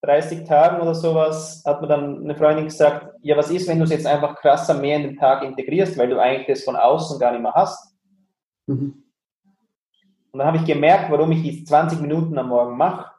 30 0.05 0.47
Tagen 0.47 0.81
oder 0.81 0.93
sowas, 0.93 1.63
hat 1.65 1.81
mir 1.81 1.87
dann 1.87 2.23
eine 2.23 2.35
Freundin 2.35 2.65
gesagt, 2.65 3.15
ja, 3.21 3.35
was 3.35 3.49
ist, 3.49 3.67
wenn 3.67 3.79
du 3.79 3.85
es 3.85 3.91
jetzt 3.91 4.05
einfach 4.05 4.35
krasser 4.35 4.75
mehr 4.75 4.97
in 4.97 5.03
den 5.03 5.17
Tag 5.17 5.43
integrierst, 5.43 5.97
weil 5.97 6.09
du 6.09 6.19
eigentlich 6.19 6.47
das 6.47 6.63
von 6.63 6.75
außen 6.75 7.19
gar 7.19 7.31
nicht 7.31 7.41
mehr 7.41 7.53
hast. 7.53 7.95
Mhm. 8.67 9.03
Und 10.31 10.39
dann 10.39 10.47
habe 10.47 10.57
ich 10.57 10.65
gemerkt, 10.65 11.09
warum 11.09 11.31
ich 11.31 11.43
die 11.43 11.63
20 11.63 12.01
Minuten 12.01 12.37
am 12.37 12.49
Morgen 12.49 12.77
mache. 12.77 13.09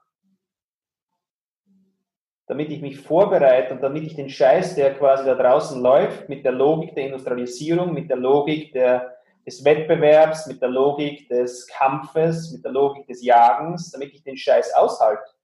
Damit 2.47 2.71
ich 2.71 2.83
mich 2.83 3.01
vorbereite 3.01 3.75
und 3.75 3.83
damit 3.83 4.05
ich 4.05 4.15
den 4.15 4.29
Scheiß, 4.29 4.75
der 4.75 4.95
quasi 4.95 5.25
da 5.25 5.35
draußen 5.35 5.81
läuft, 5.81 6.29
mit 6.29 6.45
der 6.45 6.53
Logik 6.53 6.95
der 6.95 7.07
Industrialisierung, 7.07 7.93
mit 7.95 8.11
der 8.11 8.19
Logik 8.19 8.73
der, 8.73 9.17
des 9.47 9.65
Wettbewerbs, 9.65 10.47
mit 10.47 10.61
der 10.61 10.69
Logik 10.69 11.29
des 11.29 11.67
Kampfes, 11.67 12.53
mit 12.53 12.65
der 12.65 12.73
Logik 12.73 13.07
des 13.07 13.25
Jagens, 13.25 13.91
damit 13.91 14.13
ich 14.13 14.23
den 14.23 14.37
Scheiß 14.37 14.75
aushalte. 14.75 15.36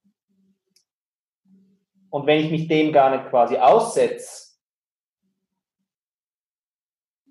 Und 2.13 2.27
wenn 2.27 2.45
ich 2.45 2.51
mich 2.51 2.67
dem 2.67 2.91
gar 2.93 3.09
nicht 3.09 3.27
quasi 3.31 3.57
aussetze, 3.57 4.55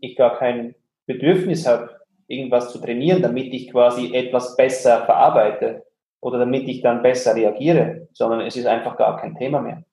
ich 0.00 0.16
gar 0.16 0.36
kein 0.36 0.74
Bedürfnis 1.06 1.68
habe, 1.68 2.00
irgendwas 2.26 2.72
zu 2.72 2.80
trainieren, 2.80 3.22
damit 3.22 3.54
ich 3.54 3.70
quasi 3.70 4.12
etwas 4.12 4.56
besser 4.56 5.04
verarbeite 5.04 5.86
oder 6.20 6.40
damit 6.40 6.66
ich 6.66 6.80
dann 6.80 7.00
besser 7.00 7.36
reagiere, 7.36 8.08
sondern 8.12 8.40
es 8.40 8.56
ist 8.56 8.66
einfach 8.66 8.96
gar 8.96 9.20
kein 9.20 9.36
Thema 9.36 9.60
mehr. 9.60 9.84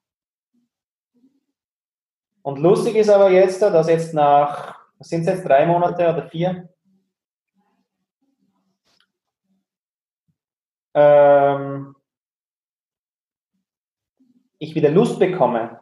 Und 2.41 2.57
lustig 2.57 2.95
ist 2.95 3.09
aber 3.09 3.29
jetzt, 3.29 3.61
dass 3.61 3.87
jetzt 3.89 4.15
nach, 4.15 4.75
sind 5.01 5.21
es 5.21 5.27
jetzt 5.27 5.47
drei 5.47 5.67
Monate 5.67 6.09
oder 6.09 6.27
vier? 6.29 6.67
Ähm, 10.95 11.95
ich 14.59 14.75
wieder 14.75 14.89
Lust 14.89 15.19
bekomme, 15.19 15.79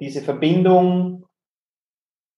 diese 0.00 0.22
Verbindung, 0.22 1.26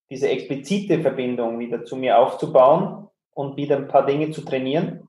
diese 0.09 0.29
explizite 0.29 1.01
Verbindung 1.01 1.59
wieder 1.59 1.83
zu 1.85 1.95
mir 1.95 2.19
aufzubauen 2.19 3.07
und 3.31 3.57
wieder 3.57 3.77
ein 3.77 3.87
paar 3.87 4.05
Dinge 4.05 4.31
zu 4.31 4.41
trainieren. 4.41 5.07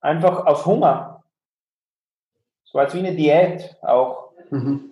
Einfach 0.00 0.46
aus 0.46 0.64
Hunger. 0.64 1.24
So 2.64 2.78
als 2.78 2.94
wie 2.94 2.98
eine 2.98 3.14
Diät 3.14 3.76
auch. 3.82 4.32
Mhm. 4.50 4.90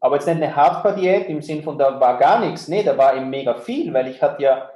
Aber 0.00 0.16
jetzt 0.16 0.26
nicht 0.26 0.36
eine 0.36 0.54
Hardcore-Diät 0.54 1.28
im 1.28 1.40
Sinn 1.40 1.62
von, 1.62 1.78
da 1.78 1.98
war 1.98 2.18
gar 2.18 2.40
nichts. 2.40 2.68
Nee, 2.68 2.82
da 2.82 2.96
war 2.98 3.16
eben 3.16 3.30
mega 3.30 3.54
viel, 3.54 3.92
weil 3.94 4.08
ich 4.08 4.20
hatte 4.20 4.42
ja 4.42 4.70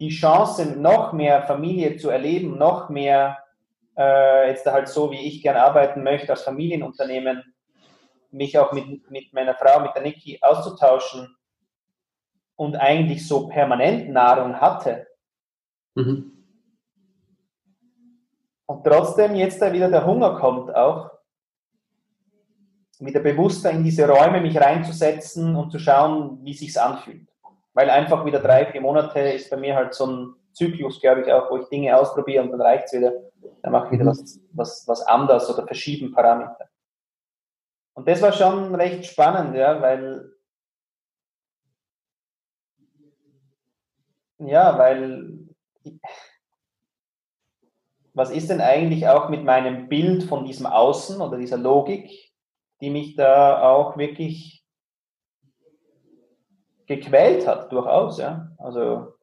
die 0.00 0.08
Chance, 0.08 0.80
noch 0.80 1.12
mehr 1.12 1.42
Familie 1.42 1.96
zu 1.96 2.10
erleben, 2.10 2.58
noch 2.58 2.88
mehr, 2.88 3.38
äh, 3.96 4.48
jetzt 4.48 4.66
halt 4.66 4.88
so, 4.88 5.12
wie 5.12 5.28
ich 5.28 5.42
gern 5.42 5.56
arbeiten 5.56 6.02
möchte, 6.02 6.32
als 6.32 6.42
Familienunternehmen, 6.42 7.54
mich 8.32 8.58
auch 8.58 8.72
mit, 8.72 9.10
mit 9.10 9.32
meiner 9.32 9.54
Frau, 9.54 9.80
mit 9.80 9.94
der 9.94 10.02
Niki 10.02 10.38
auszutauschen 10.40 11.36
und 12.56 12.76
eigentlich 12.76 13.26
so 13.26 13.48
permanent 13.48 14.10
Nahrung 14.10 14.60
hatte. 14.60 15.06
Mhm. 15.94 16.32
Und 18.66 18.84
trotzdem 18.84 19.34
jetzt 19.34 19.60
da 19.60 19.72
wieder 19.72 19.90
der 19.90 20.06
Hunger 20.06 20.38
kommt 20.38 20.74
auch, 20.74 21.10
wieder 22.98 23.20
bewusster 23.20 23.70
in 23.70 23.82
diese 23.82 24.08
Räume 24.08 24.40
mich 24.40 24.56
reinzusetzen 24.56 25.56
und 25.56 25.70
zu 25.70 25.78
schauen, 25.78 26.38
wie 26.42 26.54
sich's 26.54 26.76
anfühlt. 26.76 27.28
Weil 27.74 27.90
einfach 27.90 28.24
wieder 28.24 28.38
drei, 28.38 28.66
vier 28.66 28.80
Monate 28.80 29.20
ist 29.20 29.50
bei 29.50 29.56
mir 29.56 29.74
halt 29.74 29.94
so 29.94 30.06
ein 30.06 30.34
Zyklus, 30.52 31.00
glaube 31.00 31.22
ich, 31.22 31.32
auch, 31.32 31.50
wo 31.50 31.56
ich 31.58 31.68
Dinge 31.68 31.96
ausprobiere 31.96 32.44
und 32.44 32.52
dann 32.52 32.60
reicht's 32.60 32.92
wieder. 32.92 33.12
Dann 33.62 33.72
mache 33.72 33.86
ich 33.86 33.92
wieder 33.92 34.04
mhm. 34.04 34.08
was, 34.08 34.40
was, 34.52 34.84
was 34.86 35.02
anders 35.02 35.52
oder 35.52 35.66
verschieben 35.66 36.12
Parameter. 36.12 36.68
Und 37.94 38.08
das 38.08 38.22
war 38.22 38.32
schon 38.32 38.74
recht 38.74 39.04
spannend, 39.04 39.54
ja, 39.54 39.80
weil 39.80 40.32
ja, 44.38 44.78
weil 44.78 45.38
was 48.14 48.30
ist 48.30 48.50
denn 48.50 48.60
eigentlich 48.60 49.08
auch 49.08 49.28
mit 49.28 49.44
meinem 49.44 49.88
Bild 49.88 50.24
von 50.24 50.44
diesem 50.44 50.66
Außen 50.66 51.20
oder 51.20 51.38
dieser 51.38 51.56
Logik, 51.56 52.32
die 52.80 52.90
mich 52.90 53.16
da 53.16 53.62
auch 53.62 53.96
wirklich 53.96 54.64
gequält 56.86 57.46
hat, 57.46 57.72
durchaus, 57.72 58.18
ja. 58.18 58.50
Also, 58.58 59.14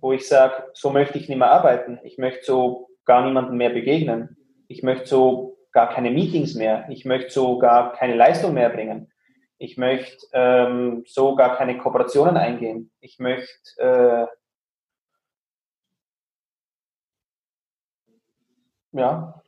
wo 0.00 0.12
ich 0.12 0.28
sage, 0.28 0.70
so 0.74 0.90
möchte 0.90 1.18
ich 1.18 1.28
nicht 1.28 1.38
mehr 1.38 1.50
arbeiten. 1.50 1.98
Ich 2.04 2.18
möchte 2.18 2.44
so 2.44 2.88
gar 3.04 3.24
niemandem 3.24 3.56
mehr 3.56 3.70
begegnen. 3.70 4.36
Ich 4.68 4.82
möchte 4.82 5.06
so 5.06 5.53
gar 5.74 5.92
keine 5.92 6.10
Meetings 6.10 6.54
mehr. 6.54 6.86
Ich 6.88 7.04
möchte 7.04 7.30
so 7.30 7.58
gar 7.58 7.92
keine 7.92 8.14
Leistung 8.14 8.54
mehr 8.54 8.70
bringen. 8.70 9.12
Ich 9.58 9.76
möchte 9.76 10.26
ähm, 10.32 11.04
so 11.06 11.36
gar 11.36 11.56
keine 11.56 11.76
Kooperationen 11.76 12.38
eingehen. 12.38 12.90
Ich 13.00 13.18
möchte 13.18 13.50
äh, 13.78 14.26
ja 18.92 19.42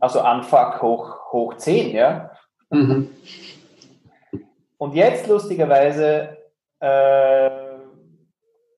also 0.00 0.20
Anfuck 0.20 0.80
hoch, 0.82 1.32
hoch 1.32 1.56
10, 1.56 1.94
ja. 1.94 2.32
Mhm. 2.70 3.10
Und 4.78 4.94
jetzt 4.94 5.26
lustigerweise 5.28 6.38
äh, 6.80 7.50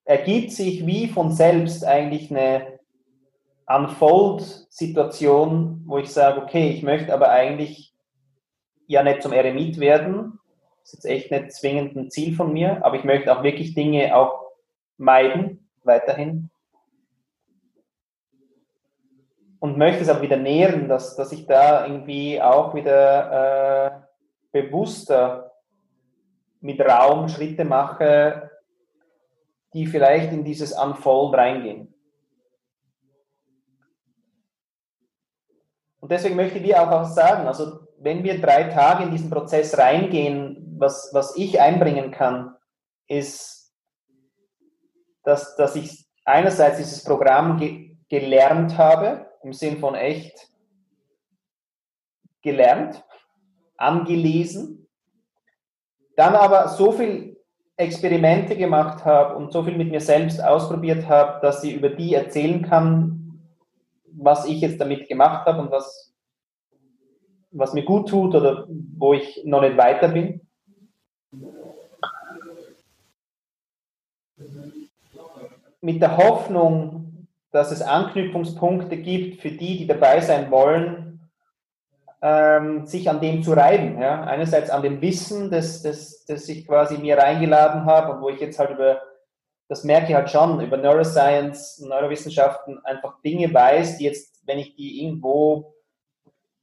ergibt 0.05 0.51
sich 0.51 0.85
wie 0.85 1.07
von 1.07 1.31
selbst 1.31 1.85
eigentlich 1.85 2.31
eine 2.31 2.72
Unfold-Situation, 3.77 5.83
wo 5.87 5.99
ich 5.99 6.11
sage, 6.11 6.43
okay, 6.43 6.71
ich 6.71 6.83
möchte 6.83 7.15
aber 7.15 7.31
eigentlich 7.31 7.95
ja 8.87 9.03
nicht 9.03 9.23
zum 9.23 9.33
Eremit 9.33 9.81
werden. 9.81 10.39
Das 10.83 10.95
ist 10.95 11.05
jetzt 11.05 11.13
echt 11.13 11.31
nicht 11.31 11.53
zwingend 11.53 11.97
ein 11.97 12.11
Ziel 12.11 12.35
von 12.35 12.53
mir, 12.53 12.85
aber 12.85 12.97
ich 12.97 13.05
möchte 13.05 13.37
auch 13.37 13.43
wirklich 13.43 13.75
Dinge 13.75 14.17
auch 14.17 14.47
meiden, 14.97 15.69
weiterhin. 15.85 16.51
Und 19.61 19.79
möchte 19.79 20.03
es 20.03 20.09
auch 20.09 20.23
wieder 20.23 20.37
nähren, 20.37 20.89
dass, 20.89 21.15
dass 21.15 21.31
ich 21.33 21.47
da 21.47 21.87
irgendwie 21.87 22.43
auch 22.43 22.75
wieder 22.75 24.05
äh, 24.53 24.63
bewusster 24.63 25.53
mit 26.61 26.81
Raum 26.81 27.29
Schritte 27.29 27.65
mache, 27.65 28.51
die 29.73 29.87
vielleicht 29.87 30.33
in 30.33 30.45
dieses 30.45 30.73
Unfold 30.73 31.35
reingehen. 31.35 31.92
Und 36.03 36.11
deswegen 36.11 36.35
möchte 36.35 36.59
ich 36.59 36.65
dir 36.65 36.83
auch 36.83 37.05
sagen, 37.05 37.47
also 37.47 37.79
wenn 37.99 38.25
wir 38.25 38.41
drei 38.41 38.65
Tage 38.65 39.05
in 39.05 39.13
diesen 39.13 39.31
Prozess 39.31 39.79
reingehen, 39.79 40.75
was, 40.77 41.11
was 41.13 41.37
ich 41.37 41.61
einbringen 41.61 42.11
kann, 42.11 42.57
ist, 43.07 43.73
dass, 45.23 45.55
dass 45.55 45.77
ich 45.77 46.05
einerseits 46.25 46.79
dieses 46.79 47.05
Programm 47.05 47.57
ge 47.59 47.97
gelernt 48.09 48.77
habe, 48.77 49.27
im 49.43 49.53
Sinn 49.53 49.79
von 49.79 49.95
echt 49.95 50.51
gelernt, 52.43 53.03
angelesen, 53.77 54.89
dann 56.17 56.35
aber 56.35 56.69
so 56.69 56.93
viel 56.93 57.41
Experimente 57.77 58.57
gemacht 58.57 59.05
habe 59.05 59.37
und 59.37 59.53
so 59.53 59.63
viel 59.63 59.79
mit 59.79 59.91
mir 59.91 60.01
selbst 60.01 60.43
ausprobiert 60.43 61.09
habe, 61.09 61.41
dass 61.41 61.65
ich 61.65 61.75
über 61.75 61.89
die 61.89 62.13
erzählen 62.13 62.61
kann, 62.69 63.12
was 64.23 64.47
ich 64.47 64.61
jetzt 64.61 64.81
damit 64.81 65.09
gemacht 65.09 65.47
habe 65.47 65.61
und 65.61 65.71
was, 65.71 66.13
was 67.51 67.73
mir 67.73 67.85
gut 67.85 68.09
tut 68.09 68.35
oder 68.35 68.67
wo 68.69 69.15
ich 69.15 69.43
noch 69.45 69.61
nicht 69.61 69.77
weiter 69.77 70.09
bin. 70.09 70.41
Mit 75.81 76.01
der 76.01 76.17
Hoffnung, 76.17 77.27
dass 77.51 77.71
es 77.71 77.83
Anknüpfungspunkte 77.83 78.97
gibt 78.97 79.41
für 79.41 79.51
die, 79.51 79.79
die 79.79 79.87
dabei 79.87 80.21
sein 80.21 80.51
wollen, 80.51 81.29
ähm, 82.23 82.87
sich 82.87 83.11
an 83.11 83.21
dem 83.21 83.43
zu 83.43 83.53
reiben. 83.53 84.01
Ja? 84.01 84.23
Einerseits 84.23 84.71
an 84.71 84.83
dem 84.83 85.03
Wissen, 85.03 85.51
das, 85.51 85.83
das, 85.83 86.25
das 86.25 86.49
ich 86.49 86.67
quasi 86.67 86.99
mir 86.99 87.19
reingeladen 87.19 87.85
habe 87.85 88.13
und 88.13 88.23
wo 88.23 88.29
ich 88.29 88.41
jetzt 88.41 88.59
halt 88.59 88.71
über, 88.71 89.03
das 89.69 89.85
merke 89.85 90.09
ich 90.09 90.15
halt 90.15 90.31
schon, 90.31 90.61
über 90.61 90.77
Neuroscience, 90.77 91.81
Neurowissenschaften 91.81 92.85
einfach 92.85 93.21
Dinge 93.23 93.53
weiß, 93.53 93.99
die 93.99 94.05
jetzt, 94.05 94.41
wenn 94.47 94.59
ich 94.59 94.75
die 94.75 95.03
irgendwo, 95.03 95.75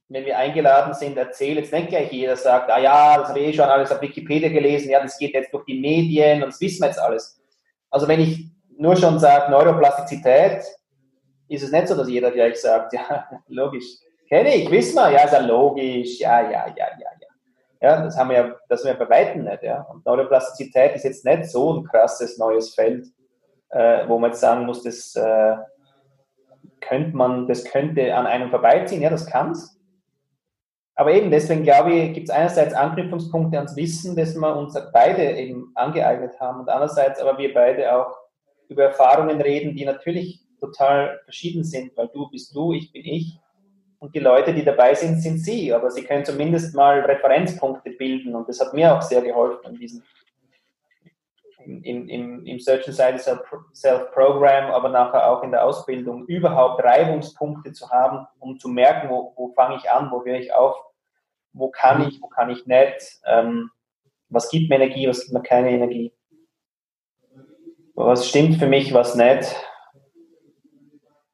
wenn 0.08 0.24
wir 0.24 0.38
eingeladen 0.38 0.94
sind, 0.94 1.16
erzähle, 1.16 1.60
jetzt 1.60 1.72
nicht 1.72 1.88
gleich 1.88 2.12
jeder 2.12 2.36
sagt, 2.36 2.70
ah 2.70 2.78
ja, 2.78 3.18
das 3.18 3.28
habe 3.28 3.40
ich 3.40 3.48
eh 3.48 3.52
schon 3.52 3.64
alles 3.64 3.90
auf 3.92 4.00
Wikipedia 4.00 4.48
gelesen, 4.48 4.90
ja, 4.90 5.00
das 5.00 5.18
geht 5.18 5.34
jetzt 5.34 5.52
durch 5.52 5.64
die 5.64 5.80
Medien 5.80 6.42
und 6.42 6.50
das 6.50 6.60
wissen 6.60 6.82
wir 6.82 6.88
jetzt 6.88 7.00
alles. 7.00 7.40
Also 7.90 8.06
wenn 8.06 8.20
ich 8.20 8.46
nur 8.76 8.96
schon 8.96 9.18
sage 9.18 9.50
Neuroplastizität, 9.50 10.64
ist 11.48 11.62
es 11.62 11.72
nicht 11.72 11.88
so, 11.88 11.96
dass 11.96 12.08
jeder 12.08 12.30
gleich 12.30 12.60
sagt, 12.60 12.92
ja, 12.94 13.28
logisch. 13.48 13.86
Kenne 14.28 14.54
ich, 14.54 14.70
wissen 14.70 14.94
wir, 14.94 15.10
ja, 15.10 15.24
ist 15.24 15.32
ja 15.32 15.40
logisch, 15.40 16.20
ja, 16.20 16.42
ja, 16.42 16.68
ja, 16.68 16.86
ja, 16.98 17.10
ja. 17.80 18.02
Das 18.02 18.16
haben 18.16 18.30
wir 18.30 18.36
ja, 18.36 18.56
das 18.68 18.84
haben 18.84 18.98
wir 18.98 19.06
bei 19.06 19.14
Weitem 19.14 19.44
nicht, 19.44 19.62
ja. 19.62 19.82
Und 19.82 20.04
Neuroplastizität 20.06 20.94
ist 20.94 21.04
jetzt 21.04 21.24
nicht 21.24 21.46
so 21.46 21.74
ein 21.74 21.84
krasses 21.84 22.38
neues 22.38 22.74
Feld, 22.74 23.06
äh, 23.70 24.06
wo 24.08 24.18
man 24.18 24.30
jetzt 24.30 24.40
sagen 24.40 24.66
muss, 24.66 24.82
das 24.82 25.14
äh, 25.16 25.56
könnte 26.80 27.16
man, 27.16 27.46
das 27.46 27.64
könnte 27.64 28.14
an 28.14 28.26
einem 28.26 28.50
vorbeiziehen, 28.50 29.02
ja, 29.02 29.10
das 29.10 29.26
kann 29.26 29.52
es. 29.52 29.76
Aber 30.94 31.12
eben 31.12 31.30
deswegen 31.30 31.62
glaube 31.62 31.92
ich, 31.92 32.12
gibt 32.12 32.28
es 32.28 32.34
einerseits 32.34 32.74
Anknüpfungspunkte 32.74 33.56
ans 33.56 33.76
Wissen, 33.76 34.16
das 34.16 34.34
wir 34.34 34.56
uns 34.56 34.78
beide 34.92 35.22
eben 35.32 35.72
angeeignet 35.74 36.38
haben 36.40 36.60
und 36.60 36.68
andererseits 36.68 37.20
aber 37.20 37.38
wir 37.38 37.54
beide 37.54 37.94
auch 37.96 38.14
über 38.68 38.84
Erfahrungen 38.84 39.40
reden, 39.40 39.74
die 39.74 39.84
natürlich 39.84 40.40
total 40.60 41.20
verschieden 41.24 41.64
sind, 41.64 41.96
weil 41.96 42.08
du 42.08 42.28
bist 42.30 42.54
du, 42.54 42.72
ich 42.74 42.92
bin 42.92 43.04
ich 43.04 43.40
und 44.00 44.14
die 44.14 44.18
Leute, 44.18 44.52
die 44.52 44.64
dabei 44.64 44.94
sind, 44.94 45.20
sind 45.20 45.38
sie. 45.38 45.72
Aber 45.72 45.90
sie 45.90 46.02
können 46.02 46.24
zumindest 46.24 46.74
mal 46.74 47.00
Referenzpunkte 47.00 47.90
bilden 47.90 48.34
und 48.34 48.48
das 48.48 48.60
hat 48.60 48.74
mir 48.74 48.94
auch 48.94 49.02
sehr 49.02 49.22
geholfen 49.22 49.74
in 49.74 49.78
diesem 49.78 50.02
im, 51.64 52.08
im, 52.08 52.46
im 52.46 52.58
Search 52.58 52.88
and 52.88 53.20
Self-Program, 53.74 54.70
aber 54.70 54.88
nachher 54.88 55.30
auch 55.30 55.42
in 55.42 55.50
der 55.50 55.64
Ausbildung, 55.64 56.26
überhaupt 56.26 56.82
Reibungspunkte 56.82 57.72
zu 57.72 57.90
haben, 57.90 58.26
um 58.38 58.58
zu 58.58 58.68
merken, 58.68 59.10
wo, 59.10 59.34
wo 59.36 59.52
fange 59.52 59.76
ich 59.76 59.90
an, 59.90 60.10
wo 60.10 60.24
höre 60.24 60.38
ich 60.38 60.54
auf, 60.54 60.76
wo 61.52 61.68
kann 61.68 62.08
ich, 62.08 62.20
wo 62.22 62.28
kann 62.28 62.50
ich 62.50 62.66
nicht, 62.66 63.20
ähm, 63.26 63.70
was 64.30 64.48
gibt 64.48 64.70
mir 64.70 64.76
Energie, 64.76 65.06
was 65.06 65.20
gibt 65.20 65.34
mir 65.34 65.42
keine 65.42 65.70
Energie, 65.70 66.12
was 67.94 68.26
stimmt 68.26 68.56
für 68.56 68.66
mich, 68.66 68.94
was 68.94 69.14
nicht. 69.14 69.54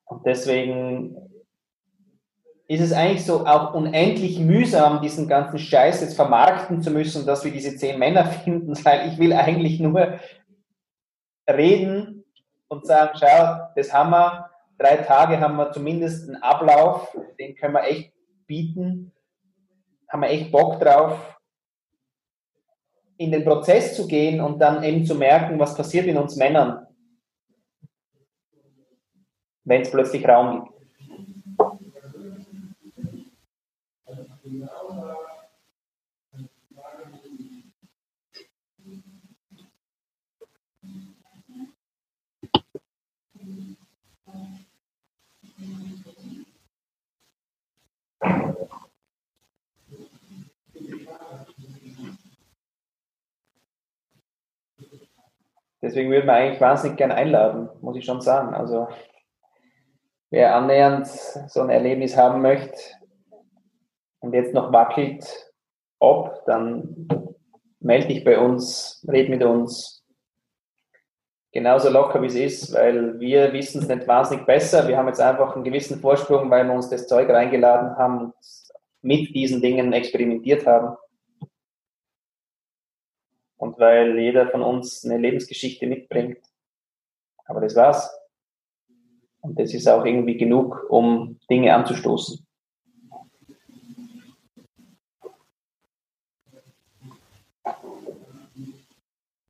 Und 0.07 0.27
deswegen 0.27 1.26
ist 2.69 2.81
es 2.81 2.93
eigentlich 2.93 3.25
so 3.25 3.47
auch 3.47 3.75
unendlich 3.75 4.39
mühsam, 4.41 5.01
diesen 5.01 5.29
ganzen 5.29 5.59
Scheiß 5.59 6.01
jetzt 6.01 6.17
vermarkten 6.17 6.83
zu 6.83 6.91
müssen, 6.91 7.25
dass 7.25 7.45
wir 7.45 7.53
diese 7.53 7.77
zehn 7.77 7.99
Männer 7.99 8.25
finden, 8.45 8.75
weil 8.85 9.09
ich 9.09 9.19
will 9.19 9.33
eigentlich 9.33 9.79
nur 9.79 10.19
reden 11.49 12.25
und 12.69 12.87
sagen, 12.87 13.17
schau, 13.19 13.69
das 13.77 13.93
haben 13.93 14.11
wir, 14.11 14.51
drei 14.79 14.97
Tage 14.97 15.41
haben 15.41 15.57
wir 15.57 15.71
zumindest 15.71 16.29
einen 16.29 16.43
Ablauf, 16.43 17.17
den 17.39 17.55
können 17.55 17.75
wir 17.75 17.85
echt 17.85 18.13
bieten, 18.47 19.13
haben 20.09 20.23
wir 20.23 20.31
echt 20.31 20.51
Bock 20.51 20.81
drauf, 20.81 21.39
in 23.17 23.31
den 23.31 23.45
Prozess 23.45 23.95
zu 23.95 24.07
gehen 24.09 24.41
und 24.41 24.59
dann 24.59 24.83
eben 24.83 25.07
zu 25.07 25.15
merken, 25.15 25.59
was 25.59 25.77
passiert 25.77 26.07
in 26.07 26.19
uns 26.19 26.37
Männern, 26.37 26.87
wenn 29.65 29.83
es 29.83 29.91
plötzlich 29.91 30.27
Raum 30.27 30.65
gibt. 30.65 30.76
Deswegen 55.83 56.11
würde 56.11 56.27
man 56.27 56.37
eigentlich 56.37 56.61
wahnsinnig 56.61 56.97
gern 56.97 57.11
einladen, 57.11 57.69
muss 57.81 57.97
ich 57.97 58.05
schon 58.05 58.21
sagen. 58.21 58.55
Also 58.55 58.87
wer 60.31 60.55
annähernd 60.55 61.07
so 61.07 61.63
ein 61.63 61.71
Erlebnis 61.71 62.17
haben 62.17 62.43
möchte, 62.43 62.79
und 64.21 64.33
jetzt 64.33 64.55
noch 64.55 64.73
wackelt, 64.73 65.53
ob, 65.99 66.45
dann 66.47 67.09
melde 67.81 68.09
dich 68.09 68.25
bei 68.25 68.39
uns, 68.39 69.05
red 69.09 69.29
mit 69.29 69.43
uns. 69.43 70.05
Genauso 71.53 71.89
locker 71.89 72.21
wie 72.21 72.27
es 72.27 72.35
ist, 72.35 72.75
weil 72.75 73.19
wir 73.19 73.53
wissen 73.53 73.81
es 73.81 73.89
nicht 73.89 74.07
wahnsinnig 74.07 74.45
besser. 74.45 74.87
Wir 74.89 74.99
haben 74.99 75.09
jetzt 75.09 75.21
einfach 75.21 75.55
einen 75.55 75.65
gewissen 75.65 76.01
Vorsprung, 76.01 76.51
weil 76.51 76.67
wir 76.67 76.75
uns 76.75 76.91
das 76.91 77.07
Zeug 77.07 77.31
reingeladen 77.31 77.97
haben 77.97 78.21
und 78.27 78.35
mit 79.01 79.35
diesen 79.35 79.63
Dingen 79.63 79.93
experimentiert 79.93 80.67
haben. 80.67 80.97
Und 83.57 83.79
weil 83.79 84.19
jeder 84.19 84.51
von 84.51 84.63
uns 84.63 85.05
eine 85.05 85.17
Lebensgeschichte 85.17 85.87
mitbringt. 85.87 86.39
Aber 87.47 87.61
das 87.61 87.75
war's. 87.75 88.11
Und 89.41 89.59
das 89.59 89.73
ist 89.73 89.89
auch 89.89 90.05
irgendwie 90.05 90.37
genug, 90.37 90.85
um 90.91 91.39
Dinge 91.49 91.75
anzustoßen. 91.75 92.46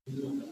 Yeah. 0.07 0.46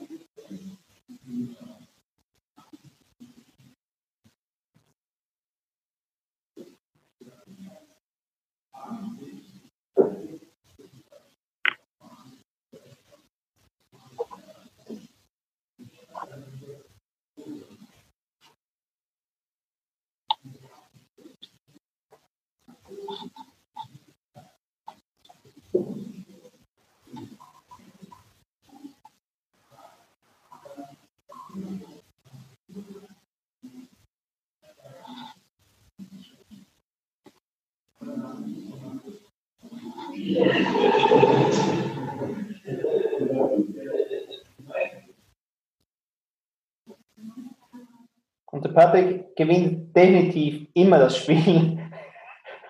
Und 48.55 48.65
der 48.65 48.71
Patrick 48.71 49.35
gewinnt 49.35 49.97
definitiv 49.97 50.69
immer 50.75 51.01
das 51.01 51.19
Spiel, 51.19 51.81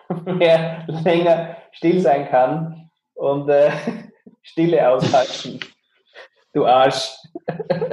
wer 0.25 0.87
länger 0.87 1.59
still 1.73 2.01
sein 2.01 2.27
kann 2.31 2.91
und 3.15 3.51
äh, 3.51 3.71
Stille 4.43 4.89
aushalten. 4.89 5.61
Du 6.55 6.65
Arsch. 6.65 7.11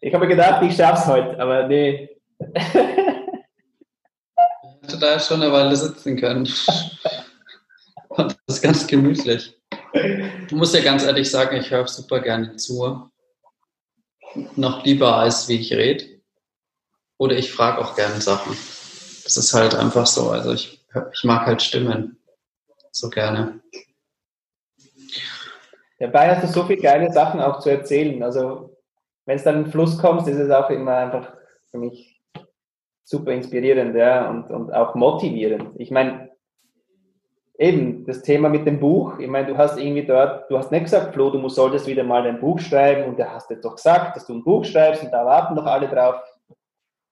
ich 0.00 0.12
habe 0.14 0.26
gedacht, 0.26 0.62
ich 0.64 0.74
schaff's 0.74 1.06
heute, 1.06 1.38
aber 1.40 1.68
nee. 1.68 2.08
Hätte 4.88 5.00
da 5.00 5.20
schon 5.20 5.42
eine 5.42 5.52
Weile 5.52 5.76
sitzen 5.76 6.16
können. 6.16 6.48
Und 8.08 8.38
das 8.46 8.56
ist 8.56 8.62
ganz 8.62 8.86
gemütlich. 8.86 9.54
Ich 9.92 10.52
muss 10.52 10.72
ja 10.72 10.80
ganz 10.80 11.04
ehrlich 11.04 11.30
sagen, 11.30 11.56
ich 11.56 11.70
höre 11.70 11.86
super 11.86 12.20
gerne 12.20 12.56
zu. 12.56 13.10
Noch 14.56 14.86
lieber 14.86 15.16
als 15.16 15.46
wie 15.46 15.60
ich 15.60 15.74
rede. 15.74 16.22
Oder 17.18 17.36
ich 17.36 17.52
frage 17.52 17.82
auch 17.82 17.96
gerne 17.96 18.18
Sachen. 18.22 18.56
Das 19.24 19.36
ist 19.36 19.52
halt 19.52 19.74
einfach 19.74 20.06
so. 20.06 20.30
Also 20.30 20.54
ich, 20.54 20.82
ich 21.12 21.24
mag 21.24 21.44
halt 21.44 21.60
Stimmen 21.60 22.16
so 22.90 23.10
gerne. 23.10 23.60
Dabei 25.98 26.34
hast 26.34 26.44
du 26.44 26.60
so 26.60 26.64
viele 26.64 26.80
geile 26.80 27.12
Sachen 27.12 27.42
auch 27.42 27.60
zu 27.60 27.68
erzählen. 27.68 28.22
Also 28.22 28.74
wenn 29.26 29.36
es 29.36 29.44
dann 29.44 29.56
in 29.56 29.64
den 29.64 29.70
Fluss 29.70 29.98
kommt, 29.98 30.26
ist 30.26 30.38
es 30.38 30.50
auch 30.50 30.70
immer 30.70 30.96
einfach 30.96 31.34
für 31.70 31.76
mich 31.76 32.17
super 33.08 33.32
inspirierend, 33.32 33.96
ja, 33.96 34.28
und, 34.28 34.50
und 34.50 34.70
auch 34.70 34.94
motivierend. 34.94 35.70
Ich 35.76 35.90
meine, 35.90 36.28
eben 37.58 38.04
das 38.04 38.20
Thema 38.20 38.50
mit 38.50 38.66
dem 38.66 38.78
Buch, 38.78 39.18
ich 39.18 39.28
meine, 39.28 39.46
du 39.46 39.56
hast 39.56 39.78
irgendwie 39.78 40.04
dort, 40.04 40.50
du 40.50 40.58
hast 40.58 40.70
nicht 40.70 40.84
gesagt, 40.84 41.14
Flo, 41.14 41.30
du 41.30 41.48
solltest 41.48 41.86
wieder 41.86 42.04
mal 42.04 42.26
ein 42.26 42.38
Buch 42.38 42.60
schreiben 42.60 43.08
und 43.08 43.18
der 43.18 43.32
hast 43.32 43.48
jetzt 43.48 43.64
doch 43.64 43.76
gesagt, 43.76 44.14
dass 44.14 44.26
du 44.26 44.34
ein 44.34 44.44
Buch 44.44 44.62
schreibst 44.62 45.02
und 45.02 45.10
da 45.10 45.24
warten 45.24 45.56
doch 45.56 45.64
alle 45.64 45.88
drauf. 45.88 46.16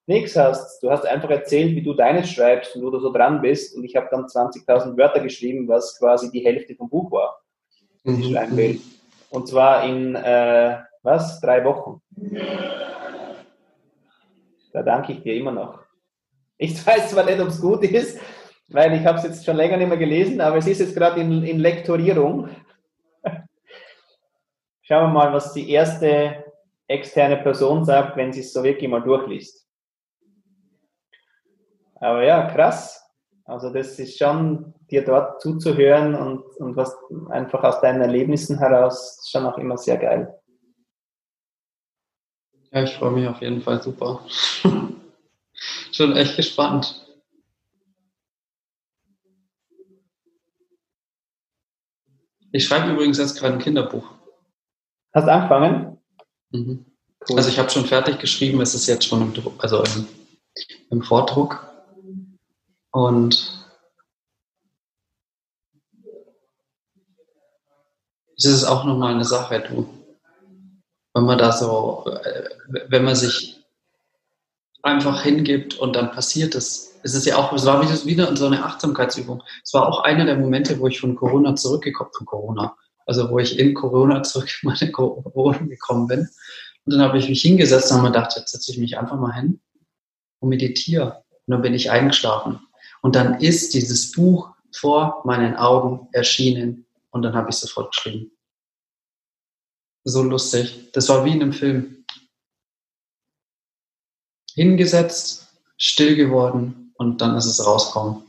Nichts 0.07 0.37
hast. 0.37 0.83
Du 0.83 0.91
hast 0.91 1.07
einfach 1.07 1.31
erzählt, 1.31 1.75
wie 1.75 1.83
du 1.83 1.95
deines 1.95 2.31
schreibst 2.31 2.77
und 2.77 2.85
wo 2.85 2.91
du 2.91 3.01
so 3.01 3.11
dran 3.11 3.41
bist 3.41 3.75
und 3.75 3.83
ich 3.83 3.97
habe 3.97 4.09
dann 4.11 4.27
20.000 4.27 4.99
Wörter 4.99 5.21
geschrieben, 5.21 5.67
was 5.67 5.99
quasi 5.99 6.31
die 6.31 6.45
Hälfte 6.45 6.75
vom 6.77 6.91
Buch 6.91 7.11
war, 7.11 7.41
mhm. 8.05 8.21
ich 8.21 8.31
schreiben 8.31 8.57
will. 8.57 8.81
Und 9.31 9.49
zwar 9.49 9.83
in, 9.83 10.15
äh, 10.15 10.77
was, 11.03 11.41
drei 11.41 11.65
Wochen. 11.65 12.03
Da 14.75 14.83
danke 14.83 15.13
ich 15.13 15.23
dir 15.23 15.35
immer 15.35 15.53
noch. 15.53 15.86
Ich 16.59 16.87
weiß 16.87 17.11
zwar 17.11 17.25
nicht, 17.25 17.41
ob 17.41 17.49
es 17.49 17.61
gut 17.61 17.83
ist, 17.85 18.19
weil 18.69 18.95
ich 18.95 19.07
habe 19.07 19.19
es 19.19 19.25
jetzt 19.25 19.45
schon 19.45 19.57
länger 19.57 19.77
nicht 19.77 19.89
mehr 19.89 19.99
gelesen, 19.99 20.41
aber 20.41 20.57
es 20.57 20.67
ist 20.67 20.81
jetzt 20.81 20.97
gerade 20.97 21.21
in, 21.21 21.43
in 21.45 21.59
Lektorierung. 21.59 22.49
Schauen 24.83 25.05
wir 25.05 25.09
mal, 25.09 25.33
was 25.33 25.53
die 25.53 25.71
erste 25.71 26.45
externe 26.89 27.37
Person 27.39 27.85
sagt, 27.85 28.17
wenn 28.17 28.33
sie 28.33 28.41
es 28.41 28.53
so 28.53 28.63
wirklich 28.63 28.89
mal 28.89 29.03
durchliest. 29.03 29.67
Aber 31.97 32.23
ja, 32.23 32.49
krass. 32.51 33.03
Also 33.45 33.73
das 33.73 33.99
ist 33.99 34.19
schon, 34.19 34.75
dir 34.91 35.05
dort 35.05 35.41
zuzuhören 35.41 36.15
und, 36.15 36.45
und 36.59 36.77
was 36.77 36.97
einfach 37.31 37.63
aus 37.63 37.81
deinen 37.81 38.03
Erlebnissen 38.03 38.59
heraus, 38.59 39.29
schon 39.31 39.47
auch 39.47 39.57
immer 39.59 39.79
sehr 39.79 39.97
geil. 39.97 40.37
Ja, 42.73 42.83
ich 42.83 42.95
freue 42.97 43.13
mich 43.13 43.29
auf 43.29 43.41
jeden 43.41 43.63
Fall 43.63 43.81
super. 43.81 44.21
schon 45.93 46.17
echt 46.17 46.37
gespannt. 46.37 47.03
Ich 52.53 52.65
schreibe 52.65 52.93
übrigens 52.93 53.19
jetzt 53.19 53.39
gerade 53.39 53.55
ein 53.55 53.61
Kinderbuch. 53.61 54.09
Hast 55.13 55.27
du 55.27 55.33
angefangen? 55.33 55.99
Mhm. 56.51 56.87
Cool. 57.29 57.37
Also 57.37 57.49
ich 57.49 57.59
habe 57.59 57.71
schon 57.71 57.85
fertig 57.85 58.19
geschrieben, 58.19 58.61
es 58.61 58.75
ist 58.75 58.87
jetzt 58.87 59.07
schon 59.07 59.21
im, 59.21 59.35
Druck, 59.35 59.63
also 59.63 59.83
im, 59.83 60.09
im 60.91 61.03
Vordruck. 61.03 61.67
Und 62.93 63.67
es 68.37 68.45
ist 68.45 68.65
auch 68.65 68.85
nochmal 68.85 69.15
eine 69.15 69.25
Sache, 69.25 69.61
du. 69.61 69.89
Wenn 71.15 71.25
man 71.25 71.39
da 71.39 71.53
so, 71.53 72.07
äh, 72.07 72.49
wenn 72.89 73.05
man 73.05 73.17
sich 73.17 73.66
einfach 74.87 75.23
hingibt 75.23 75.75
und 75.79 75.97
dann 75.97 76.11
passiert 76.13 76.55
es, 76.55 76.99
es 77.03 77.15
ist 77.15 77.27
ja 77.27 77.37
auch, 77.37 77.53
es 77.53 77.65
war 77.67 77.81
wieder 78.07 78.37
so 78.37 78.47
eine 78.47 78.65
Achtsamkeitsübung. 78.65 79.43
Es 79.63 79.73
war 79.75 79.89
auch 79.89 80.03
einer 80.03 80.25
der 80.25 80.37
Momente, 80.37 80.79
wo 80.81 80.87
ich 80.89 81.01
von 81.01 81.15
Corona 81.15 81.55
zurückgekommen 81.55 82.11
von 82.17 82.27
Corona, 82.27 82.77
also 83.05 83.31
wo 83.31 83.39
ich 83.39 83.59
in 83.59 83.75
Corona 83.75 84.23
zurück 84.23 84.49
in 84.63 84.71
meine 84.71 84.91
Corona 84.91 85.59
gekommen 85.59 86.07
bin. 86.09 86.29
Und 86.85 86.93
dann 86.93 87.01
habe 87.01 87.19
ich 87.19 87.29
mich 87.29 87.43
hingesetzt 87.43 87.91
und 87.91 87.99
habe 87.99 88.09
mir 88.09 88.13
gedacht, 88.13 88.35
jetzt 88.37 88.53
setze 88.53 88.73
ich 88.73 88.79
mich 88.79 88.99
einfach 88.99 89.19
mal 89.19 89.35
hin 89.35 89.61
und 90.41 90.49
meditiere. 90.49 91.23
Und 91.47 91.53
dann 91.53 91.63
bin 91.63 91.75
ich 91.75 91.91
eingeschlafen. 91.91 92.61
Und 93.03 93.15
dann 93.15 93.41
ist 93.41 93.75
dieses 93.75 94.13
Buch 94.13 94.51
vor 94.75 95.23
meinen 95.25 95.57
Augen 95.57 96.09
erschienen 96.13 96.87
und 97.11 97.23
dann 97.23 97.35
habe 97.35 97.51
ich 97.51 97.57
sofort 97.57 97.95
geschrieben. 97.95 98.33
So 100.05 100.23
lustig. 100.23 100.91
Das 100.93 101.09
war 101.09 101.25
wie 101.25 101.33
in 101.33 101.43
einem 101.43 101.53
Film. 101.53 102.05
Hingesetzt, 104.57 105.55
still 105.77 106.17
geworden, 106.17 106.95
und 106.97 107.21
dann 107.21 107.37
ist 107.37 107.45
es 107.45 107.67
rauskommen. 107.67 108.25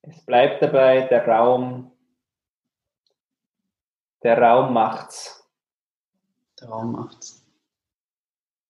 Es 0.00 0.24
bleibt 0.24 0.62
dabei, 0.62 1.02
der 1.02 1.28
Raum, 1.28 1.92
der 4.22 4.38
Raum 4.38 4.72
macht's. 4.72 5.46
Der 6.60 6.70
Raum 6.70 6.92
macht's. 6.92 7.41